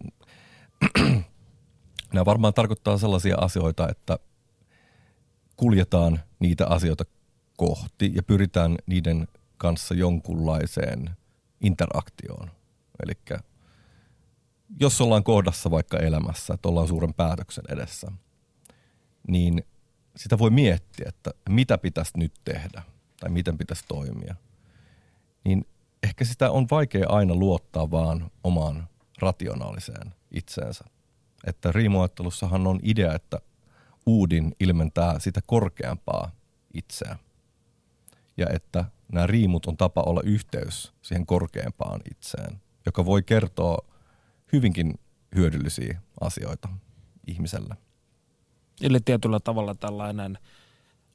Nämä 2.14 2.26
varmaan 2.26 2.54
tarkoittaa 2.54 2.98
sellaisia 2.98 3.38
asioita, 3.38 3.90
että 3.90 4.20
kuljetaan 5.58 6.20
niitä 6.40 6.68
asioita 6.68 7.04
kohti 7.58 8.12
ja 8.16 8.24
pyritään 8.24 8.76
niiden 8.86 9.28
kanssa 9.58 9.94
jonkunlaiseen– 9.94 11.10
interaktioon. 11.62 12.52
Eli 13.04 13.14
jos 14.80 15.02
ollaan 15.02 15.24
kohdassa 15.24 15.72
vaikka 15.72 15.98
elämässä, 15.98 16.54
että 16.54 16.70
ollaan 16.70 16.88
suuren 16.88 17.14
päätöksen 17.14 17.64
edessä, 17.70 18.12
niin 19.28 19.66
sitä 20.16 20.38
voi 20.38 20.50
miettiä, 20.50 21.06
että 21.10 21.32
mitä 21.50 21.78
pitäisi 21.78 22.12
nyt 22.16 22.34
tehdä 22.46 22.84
tai 23.20 23.30
miten 23.30 23.58
pitäisi 23.58 23.84
toimia. 23.88 24.36
Niin 25.44 25.68
ehkä 26.04 26.26
sitä 26.26 26.52
on 26.52 26.68
vaikea 26.72 27.06
aina 27.10 27.36
luottaa 27.36 27.92
vaan 27.92 28.32
omaan 28.44 28.88
rationaaliseen 29.20 30.14
itseensä. 30.32 30.86
Että 31.48 31.72
riimuajattelussahan 31.72 32.68
on 32.68 32.80
idea, 32.84 33.16
että 33.16 33.40
uudin 34.06 34.56
ilmentää 34.60 35.20
sitä 35.20 35.42
korkeampaa 35.46 36.32
itseä. 36.74 37.18
Ja 38.38 38.48
että 38.54 38.86
nämä 39.12 39.28
riimut 39.28 39.66
on 39.66 39.78
tapa 39.78 40.02
olla 40.02 40.22
yhteys 40.24 40.94
siihen 41.02 41.26
korkeampaan 41.26 42.02
itseen, 42.12 42.62
joka 42.86 43.06
voi 43.06 43.24
kertoa 43.24 43.78
hyvinkin 44.54 45.00
hyödyllisiä 45.36 46.02
asioita 46.22 46.70
ihmiselle. 47.28 47.76
Eli 48.82 49.00
tietyllä 49.00 49.40
tavalla 49.40 49.76
tällainen 49.76 50.38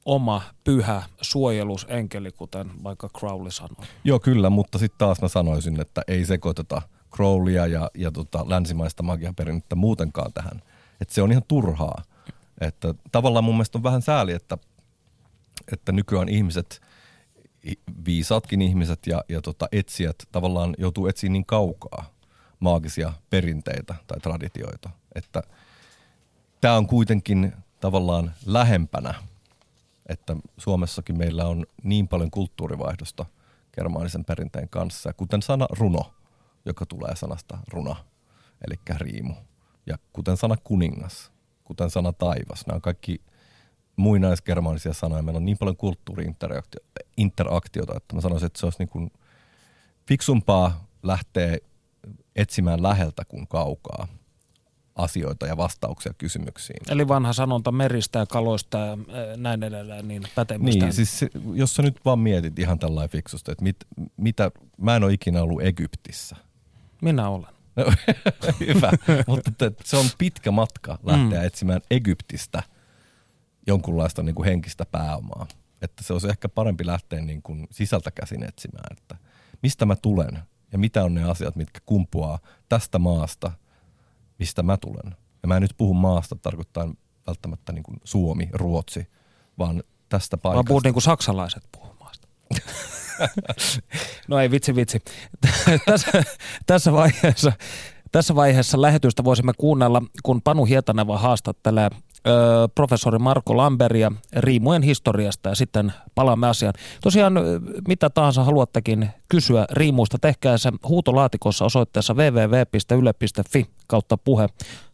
oma 0.05 0.41
pyhä 0.63 1.03
suojelusenkeli, 1.21 2.31
kuten 2.31 2.83
vaikka 2.83 3.09
Crowley 3.19 3.51
sanoi. 3.51 3.87
Joo, 4.03 4.19
kyllä, 4.19 4.49
mutta 4.49 4.77
sitten 4.77 4.97
taas 4.97 5.21
mä 5.21 5.27
sanoisin, 5.27 5.81
että 5.81 6.01
ei 6.07 6.25
sekoiteta 6.25 6.81
Crowleya 7.15 7.67
ja, 7.67 7.91
ja 7.93 8.11
tota 8.11 8.49
länsimaista 8.49 9.03
magiaperinnettä 9.03 9.75
muutenkaan 9.75 10.33
tähän. 10.33 10.61
Että 11.01 11.13
se 11.13 11.21
on 11.21 11.31
ihan 11.31 11.43
turhaa. 11.47 12.01
Että 12.61 12.93
tavallaan 13.11 13.43
mun 13.43 13.55
mielestä 13.55 13.77
on 13.77 13.83
vähän 13.83 14.01
sääli, 14.01 14.33
että, 14.33 14.57
että 15.71 15.91
nykyään 15.91 16.29
ihmiset 16.29 16.81
viisaatkin 18.05 18.61
ihmiset 18.61 19.07
ja, 19.07 19.23
ja 19.29 19.41
tota 19.41 19.67
etsijät 19.71 20.15
tavallaan 20.31 20.75
joutuu 20.77 21.07
etsiä 21.07 21.29
niin 21.29 21.45
kaukaa 21.45 22.05
maagisia 22.59 23.13
perinteitä 23.29 23.95
tai 24.07 24.19
traditioita, 24.19 24.89
että 25.15 25.43
tämä 26.61 26.77
on 26.77 26.87
kuitenkin 26.87 27.53
tavallaan 27.79 28.31
lähempänä, 28.45 29.13
että 30.09 30.35
Suomessakin 30.57 31.17
meillä 31.17 31.45
on 31.45 31.65
niin 31.83 32.07
paljon 32.07 32.31
kulttuurivaihdosta 32.31 33.25
germaanisen 33.75 34.25
perinteen 34.25 34.69
kanssa, 34.69 35.13
kuten 35.13 35.41
sana 35.41 35.67
runo, 35.69 36.13
joka 36.67 36.85
tulee 36.85 37.15
sanasta 37.15 37.57
runa, 37.67 37.95
eli 38.67 38.97
riimu, 38.97 39.33
ja 39.85 39.97
kuten 40.13 40.37
sana 40.37 40.55
kuningas, 40.63 41.31
kuten 41.63 41.89
sana 41.89 42.13
taivas. 42.13 42.67
Nämä 42.67 42.75
on 42.75 42.81
kaikki– 42.81 43.21
muinaisgermaanisia 43.97 44.93
sanoja. 44.93 45.21
Meillä 45.21 45.37
on 45.37 45.45
niin 45.45 45.57
paljon 45.57 45.77
kulttuuriinteraktiota, 45.77 47.93
että 47.97 48.15
mä 48.15 48.21
sanoisin, 48.21 48.45
että 48.45 48.59
se 48.59 48.65
olisi 48.65 48.79
niin 48.79 48.89
kuin 48.89 49.11
fiksumpaa 50.07 50.87
lähteä 51.03 51.57
etsimään 52.35 52.83
läheltä 52.83 53.23
kuin 53.27 53.47
kaukaa 53.47 54.07
asioita 54.95 55.45
ja 55.45 55.57
vastauksia 55.57 56.13
kysymyksiin. 56.17 56.79
Eli 56.89 57.07
vanha 57.07 57.33
sanonta 57.33 57.71
meristä 57.71 58.19
ja 58.19 58.25
kaloista 58.25 58.77
ja 58.77 58.97
näin 59.37 59.63
edelleen, 59.63 60.07
niin 60.07 60.23
pätemistä. 60.35 60.85
Niin, 60.85 60.93
siis 60.93 61.25
jos 61.53 61.75
sä 61.75 61.81
nyt 61.81 61.99
vaan 62.05 62.19
mietit 62.19 62.59
ihan 62.59 62.79
tällainen 62.79 63.09
fiksusta, 63.09 63.51
että 63.51 63.63
mit, 63.63 63.77
mitä, 64.17 64.51
mä 64.77 64.95
en 64.95 65.03
ole 65.03 65.13
ikinä 65.13 65.41
ollut 65.41 65.61
Egyptissä. 65.61 66.35
Minä 67.01 67.29
olen. 67.29 67.53
No, 67.75 67.85
hyvä, 68.59 68.91
mutta 69.27 69.51
se 69.83 69.97
on 69.97 70.05
pitkä 70.17 70.51
matka 70.51 70.99
lähteä 71.03 71.39
mm. 71.39 71.45
etsimään 71.45 71.81
Egyptistä– 71.91 72.63
jonkunlaista 73.67 74.23
niin 74.23 74.35
kuin 74.35 74.45
henkistä 74.45 74.85
pääomaa. 74.85 75.47
Että 75.81 76.03
se 76.03 76.13
olisi 76.13 76.29
ehkä 76.29 76.49
parempi 76.49 76.85
lähteä 76.85 77.21
niin 77.21 77.41
kuin 77.41 77.67
sisältä 77.71 78.11
käsin 78.11 78.43
etsimään, 78.43 78.97
että 78.97 79.17
mistä 79.63 79.85
mä 79.85 79.95
tulen 79.95 80.39
ja 80.71 80.77
mitä 80.77 81.03
on 81.03 81.13
ne 81.13 81.23
asiat, 81.23 81.55
mitkä 81.55 81.79
kumpuaa 81.85 82.39
tästä 82.69 82.99
maasta, 82.99 83.51
mistä 84.39 84.63
mä 84.63 84.77
tulen. 84.77 85.15
Ja 85.41 85.47
mä 85.47 85.55
en 85.55 85.61
nyt 85.61 85.73
puhu 85.77 85.93
maasta 85.93 86.35
tarkoittaa 86.35 86.93
välttämättä 87.27 87.73
niin 87.73 87.83
kuin 87.83 87.97
Suomi, 88.03 88.49
Ruotsi, 88.53 89.07
vaan 89.57 89.83
tästä 90.09 90.37
paikasta. 90.37 90.63
Mä 90.63 90.67
puhun 90.67 90.81
niin 90.83 90.93
kuin 90.93 91.03
saksalaiset 91.03 91.63
puhuu 91.71 91.95
maasta. 91.99 92.27
no 94.27 94.39
ei 94.39 94.51
vitsi 94.51 94.75
vitsi. 94.75 94.99
tässä, 95.85 96.23
tässä, 96.65 96.93
vaiheessa, 96.93 97.51
tässä 98.11 98.35
vaiheessa 98.35 98.81
lähetystä 98.81 99.23
voisimme 99.23 99.51
kuunnella, 99.57 100.01
kun 100.23 100.41
Panu 100.41 100.65
Hietaneva 100.65 101.17
haastattelee 101.17 101.89
professori 102.75 103.19
Marko 103.19 103.57
Lamberia 103.57 104.11
riimujen 104.37 104.83
historiasta 104.83 105.49
ja 105.49 105.55
sitten 105.55 105.93
palaamme 106.15 106.47
asiaan. 106.47 106.73
Tosiaan 107.03 107.33
mitä 107.87 108.09
tahansa 108.09 108.43
haluattekin 108.43 109.09
kysyä 109.29 109.65
riimuista, 109.71 110.17
tehkää 110.19 110.57
se 110.57 110.71
huutolaatikossa 110.87 111.65
osoitteessa 111.65 112.13
www.yle.fi 112.13 113.65
kautta 113.87 114.17
puhe. 114.17 114.47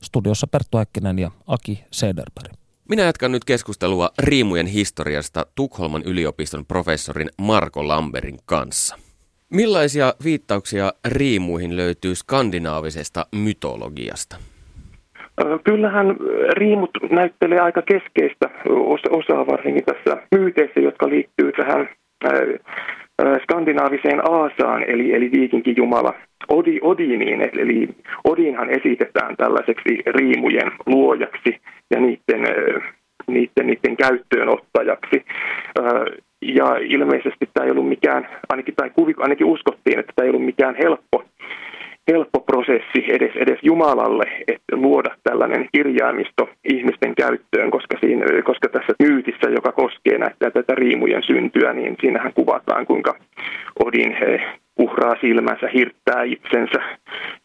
Studiossa 0.04 0.48
Perttu 0.48 0.78
Häkkinen 0.78 1.20
ja 1.20 1.32
Aki 1.48 1.84
Sederberg. 1.92 2.63
Minä 2.90 3.04
jatkan 3.04 3.32
nyt 3.32 3.46
keskustelua 3.46 4.10
riimujen 4.20 4.66
historiasta 4.66 5.46
Tukholman 5.56 6.02
yliopiston 6.06 6.66
professorin 6.66 7.30
Marko 7.42 7.88
Lamberin 7.88 8.38
kanssa. 8.46 8.96
Millaisia 9.50 10.14
viittauksia 10.24 10.92
riimuihin 11.08 11.78
löytyy 11.78 12.16
skandinaavisesta 12.16 13.26
mytologiasta? 13.36 14.36
Kyllähän 15.64 16.08
riimut 16.58 16.90
näyttelee 17.12 17.60
aika 17.60 17.82
keskeistä 17.82 18.50
osaa 19.10 19.48
varsinkin 19.48 19.86
tässä 19.86 20.18
myyteissä, 20.36 20.80
jotka 20.80 21.10
liittyy 21.10 21.52
tähän 21.52 21.90
skandinaaviseen 23.44 24.32
Aasaan, 24.32 24.84
eli, 24.84 25.14
eli 25.14 25.32
viikinkijumala 25.32 26.14
Odi, 26.54 26.80
Odiniin. 26.82 27.42
Eli 27.42 27.90
Odinhan 28.24 28.70
esitetään 28.70 29.36
tällaiseksi 29.38 30.04
riimujen 30.06 30.72
luojaksi 30.86 31.62
ja 31.92 32.00
niiden, 32.00 32.42
niiden, 33.28 33.68
niiden 33.68 33.98
käyttöönottajaksi. 33.98 35.26
Ja 36.42 36.76
ilmeisesti 36.80 37.50
tämä 37.54 37.66
ei 37.66 37.72
ollut 37.72 37.90
mikään, 37.90 38.28
ainakin, 38.50 38.76
tai 38.76 38.90
kuvi, 38.90 39.14
ainakin 39.18 39.48
uskottiin, 39.48 40.00
että 40.00 40.14
tämä 40.16 40.24
ei 40.24 40.30
ollut 40.30 40.46
mikään 40.46 40.76
helppo 40.76 41.24
helppo 42.12 42.40
prosessi 42.40 43.06
edes, 43.10 43.36
edes 43.36 43.60
Jumalalle 43.62 44.26
että 44.48 44.76
luoda 44.76 45.16
tällainen 45.24 45.70
kirjaimisto 45.72 46.50
ihmisten 46.74 47.16
käyttöön, 47.16 47.72
koska, 47.72 47.98
siinä, 48.00 48.26
koska 48.44 48.70
tässä 48.70 48.94
myytissä, 49.00 49.50
joka 49.50 49.72
koskee 49.72 50.18
näitä, 50.18 50.52
tätä 50.52 50.76
riimujen 50.76 51.24
syntyä, 51.24 51.74
niin 51.74 51.96
siinähän 52.02 52.34
kuvataan, 52.34 52.86
kuinka 52.86 53.16
Odin 53.86 54.18
uhraa 54.80 55.16
silmänsä, 55.22 55.68
hirttää 55.74 56.24
itsensä. 56.24 56.80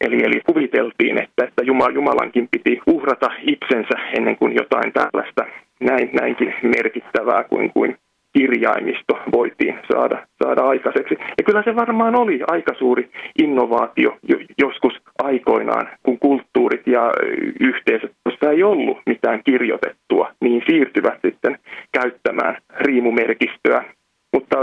Eli, 0.01 0.25
eli 0.25 0.41
kuviteltiin, 0.47 1.23
että, 1.23 1.45
että 1.45 1.63
Jumalankin 1.95 2.49
piti 2.51 2.81
uhrata 2.87 3.31
itsensä 3.43 3.99
ennen 4.19 4.37
kuin 4.37 4.55
jotain 4.55 4.93
tällaista 4.93 5.45
näin, 5.81 6.11
näinkin 6.21 6.55
merkittävää 6.63 7.45
kuin, 7.45 7.73
kuin 7.73 7.97
kirjaimisto 8.39 9.19
voitiin 9.33 9.79
saada, 9.93 10.27
saada 10.43 10.63
aikaiseksi. 10.63 11.15
Ja 11.39 11.45
kyllä 11.45 11.63
se 11.63 11.77
varmaan 11.77 12.17
oli 12.17 12.41
aika 12.47 12.75
suuri 12.79 13.11
innovaatio 13.43 14.19
joskus 14.59 14.93
aikoinaan, 15.23 15.89
kun 16.03 16.19
kulttuurit 16.19 16.87
ja 16.87 17.13
yhteisöt, 17.61 18.13
joissa 18.27 18.51
ei 18.51 18.63
ollut 18.63 18.99
mitään 19.07 19.43
kirjoitettua, 19.45 20.31
niin 20.41 20.63
siirtyvät 20.67 21.19
sitten 21.27 21.59
käyttämään 21.93 22.57
riimumerkistöä. 22.81 23.85
Mutta 24.33 24.57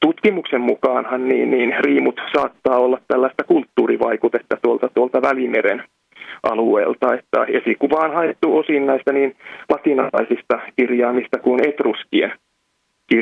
tutkimuksen 0.00 0.60
mukaanhan 0.60 1.28
niin, 1.28 1.50
niin 1.50 1.74
riimut 1.80 2.20
saattaa 2.36 2.78
olla 2.78 2.98
tällaista 3.08 3.44
kulttuurivaikutetta 3.44 4.56
tuolta, 4.62 4.88
tuolta 4.94 5.22
Välimeren 5.22 5.82
alueelta, 6.42 7.14
että 7.14 7.44
esikuva 7.44 7.96
on 7.96 8.14
haettu 8.14 8.58
osin 8.58 8.86
näistä 8.86 9.12
niin 9.12 9.36
latinalaisista 9.68 10.60
kirjaimista 10.76 11.38
kuin 11.38 11.68
etruskien 11.68 12.32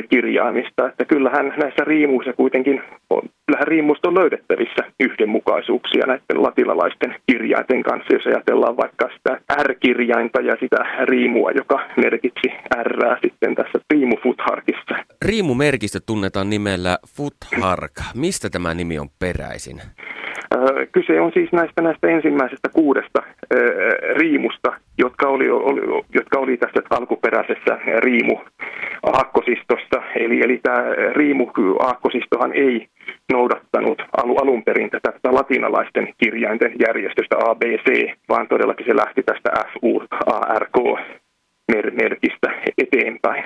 kirjaamista. 0.09 0.87
Että 0.87 1.05
kyllähän 1.05 1.53
näissä 1.57 1.83
riimuissa 1.83 2.33
kuitenkin 2.33 2.81
on, 3.09 3.21
kyllähän 3.45 3.67
riimuista 3.67 4.07
on 4.07 4.15
löydettävissä 4.15 4.81
yhdenmukaisuuksia 4.99 6.05
näiden 6.07 6.43
latinalaisten 6.43 7.15
kirjainten 7.27 7.83
kanssa, 7.83 8.13
jos 8.13 8.25
ajatellaan 8.25 8.77
vaikka 8.77 9.09
sitä 9.17 9.41
R-kirjainta 9.63 10.41
ja 10.41 10.55
sitä 10.59 10.77
riimua, 11.03 11.51
joka 11.51 11.79
merkitsi 11.97 12.47
R 12.83 13.17
sitten 13.21 13.55
tässä 13.55 13.79
riimufutharkissa. 13.93 14.95
Riimumerkistö 15.25 15.99
tunnetaan 16.05 16.49
nimellä 16.49 16.97
futhark. 17.07 17.93
Mistä 18.15 18.49
tämä 18.49 18.73
nimi 18.73 18.99
on 18.99 19.09
peräisin? 19.19 19.81
Kyse 20.91 21.21
on 21.21 21.31
siis 21.33 21.51
näistä, 21.51 21.81
näistä 21.81 22.07
ensimmäisestä 22.07 22.69
kuudesta 22.69 23.23
riimusta, 24.13 24.73
jotka 24.97 25.27
oli, 25.27 25.49
oli, 25.49 26.03
jotka 26.13 26.39
oli 26.39 26.57
tässä 26.57 26.81
alkuperäisessä 26.89 27.79
riimu 27.97 28.37
aakkosistossa. 29.03 30.01
Eli, 30.15 30.41
eli 30.41 30.59
tämä 30.63 30.83
riimu 31.11 31.47
aakkosistohan 31.79 32.53
ei 32.53 32.87
noudattanut 33.31 34.01
alu, 34.23 34.37
alun 34.37 34.63
perin 34.63 34.89
tätä, 34.89 35.11
tätä 35.11 35.33
latinalaisten 35.33 36.13
kirjainten 36.23 36.71
järjestöstä 36.87 37.35
ABC, 37.45 38.11
vaan 38.29 38.47
todellakin 38.47 38.85
se 38.85 38.95
lähti 38.95 39.23
tästä 39.23 39.49
FUARK-merkistä 39.73 42.51
eteenpäin. 42.77 43.45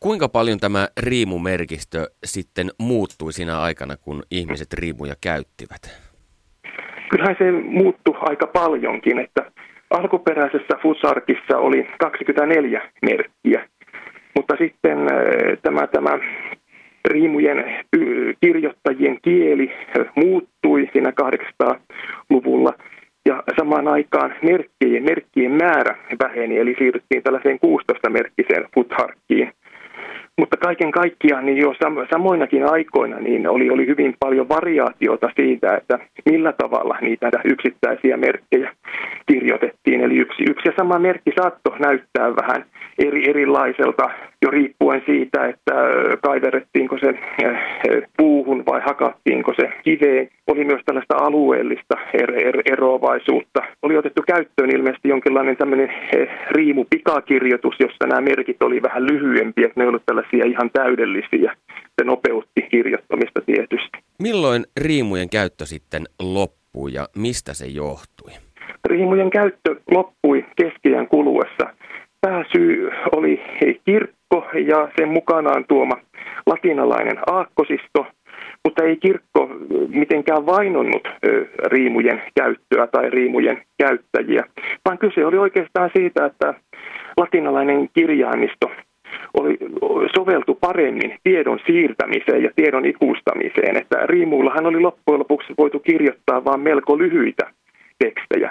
Kuinka 0.00 0.28
paljon 0.28 0.60
tämä 0.60 0.88
riimumerkistö 0.96 2.10
sitten 2.24 2.70
muuttui 2.78 3.32
siinä 3.32 3.60
aikana, 3.60 3.96
kun 3.96 4.22
ihmiset 4.30 4.72
riimuja 4.72 5.14
käyttivät? 5.20 6.09
Kyllähän 7.10 7.36
se 7.38 7.50
muuttui 7.50 8.16
aika 8.20 8.46
paljonkin, 8.46 9.18
että 9.18 9.50
alkuperäisessä 9.90 10.76
Fusarkissa 10.82 11.58
oli 11.58 11.86
24 11.98 12.82
merkkiä, 13.02 13.68
mutta 14.36 14.54
sitten 14.58 14.98
äh, 14.98 15.58
tämä, 15.62 15.86
tämä 15.86 16.18
riimujen 17.08 17.64
kirjoittajien 18.40 19.18
kieli 19.22 19.72
muuttui 20.14 20.88
siinä 20.92 21.12
800-luvulla 21.22 22.72
ja 23.26 23.42
samaan 23.58 23.88
aikaan 23.88 24.34
merkkien, 24.42 25.02
merkkien 25.02 25.52
määrä 25.52 25.96
väheni, 26.22 26.58
eli 26.58 26.74
siirryttiin 26.78 27.22
tällaiseen 27.22 27.58
16-merkkiseen 27.66 28.68
futharkkiin. 28.74 29.52
Mutta 30.40 30.56
kaiken 30.56 30.90
kaikkiaan 30.90 31.46
niin 31.46 31.58
jo 31.58 31.74
samoinakin 32.10 32.70
aikoina 32.70 33.18
niin 33.18 33.48
oli, 33.48 33.70
oli 33.70 33.86
hyvin 33.86 34.14
paljon 34.20 34.48
variaatiota 34.48 35.30
siitä, 35.36 35.76
että 35.76 35.98
millä 36.30 36.52
tavalla 36.52 36.96
niitä 37.00 37.30
yksittäisiä 37.44 38.16
merkkejä 38.16 38.72
kirjoitettiin. 39.26 40.00
Eli 40.00 40.16
yksi, 40.16 40.42
yksi 40.50 40.68
ja 40.68 40.72
sama 40.76 40.98
merkki 40.98 41.32
saattoi 41.40 41.78
näyttää 41.78 42.36
vähän 42.36 42.64
eri, 42.98 43.30
erilaiselta 43.30 44.10
jo 44.42 44.50
riippuen 44.50 45.02
siitä, 45.06 45.46
että 45.46 45.72
kaiverettiinko 46.22 46.98
se 46.98 47.14
puuhun 48.16 48.66
vai 48.66 48.80
hakattiinko 48.80 49.54
se 49.56 49.72
kiveen. 49.84 50.28
Oli 50.46 50.64
myös 50.64 50.80
tällaista 50.86 51.16
alueellista 51.16 51.94
er, 52.14 52.46
er, 52.46 52.62
eroavaisuutta. 52.64 53.60
Oli 53.82 53.96
otettu 53.96 54.22
käyttöön 54.26 54.70
ilmeisesti 54.70 55.08
jonkinlainen 55.08 55.56
tämmöinen 55.56 55.92
riimupikakirjoitus, 56.50 57.74
jossa 57.80 58.06
nämä 58.06 58.20
merkit 58.20 58.62
oli 58.62 58.82
vähän 58.82 59.06
lyhyempiä, 59.06 59.66
että 59.66 59.80
ne 59.80 59.86
olivat 59.86 60.06
tällaisia 60.06 60.44
ihan 60.44 60.70
täydellisiä. 60.72 61.56
Se 62.00 62.04
nopeutti 62.04 62.62
kirjoittamista 62.70 63.40
tietysti. 63.40 63.98
Milloin 64.22 64.64
riimujen 64.76 65.30
käyttö 65.30 65.66
sitten 65.66 66.04
loppui 66.22 66.92
ja 66.92 67.08
mistä 67.16 67.54
se 67.54 67.66
johtui? 67.66 68.32
Riimujen 68.84 69.30
käyttö 69.30 69.76
loppui 69.90 70.44
keskiään 70.56 71.08
kuluessa. 71.08 71.74
Pääsyy 72.20 72.90
oli 73.12 73.42
kirkko 73.84 74.19
ja 74.66 74.88
sen 74.98 75.08
mukanaan 75.08 75.64
tuoma 75.68 75.96
latinalainen 76.46 77.18
aakkosisto, 77.26 78.06
mutta 78.64 78.84
ei 78.84 78.96
kirkko 78.96 79.50
mitenkään 79.88 80.46
vainonnut 80.46 81.08
riimujen 81.66 82.22
käyttöä 82.34 82.86
tai 82.86 83.10
riimujen 83.10 83.62
käyttäjiä, 83.78 84.44
vaan 84.84 84.98
kyse 84.98 85.26
oli 85.26 85.38
oikeastaan 85.38 85.90
siitä, 85.96 86.26
että 86.26 86.54
latinalainen 87.16 87.88
kirjaimisto 87.94 88.70
oli, 89.34 89.58
soveltu 90.16 90.58
paremmin 90.60 91.18
tiedon 91.22 91.58
siirtämiseen 91.66 92.42
ja 92.42 92.50
tiedon 92.56 92.84
ikustamiseen. 92.84 93.76
Että 93.76 94.06
riimuillahan 94.06 94.66
oli 94.66 94.80
loppujen 94.80 95.18
lopuksi 95.18 95.54
voitu 95.58 95.78
kirjoittaa 95.78 96.44
vain 96.44 96.60
melko 96.60 96.98
lyhyitä 96.98 97.50
tekstejä. 97.98 98.50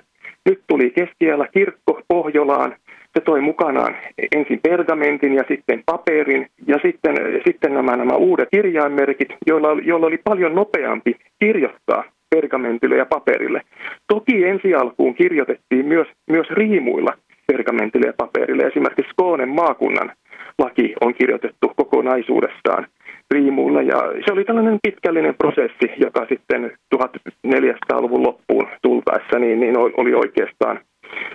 Nyt 0.50 0.62
tuli 0.68 0.90
keskiajalla 0.90 1.48
kirkko 1.48 2.02
Pohjolaan. 2.08 2.76
Se 3.14 3.22
toi 3.26 3.41
mukanaan 3.41 3.95
ensin 4.36 4.60
pergamentin 4.64 5.34
ja 5.34 5.43
sitten 5.47 5.84
paperin 5.86 6.47
ja 6.68 6.80
sitten, 6.86 7.16
sitten 7.47 7.74
nämä, 7.74 7.97
nämä 7.97 8.16
uudet 8.16 8.49
kirjainmerkit, 8.51 9.30
joilla, 9.47 9.68
joilla 9.84 10.07
oli 10.07 10.20
paljon 10.24 10.55
nopeampi 10.55 11.16
kirjoittaa 11.39 12.03
pergamentille 12.30 12.97
ja 12.97 13.05
paperille. 13.05 13.62
Toki 14.07 14.45
ensi 14.45 14.76
alkuun 14.76 15.16
kirjoitettiin 15.16 15.86
myös, 15.86 16.07
myös 16.30 16.49
riimuilla 16.49 17.14
pergamentille 17.47 18.07
ja 18.07 18.14
paperille. 18.18 18.64
Esimerkiksi 18.64 19.12
Skoonen 19.12 19.49
maakunnan 19.49 20.12
laki 20.60 20.93
on 21.01 21.14
kirjoitettu 21.14 21.72
kokonaisuudessaan 21.76 22.88
riimuilla. 23.32 23.82
Ja 23.82 23.97
se 24.26 24.34
oli 24.34 24.45
tällainen 24.45 24.80
pitkällinen 24.84 25.36
prosessi, 25.36 25.88
joka 25.97 26.26
sitten 26.30 26.72
1400-luvun 26.95 28.24
loppuun 28.24 28.68
tultaessa 28.82 29.39
niin, 29.39 29.60
niin 29.60 29.78
oli 29.78 30.14
oikeastaan 30.14 30.80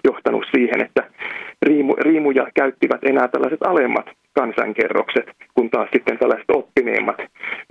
johtanut 0.05 0.47
siihen, 0.55 0.81
että 0.87 1.11
riimu, 1.63 1.95
riimuja 1.95 2.47
käyttivät 2.55 3.01
enää 3.05 3.29
tällaiset 3.29 3.63
alemmat 3.63 4.07
kansankerrokset, 4.33 5.27
kun 5.55 5.71
taas 5.71 5.89
sitten 5.93 6.19
tällaiset 6.19 6.51
oppineemmat 6.51 7.17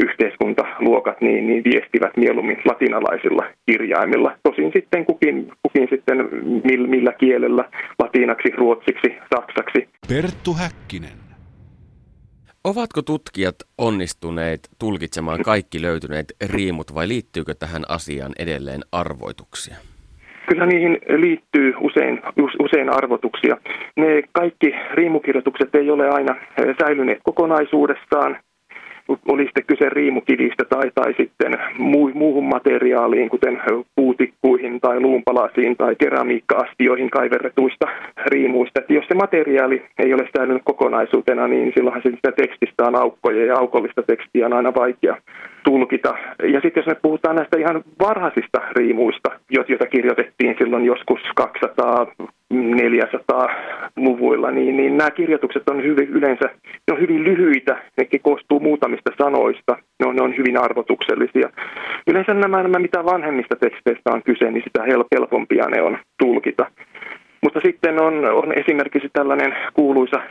yhteiskuntaluokat 0.04 1.22
niin, 1.22 1.48
niin 1.48 1.64
viestivät 1.64 2.18
mieluummin 2.18 2.62
latinalaisilla 2.66 3.44
kirjaimilla. 3.66 4.38
Tosin 4.44 4.72
sitten 4.76 5.06
kukin, 5.06 5.52
kukin 5.64 5.88
sitten 5.90 6.18
millä, 6.64 6.88
millä 6.88 7.14
kielellä, 7.14 7.70
latinaksi, 8.00 8.50
ruotsiksi, 8.58 9.10
saksaksi. 9.36 9.90
Perttu 10.08 10.54
Häkkinen. 10.54 11.24
Ovatko 12.64 13.02
tutkijat 13.02 13.56
onnistuneet 13.78 14.70
tulkitsemaan 14.80 15.44
kaikki 15.44 15.82
löytyneet 15.82 16.26
riimut 16.46 16.96
vai 16.96 17.08
liittyykö 17.08 17.54
tähän 17.54 17.84
asiaan 17.90 18.32
edelleen 18.40 18.82
arvoituksia? 18.92 19.93
Kyllä 20.48 20.66
niihin 20.66 20.98
liittyy 21.18 21.74
usein, 21.80 22.22
usein 22.60 22.90
arvotuksia. 22.90 23.58
Ne 23.96 24.24
kaikki 24.32 24.76
riimukirjoitukset 24.94 25.76
ei 25.76 25.92
ole 25.92 26.10
aina 26.10 26.36
eh, 26.58 26.76
säilyneet 26.82 27.20
kokonaisuudessaan 27.24 28.38
oli 29.08 29.44
sitten 29.44 29.66
kyse 29.68 29.90
riimukivistä 29.90 30.64
tai, 30.70 30.92
tai 30.96 31.14
sitten 31.18 31.54
muuhun 32.14 32.44
materiaaliin, 32.44 33.30
kuten 33.30 33.62
puutikkuihin 33.96 34.82
tai 34.82 35.00
luunpalasiin 35.00 35.78
tai 35.78 35.96
keramiikka-astioihin 35.96 37.10
kaiverretuista 37.10 37.88
riimuista. 38.26 38.80
Että 38.80 38.94
jos 38.94 39.06
se 39.08 39.14
materiaali 39.14 39.86
ei 40.00 40.14
ole 40.14 40.30
säilynyt 40.38 40.62
kokonaisuutena, 40.66 41.48
niin 41.48 41.72
silloinhan 41.76 42.02
sitä 42.04 42.32
tekstistä 42.32 42.84
on 42.84 42.96
aukkoja 42.96 43.46
ja 43.46 43.58
aukollista 43.58 44.04
tekstiä 44.04 44.46
on 44.46 44.54
aina 44.54 44.74
vaikea 44.76 45.18
tulkita. 45.64 46.18
Ja 46.44 46.62
sitten 46.62 46.82
jos 46.82 46.88
me 46.88 46.96
puhutaan 47.02 47.36
näistä 47.36 47.58
ihan 47.58 47.84
varhaisista 48.00 48.62
riimuista, 48.76 49.30
joita 49.70 49.86
kirjoitettiin 49.86 50.56
silloin 50.60 50.86
joskus 50.86 51.20
200 51.36 52.08
400-luvuilla, 52.54 54.52
niin, 54.52 54.78
niin 54.78 54.98
nämä 54.98 55.12
kirjoitukset 55.12 55.70
on 55.70 55.84
hyvin, 55.84 56.10
yleensä 56.10 56.46
ne 56.88 56.94
on 56.94 57.00
hyvin 57.00 57.24
lyhyitä, 57.24 57.78
ne 57.98 58.20
koostuu 58.22 58.60
muutamista 58.60 59.12
sanoista, 59.18 59.78
ne 60.00 60.08
on, 60.08 60.16
ne 60.16 60.22
on 60.22 60.38
hyvin 60.38 60.58
arvotuksellisia. 60.58 61.50
Yleensä 62.08 62.34
nämä, 62.34 62.64
nämä, 62.64 62.80
mitä 62.80 63.06
vanhemmista 63.06 63.56
teksteistä 63.56 64.12
on 64.12 64.24
kyse, 64.24 64.52
niin 64.52 64.64
sitä 64.64 64.84
helpompia 65.12 65.66
ne 65.66 65.82
on 65.82 65.98
tulkita. 66.18 66.66
Mutta 67.44 67.60
sitten 67.66 68.02
on, 68.02 68.26
on 68.26 68.54
esimerkiksi 68.58 69.10
tällainen 69.14 69.56
kuuluisa 69.74 70.22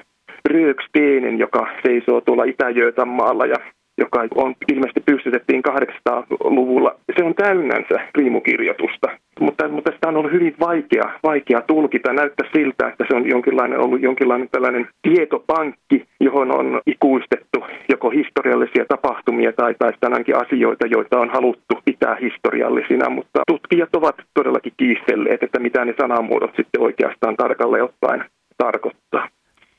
Rööksteenen, 0.51 1.39
joka 1.39 1.69
seisoo 1.87 2.21
tuolla 2.21 2.45
Itä-Götanmaalla 2.45 3.47
ja 3.47 3.57
joka 3.99 4.25
on 4.35 4.55
ilmeisesti 4.73 5.01
pystytettiin 5.01 5.63
800-luvulla. 5.69 6.97
Se 7.19 7.25
on 7.25 7.35
täynnänsä 7.35 8.09
riimukirjoitusta, 8.15 9.09
mutta, 9.41 9.69
mutta 9.69 9.93
sitä 9.93 10.09
on 10.09 10.17
ollut 10.17 10.33
hyvin 10.33 10.55
vaikea, 10.61 11.13
vaikea 11.23 11.61
tulkita. 11.61 12.13
Näyttää 12.13 12.49
siltä, 12.53 12.89
että 12.89 13.05
se 13.09 13.17
on 13.17 13.29
jonkinlainen, 13.29 13.81
ollut 13.81 14.03
jonkinlainen 14.03 14.49
tällainen 14.53 14.89
tietopankki, 15.03 16.07
johon 16.21 16.59
on 16.59 16.81
ikuistettu 16.87 17.65
joko 17.89 18.11
historiallisia 18.11 18.85
tapahtumia 18.89 19.53
tai, 19.53 19.75
tai 19.79 19.93
ainakin 20.03 20.37
asioita, 20.37 20.87
joita 20.87 21.21
on 21.21 21.31
haluttu 21.31 21.75
pitää 21.85 22.17
historiallisina, 22.21 23.11
mutta 23.11 23.41
tutkijat 23.47 23.95
ovat 23.95 24.17
todellakin 24.35 24.73
kiistelleet, 24.77 25.43
että 25.43 25.61
mitä 25.61 25.85
ne 25.85 25.95
sanamuodot 26.01 26.57
sitten 26.57 26.83
oikeastaan 26.83 27.37
tarkalleen 27.37 27.85
ottaen 27.85 28.25
tarkoittaa. 28.59 29.29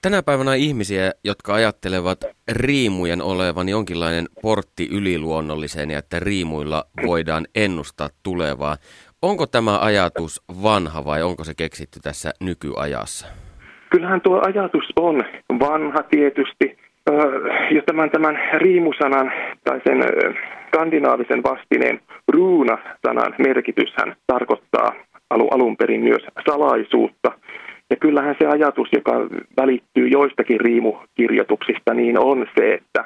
Tänä 0.04 0.24
päivänä 0.24 0.54
ihmisiä, 0.56 1.12
jotka 1.24 1.54
ajattelevat 1.54 2.18
riimujen 2.52 3.22
olevan 3.22 3.70
jonkinlainen 3.70 4.26
portti 4.42 4.88
yliluonnolliseen 4.92 5.92
ja 5.92 6.00
että 6.00 6.20
riimuilla 6.20 6.84
voidaan 7.08 7.46
ennustaa 7.56 8.10
tulevaa. 8.24 8.76
Onko 9.22 9.46
tämä 9.48 9.80
ajatus 9.80 10.44
vanha 10.64 11.06
vai 11.06 11.24
onko 11.24 11.44
se 11.44 11.54
keksitty 11.58 12.00
tässä 12.04 12.32
nykyajassa? 12.42 13.28
Kyllähän 13.90 14.22
tuo 14.22 14.42
ajatus 14.46 14.86
on 15.00 15.22
vanha 15.60 16.04
tietysti. 16.10 16.78
Jo 17.76 17.82
tämän, 17.86 18.10
tämän 18.10 18.40
riimusanan 18.54 19.32
tai 19.64 19.82
sen 19.88 20.04
skandinaavisen 20.68 21.44
vastineen 21.44 22.00
ruuna-sanan 22.28 23.36
merkityshän 23.38 24.16
tarkoittaa 24.28 24.94
alun 25.30 25.78
perin 25.78 26.02
myös 26.02 26.24
salaisuutta– 26.46 27.32
ja 27.94 27.98
kyllähän 27.98 28.36
se 28.40 28.48
ajatus, 28.48 28.90
joka 28.92 29.14
välittyy 29.58 30.08
joistakin 30.08 30.60
riimukirjoituksista, 30.60 31.94
niin 31.94 32.20
on 32.20 32.48
se, 32.58 32.74
että 32.74 33.06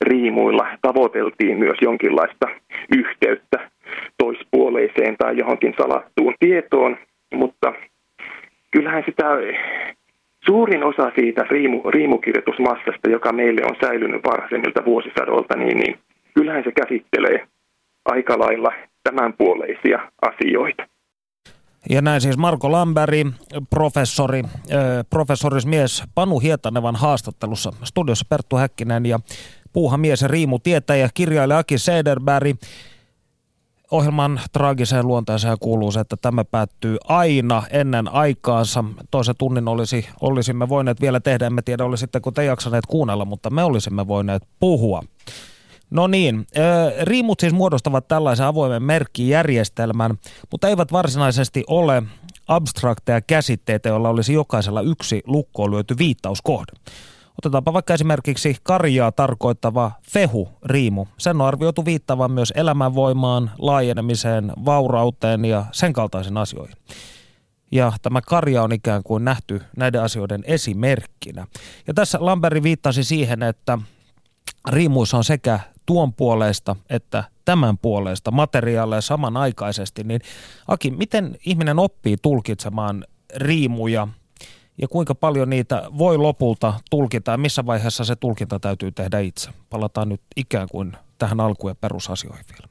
riimuilla 0.00 0.66
tavoiteltiin 0.82 1.58
myös 1.58 1.78
jonkinlaista 1.80 2.46
yhteyttä 2.96 3.70
toispuoleiseen 4.18 5.16
tai 5.16 5.38
johonkin 5.38 5.74
salattuun 5.80 6.34
tietoon, 6.40 6.96
mutta 7.34 7.72
kyllähän 8.70 9.02
sitä 9.06 9.24
suurin 10.46 10.84
osa 10.84 11.12
siitä 11.18 11.46
riimu, 11.50 11.90
riimukirjoitusmassasta, 11.90 13.10
joka 13.10 13.32
meille 13.32 13.62
on 13.64 13.76
säilynyt 13.80 14.24
varhaisemmilta 14.24 14.84
vuosisadolta, 14.84 15.56
niin, 15.56 15.76
niin 15.78 15.98
kyllähän 16.34 16.64
se 16.64 16.72
käsittelee 16.72 17.46
aika 18.04 18.38
lailla 18.38 18.72
tämänpuoleisia 19.02 20.10
asioita. 20.22 20.91
Ja 21.90 22.02
näin 22.02 22.20
siis 22.20 22.36
Marko 22.36 22.72
Lamberi, 22.72 23.26
professori, 23.70 24.44
professorismies 25.10 26.02
Panu 26.14 26.38
Hietanevan 26.38 26.96
haastattelussa. 26.96 27.72
Studiossa 27.84 28.26
Perttu 28.28 28.56
Häkkinen 28.56 29.06
ja 29.06 29.20
puuhamies 29.72 30.22
ja 30.22 30.28
riimu 30.28 30.58
tietäjä, 30.58 31.08
kirjailija 31.14 31.58
Aki 31.58 31.78
Sederberg. 31.78 32.56
Ohjelman 33.90 34.40
traagiseen 34.52 35.06
luonteeseen 35.06 35.56
kuuluu 35.60 35.92
se, 35.92 36.00
että 36.00 36.16
tämä 36.16 36.44
päättyy 36.44 36.96
aina 37.08 37.62
ennen 37.70 38.12
aikaansa. 38.12 38.84
Toisen 39.10 39.34
tunnin 39.38 39.68
olisi, 39.68 40.06
olisimme 40.20 40.68
voineet 40.68 41.00
vielä 41.00 41.20
tehdä, 41.20 41.46
emme 41.46 41.62
tiedä 41.62 41.84
olisitteko 41.84 42.30
te 42.30 42.44
jaksaneet 42.44 42.86
kuunnella, 42.86 43.24
mutta 43.24 43.50
me 43.50 43.64
olisimme 43.64 44.08
voineet 44.08 44.42
puhua. 44.60 45.02
No 45.92 46.06
niin, 46.06 46.46
riimut 47.02 47.40
siis 47.40 47.52
muodostavat 47.52 48.08
tällaisen 48.08 48.46
avoimen 48.46 48.82
merkkijärjestelmän, 48.82 50.18
mutta 50.50 50.68
eivät 50.68 50.92
varsinaisesti 50.92 51.64
ole 51.66 52.02
abstrakteja 52.48 53.20
käsitteitä, 53.20 53.88
joilla 53.88 54.08
olisi 54.08 54.32
jokaisella 54.32 54.80
yksi 54.80 55.22
lukkoon 55.26 55.70
lyöty 55.70 55.98
viittauskohde. 55.98 56.72
Otetaanpa 57.38 57.72
vaikka 57.72 57.94
esimerkiksi 57.94 58.56
karjaa 58.62 59.12
tarkoittava 59.12 59.92
fehu-riimu. 60.12 61.06
Sen 61.18 61.40
on 61.40 61.46
arvioitu 61.46 61.84
viittavan 61.84 62.30
myös 62.30 62.52
elämänvoimaan, 62.56 63.50
laajenemiseen, 63.58 64.52
vaurauteen 64.64 65.44
ja 65.44 65.64
sen 65.72 65.92
kaltaisiin 65.92 66.36
asioihin. 66.36 66.76
Ja 67.72 67.92
tämä 68.02 68.20
karja 68.20 68.62
on 68.62 68.72
ikään 68.72 69.02
kuin 69.02 69.24
nähty 69.24 69.62
näiden 69.76 70.02
asioiden 70.02 70.44
esimerkkinä. 70.46 71.46
Ja 71.86 71.94
tässä 71.94 72.18
Lamberi 72.20 72.62
viittasi 72.62 73.04
siihen, 73.04 73.42
että 73.42 73.78
riimuissa 74.68 75.16
on 75.16 75.24
sekä 75.24 75.60
tuon 75.86 76.12
puolesta 76.12 76.76
että 76.90 77.24
tämän 77.44 77.78
puolesta 77.78 78.30
materiaaleja 78.30 79.00
samanaikaisesti, 79.00 80.04
niin 80.04 80.20
Aki, 80.68 80.90
miten 80.90 81.36
ihminen 81.46 81.78
oppii 81.78 82.16
tulkitsemaan 82.22 83.04
riimuja 83.36 84.08
ja 84.78 84.88
kuinka 84.88 85.14
paljon 85.14 85.50
niitä 85.50 85.82
voi 85.98 86.18
lopulta 86.18 86.80
tulkita 86.90 87.30
ja 87.30 87.38
missä 87.38 87.66
vaiheessa 87.66 88.04
se 88.04 88.16
tulkinta 88.16 88.60
täytyy 88.60 88.92
tehdä 88.92 89.18
itse? 89.18 89.50
Palataan 89.70 90.08
nyt 90.08 90.22
ikään 90.36 90.68
kuin 90.68 90.96
tähän 91.18 91.40
alkuun 91.40 91.70
ja 91.70 91.74
perusasioihin 91.74 92.44
vielä. 92.52 92.68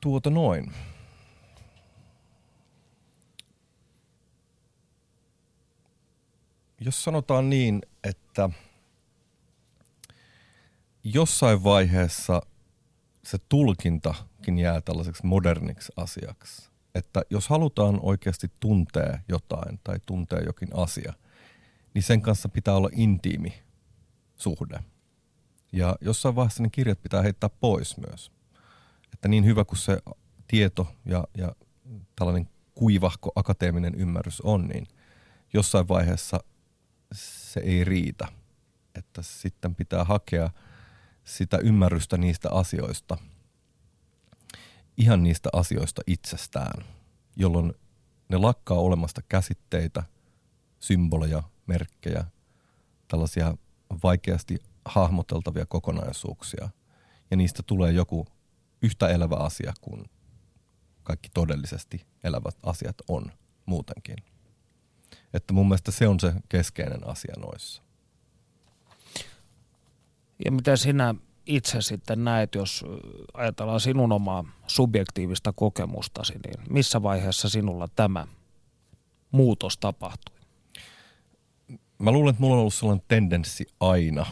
Tuota 0.00 0.30
noin. 0.30 0.72
Jos 6.80 7.04
sanotaan 7.04 7.50
niin, 7.50 7.82
että– 8.04 8.50
jossain 11.04 11.64
vaiheessa 11.64 12.42
se 13.24 13.38
tulkintakin 13.48 14.58
jää 14.58 14.80
tällaiseksi 14.80 15.26
moderniksi 15.26 15.92
asiaksi. 15.96 16.70
Että 16.94 17.22
jos 17.30 17.48
halutaan 17.48 17.98
oikeasti 18.02 18.50
tuntea 18.60 19.18
jotain 19.28 19.80
tai 19.84 19.96
tuntea 20.06 20.40
jokin 20.40 20.68
asia, 20.74 21.12
niin 21.94 22.02
sen 22.02 22.22
kanssa 22.22 22.48
pitää 22.48 22.74
olla 22.74 22.88
intiimi 22.92 23.62
suhde. 24.36 24.78
Ja 25.72 25.96
jossain 26.00 26.36
vaiheessa 26.36 26.62
ne 26.62 26.68
kirjat 26.70 27.02
pitää 27.02 27.22
heittää 27.22 27.50
pois 27.60 27.96
myös. 27.96 28.32
Että 29.12 29.28
niin 29.28 29.44
hyvä 29.44 29.64
kuin 29.64 29.78
se 29.78 29.98
tieto 30.48 30.94
ja, 31.04 31.24
ja 31.36 31.54
tällainen 32.16 32.48
kuivahko 32.74 33.32
akateeminen 33.34 33.94
ymmärrys 33.94 34.40
on, 34.40 34.68
niin 34.68 34.86
jossain 35.52 35.88
vaiheessa 35.88 36.40
se 37.12 37.60
ei 37.60 37.84
riitä. 37.84 38.28
Että 38.94 39.22
sitten 39.22 39.74
pitää 39.74 40.04
hakea– 40.04 40.50
sitä 41.24 41.58
ymmärrystä 41.58 42.16
niistä 42.16 42.50
asioista, 42.50 43.18
ihan 44.96 45.22
niistä 45.22 45.48
asioista 45.52 46.02
itsestään, 46.06 46.84
jolloin 47.36 47.74
ne 48.28 48.36
lakkaa 48.36 48.78
olemasta 48.78 49.20
käsitteitä, 49.28 50.02
symboleja, 50.80 51.42
merkkejä, 51.66 52.24
tällaisia 53.08 53.56
vaikeasti 54.02 54.58
hahmoteltavia 54.84 55.66
kokonaisuuksia 55.66 56.68
ja 57.30 57.36
niistä 57.36 57.62
tulee 57.66 57.92
joku 57.92 58.26
yhtä 58.82 59.08
elävä 59.08 59.36
asia 59.36 59.72
kuin 59.80 60.04
kaikki 61.02 61.28
todellisesti 61.34 62.06
elävät 62.24 62.56
asiat 62.62 62.96
on 63.08 63.32
muutenkin. 63.66 64.16
Että 65.34 65.52
mun 65.52 65.68
mielestä 65.68 65.90
se 65.90 66.08
on 66.08 66.20
se 66.20 66.32
keskeinen 66.48 67.06
asia 67.08 67.34
noissa. 67.38 67.83
Ja 70.44 70.52
mitä 70.52 70.76
sinä 70.76 71.14
itse 71.46 71.82
sitten 71.82 72.24
näet, 72.24 72.54
jos 72.54 72.84
ajatellaan 73.34 73.80
sinun 73.80 74.12
omaa 74.12 74.44
subjektiivista 74.66 75.52
kokemustasi, 75.52 76.32
niin 76.32 76.72
missä 76.72 77.02
vaiheessa 77.02 77.48
sinulla 77.48 77.88
tämä 77.96 78.26
muutos 79.30 79.78
tapahtui? 79.78 80.36
Mä 81.98 82.12
luulen, 82.12 82.30
että 82.30 82.40
mulla 82.40 82.54
on 82.54 82.60
ollut 82.60 82.74
sellainen 82.74 83.04
tendenssi 83.08 83.66
aina, 83.80 84.26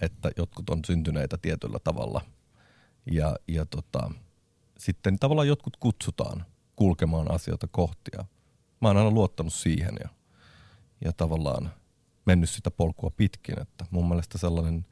että 0.00 0.30
jotkut 0.36 0.70
on 0.70 0.80
syntyneitä 0.86 1.38
tietyllä 1.42 1.78
tavalla. 1.84 2.20
Ja, 3.12 3.36
ja 3.48 3.66
tota, 3.66 4.10
sitten 4.78 5.18
tavallaan 5.18 5.48
jotkut 5.48 5.76
kutsutaan 5.76 6.46
kulkemaan 6.76 7.30
asioita 7.30 7.66
kohtia. 7.70 8.24
Mä 8.80 8.88
oon 8.88 8.96
aina 8.96 9.10
luottanut 9.10 9.52
siihen 9.52 9.94
ja, 10.02 10.08
ja 11.04 11.12
tavallaan 11.12 11.72
mennyt 12.26 12.50
sitä 12.50 12.70
polkua 12.70 13.10
pitkin. 13.16 13.60
Että 13.62 13.86
mun 13.90 14.08
mielestä 14.08 14.38
sellainen, 14.38 14.86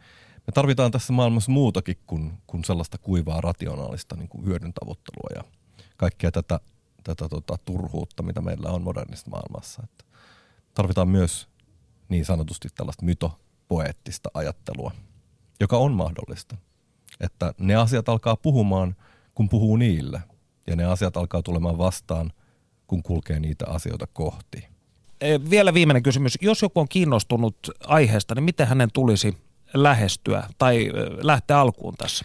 me 0.47 0.53
tarvitaan 0.55 0.90
tässä 0.90 1.12
maailmassa 1.12 1.53
muutakin 1.53 1.97
kuin, 2.07 2.32
kuin 2.47 2.64
sellaista 2.64 2.99
kuivaa 2.99 3.40
rationaalista 3.40 4.16
niin 4.16 4.28
kuin 4.28 4.45
hyödyntavuttelua 4.45 5.28
ja 5.34 5.45
kaikkea 5.97 6.32
tätä, 6.32 6.61
tätä 7.05 7.28
tota, 7.28 7.59
turhuutta, 7.64 8.22
mitä 8.22 8.40
meillä 8.40 8.68
on 8.68 8.82
modernissa 8.82 9.30
maailmassa. 9.30 9.82
Että 9.84 10.05
tarvitaan 10.74 11.09
myös 11.09 11.49
niin 12.09 12.24
sanotusti 12.24 12.68
tällaista 12.74 13.05
mytopoeettista 13.05 14.30
ajattelua, 14.34 14.92
joka 15.61 15.76
on 15.76 15.92
mahdollista. 15.92 16.57
Että 17.20 17.55
ne 17.59 17.74
asiat 17.74 18.09
alkaa 18.09 18.36
puhumaan, 18.36 18.97
kun 19.34 19.49
puhuu 19.49 19.76
niille, 19.76 20.22
ja 20.66 20.76
ne 20.76 20.84
asiat 20.84 21.16
alkaa 21.16 21.42
tulemaan 21.42 21.78
vastaan, 21.78 22.32
kun 22.86 23.03
kulkee 23.03 23.40
niitä 23.40 23.64
asioita 23.68 24.07
kohti. 24.12 24.68
Vielä 25.51 25.74
viimeinen 25.74 26.03
kysymys. 26.03 26.38
Jos 26.40 26.62
joku 26.62 26.80
on 26.80 26.88
kiinnostunut 26.88 27.57
aiheesta, 27.86 28.34
niin 28.34 28.45
miten 28.45 28.66
hänen 28.66 28.88
tulisi 28.92 29.36
lähestyä 29.75 30.49
tai 30.59 30.91
lähteä 31.22 31.61
alkuun 31.61 31.95
tässä? 31.99 32.25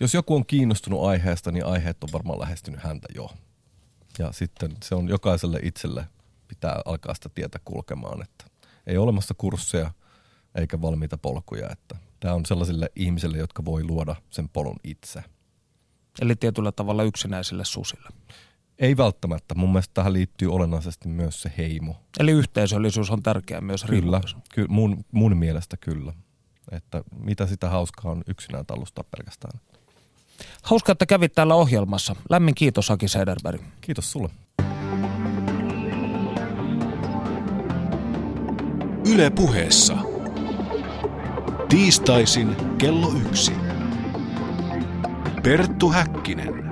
Jos 0.00 0.14
joku 0.14 0.34
on 0.34 0.46
kiinnostunut 0.46 1.02
aiheesta, 1.02 1.52
niin 1.52 1.66
aiheet 1.66 2.04
on 2.04 2.08
varmaan 2.12 2.40
lähestynyt 2.40 2.80
häntä 2.82 3.08
jo. 3.14 3.30
Ja 4.18 4.32
sitten 4.32 4.76
se 4.82 4.94
on 4.94 5.08
jokaiselle 5.08 5.60
itselle 5.62 6.04
pitää 6.48 6.82
alkaa 6.84 7.14
sitä 7.14 7.28
tietä 7.28 7.58
kulkemaan, 7.64 8.22
että 8.22 8.44
ei 8.86 8.96
ole 8.96 9.04
olemassa 9.04 9.34
kursseja 9.38 9.90
eikä 10.54 10.82
valmiita 10.82 11.18
polkuja. 11.18 11.68
Että 11.72 11.96
tämä 12.20 12.34
on 12.34 12.46
sellaisille 12.46 12.90
ihmisille, 12.96 13.38
jotka 13.38 13.64
voi 13.64 13.84
luoda 13.84 14.16
sen 14.30 14.48
polun 14.48 14.76
itse. 14.84 15.22
Eli 16.20 16.36
tietyllä 16.36 16.72
tavalla 16.72 17.02
yksinäisille 17.02 17.64
susille. 17.64 18.08
Ei 18.78 18.96
välttämättä. 18.96 19.54
Mun 19.54 19.72
mielestä 19.72 19.94
tähän 19.94 20.12
liittyy 20.12 20.52
olennaisesti 20.52 21.08
myös 21.08 21.42
se 21.42 21.52
heimo. 21.58 21.96
Eli 22.18 22.30
yhteisöllisyys 22.30 23.10
on 23.10 23.22
tärkeä 23.22 23.60
myös 23.60 23.84
Kyllä, 23.84 24.20
ky- 24.54 24.66
mun, 24.68 25.04
mun 25.12 25.36
mielestä 25.36 25.76
kyllä. 25.76 26.12
Että 26.72 27.02
mitä 27.20 27.46
sitä 27.46 27.68
hauskaa 27.68 28.12
on 28.12 28.22
yksinään 28.26 28.66
tallustaa 28.66 29.04
pelkästään. 29.16 29.60
Hauska, 30.62 30.92
että 30.92 31.06
kävit 31.06 31.32
täällä 31.32 31.54
ohjelmassa. 31.54 32.16
Lämmin 32.30 32.54
kiitos 32.54 32.90
Aki 32.90 33.08
Sederberg. 33.08 33.62
Kiitos 33.80 34.12
sulle. 34.12 34.30
Yle 39.14 39.30
puheessa. 39.30 39.96
Tiistaisin 41.68 42.56
kello 42.78 43.12
yksi. 43.12 43.52
Perttu 45.42 45.90
Häkkinen. 45.90 46.67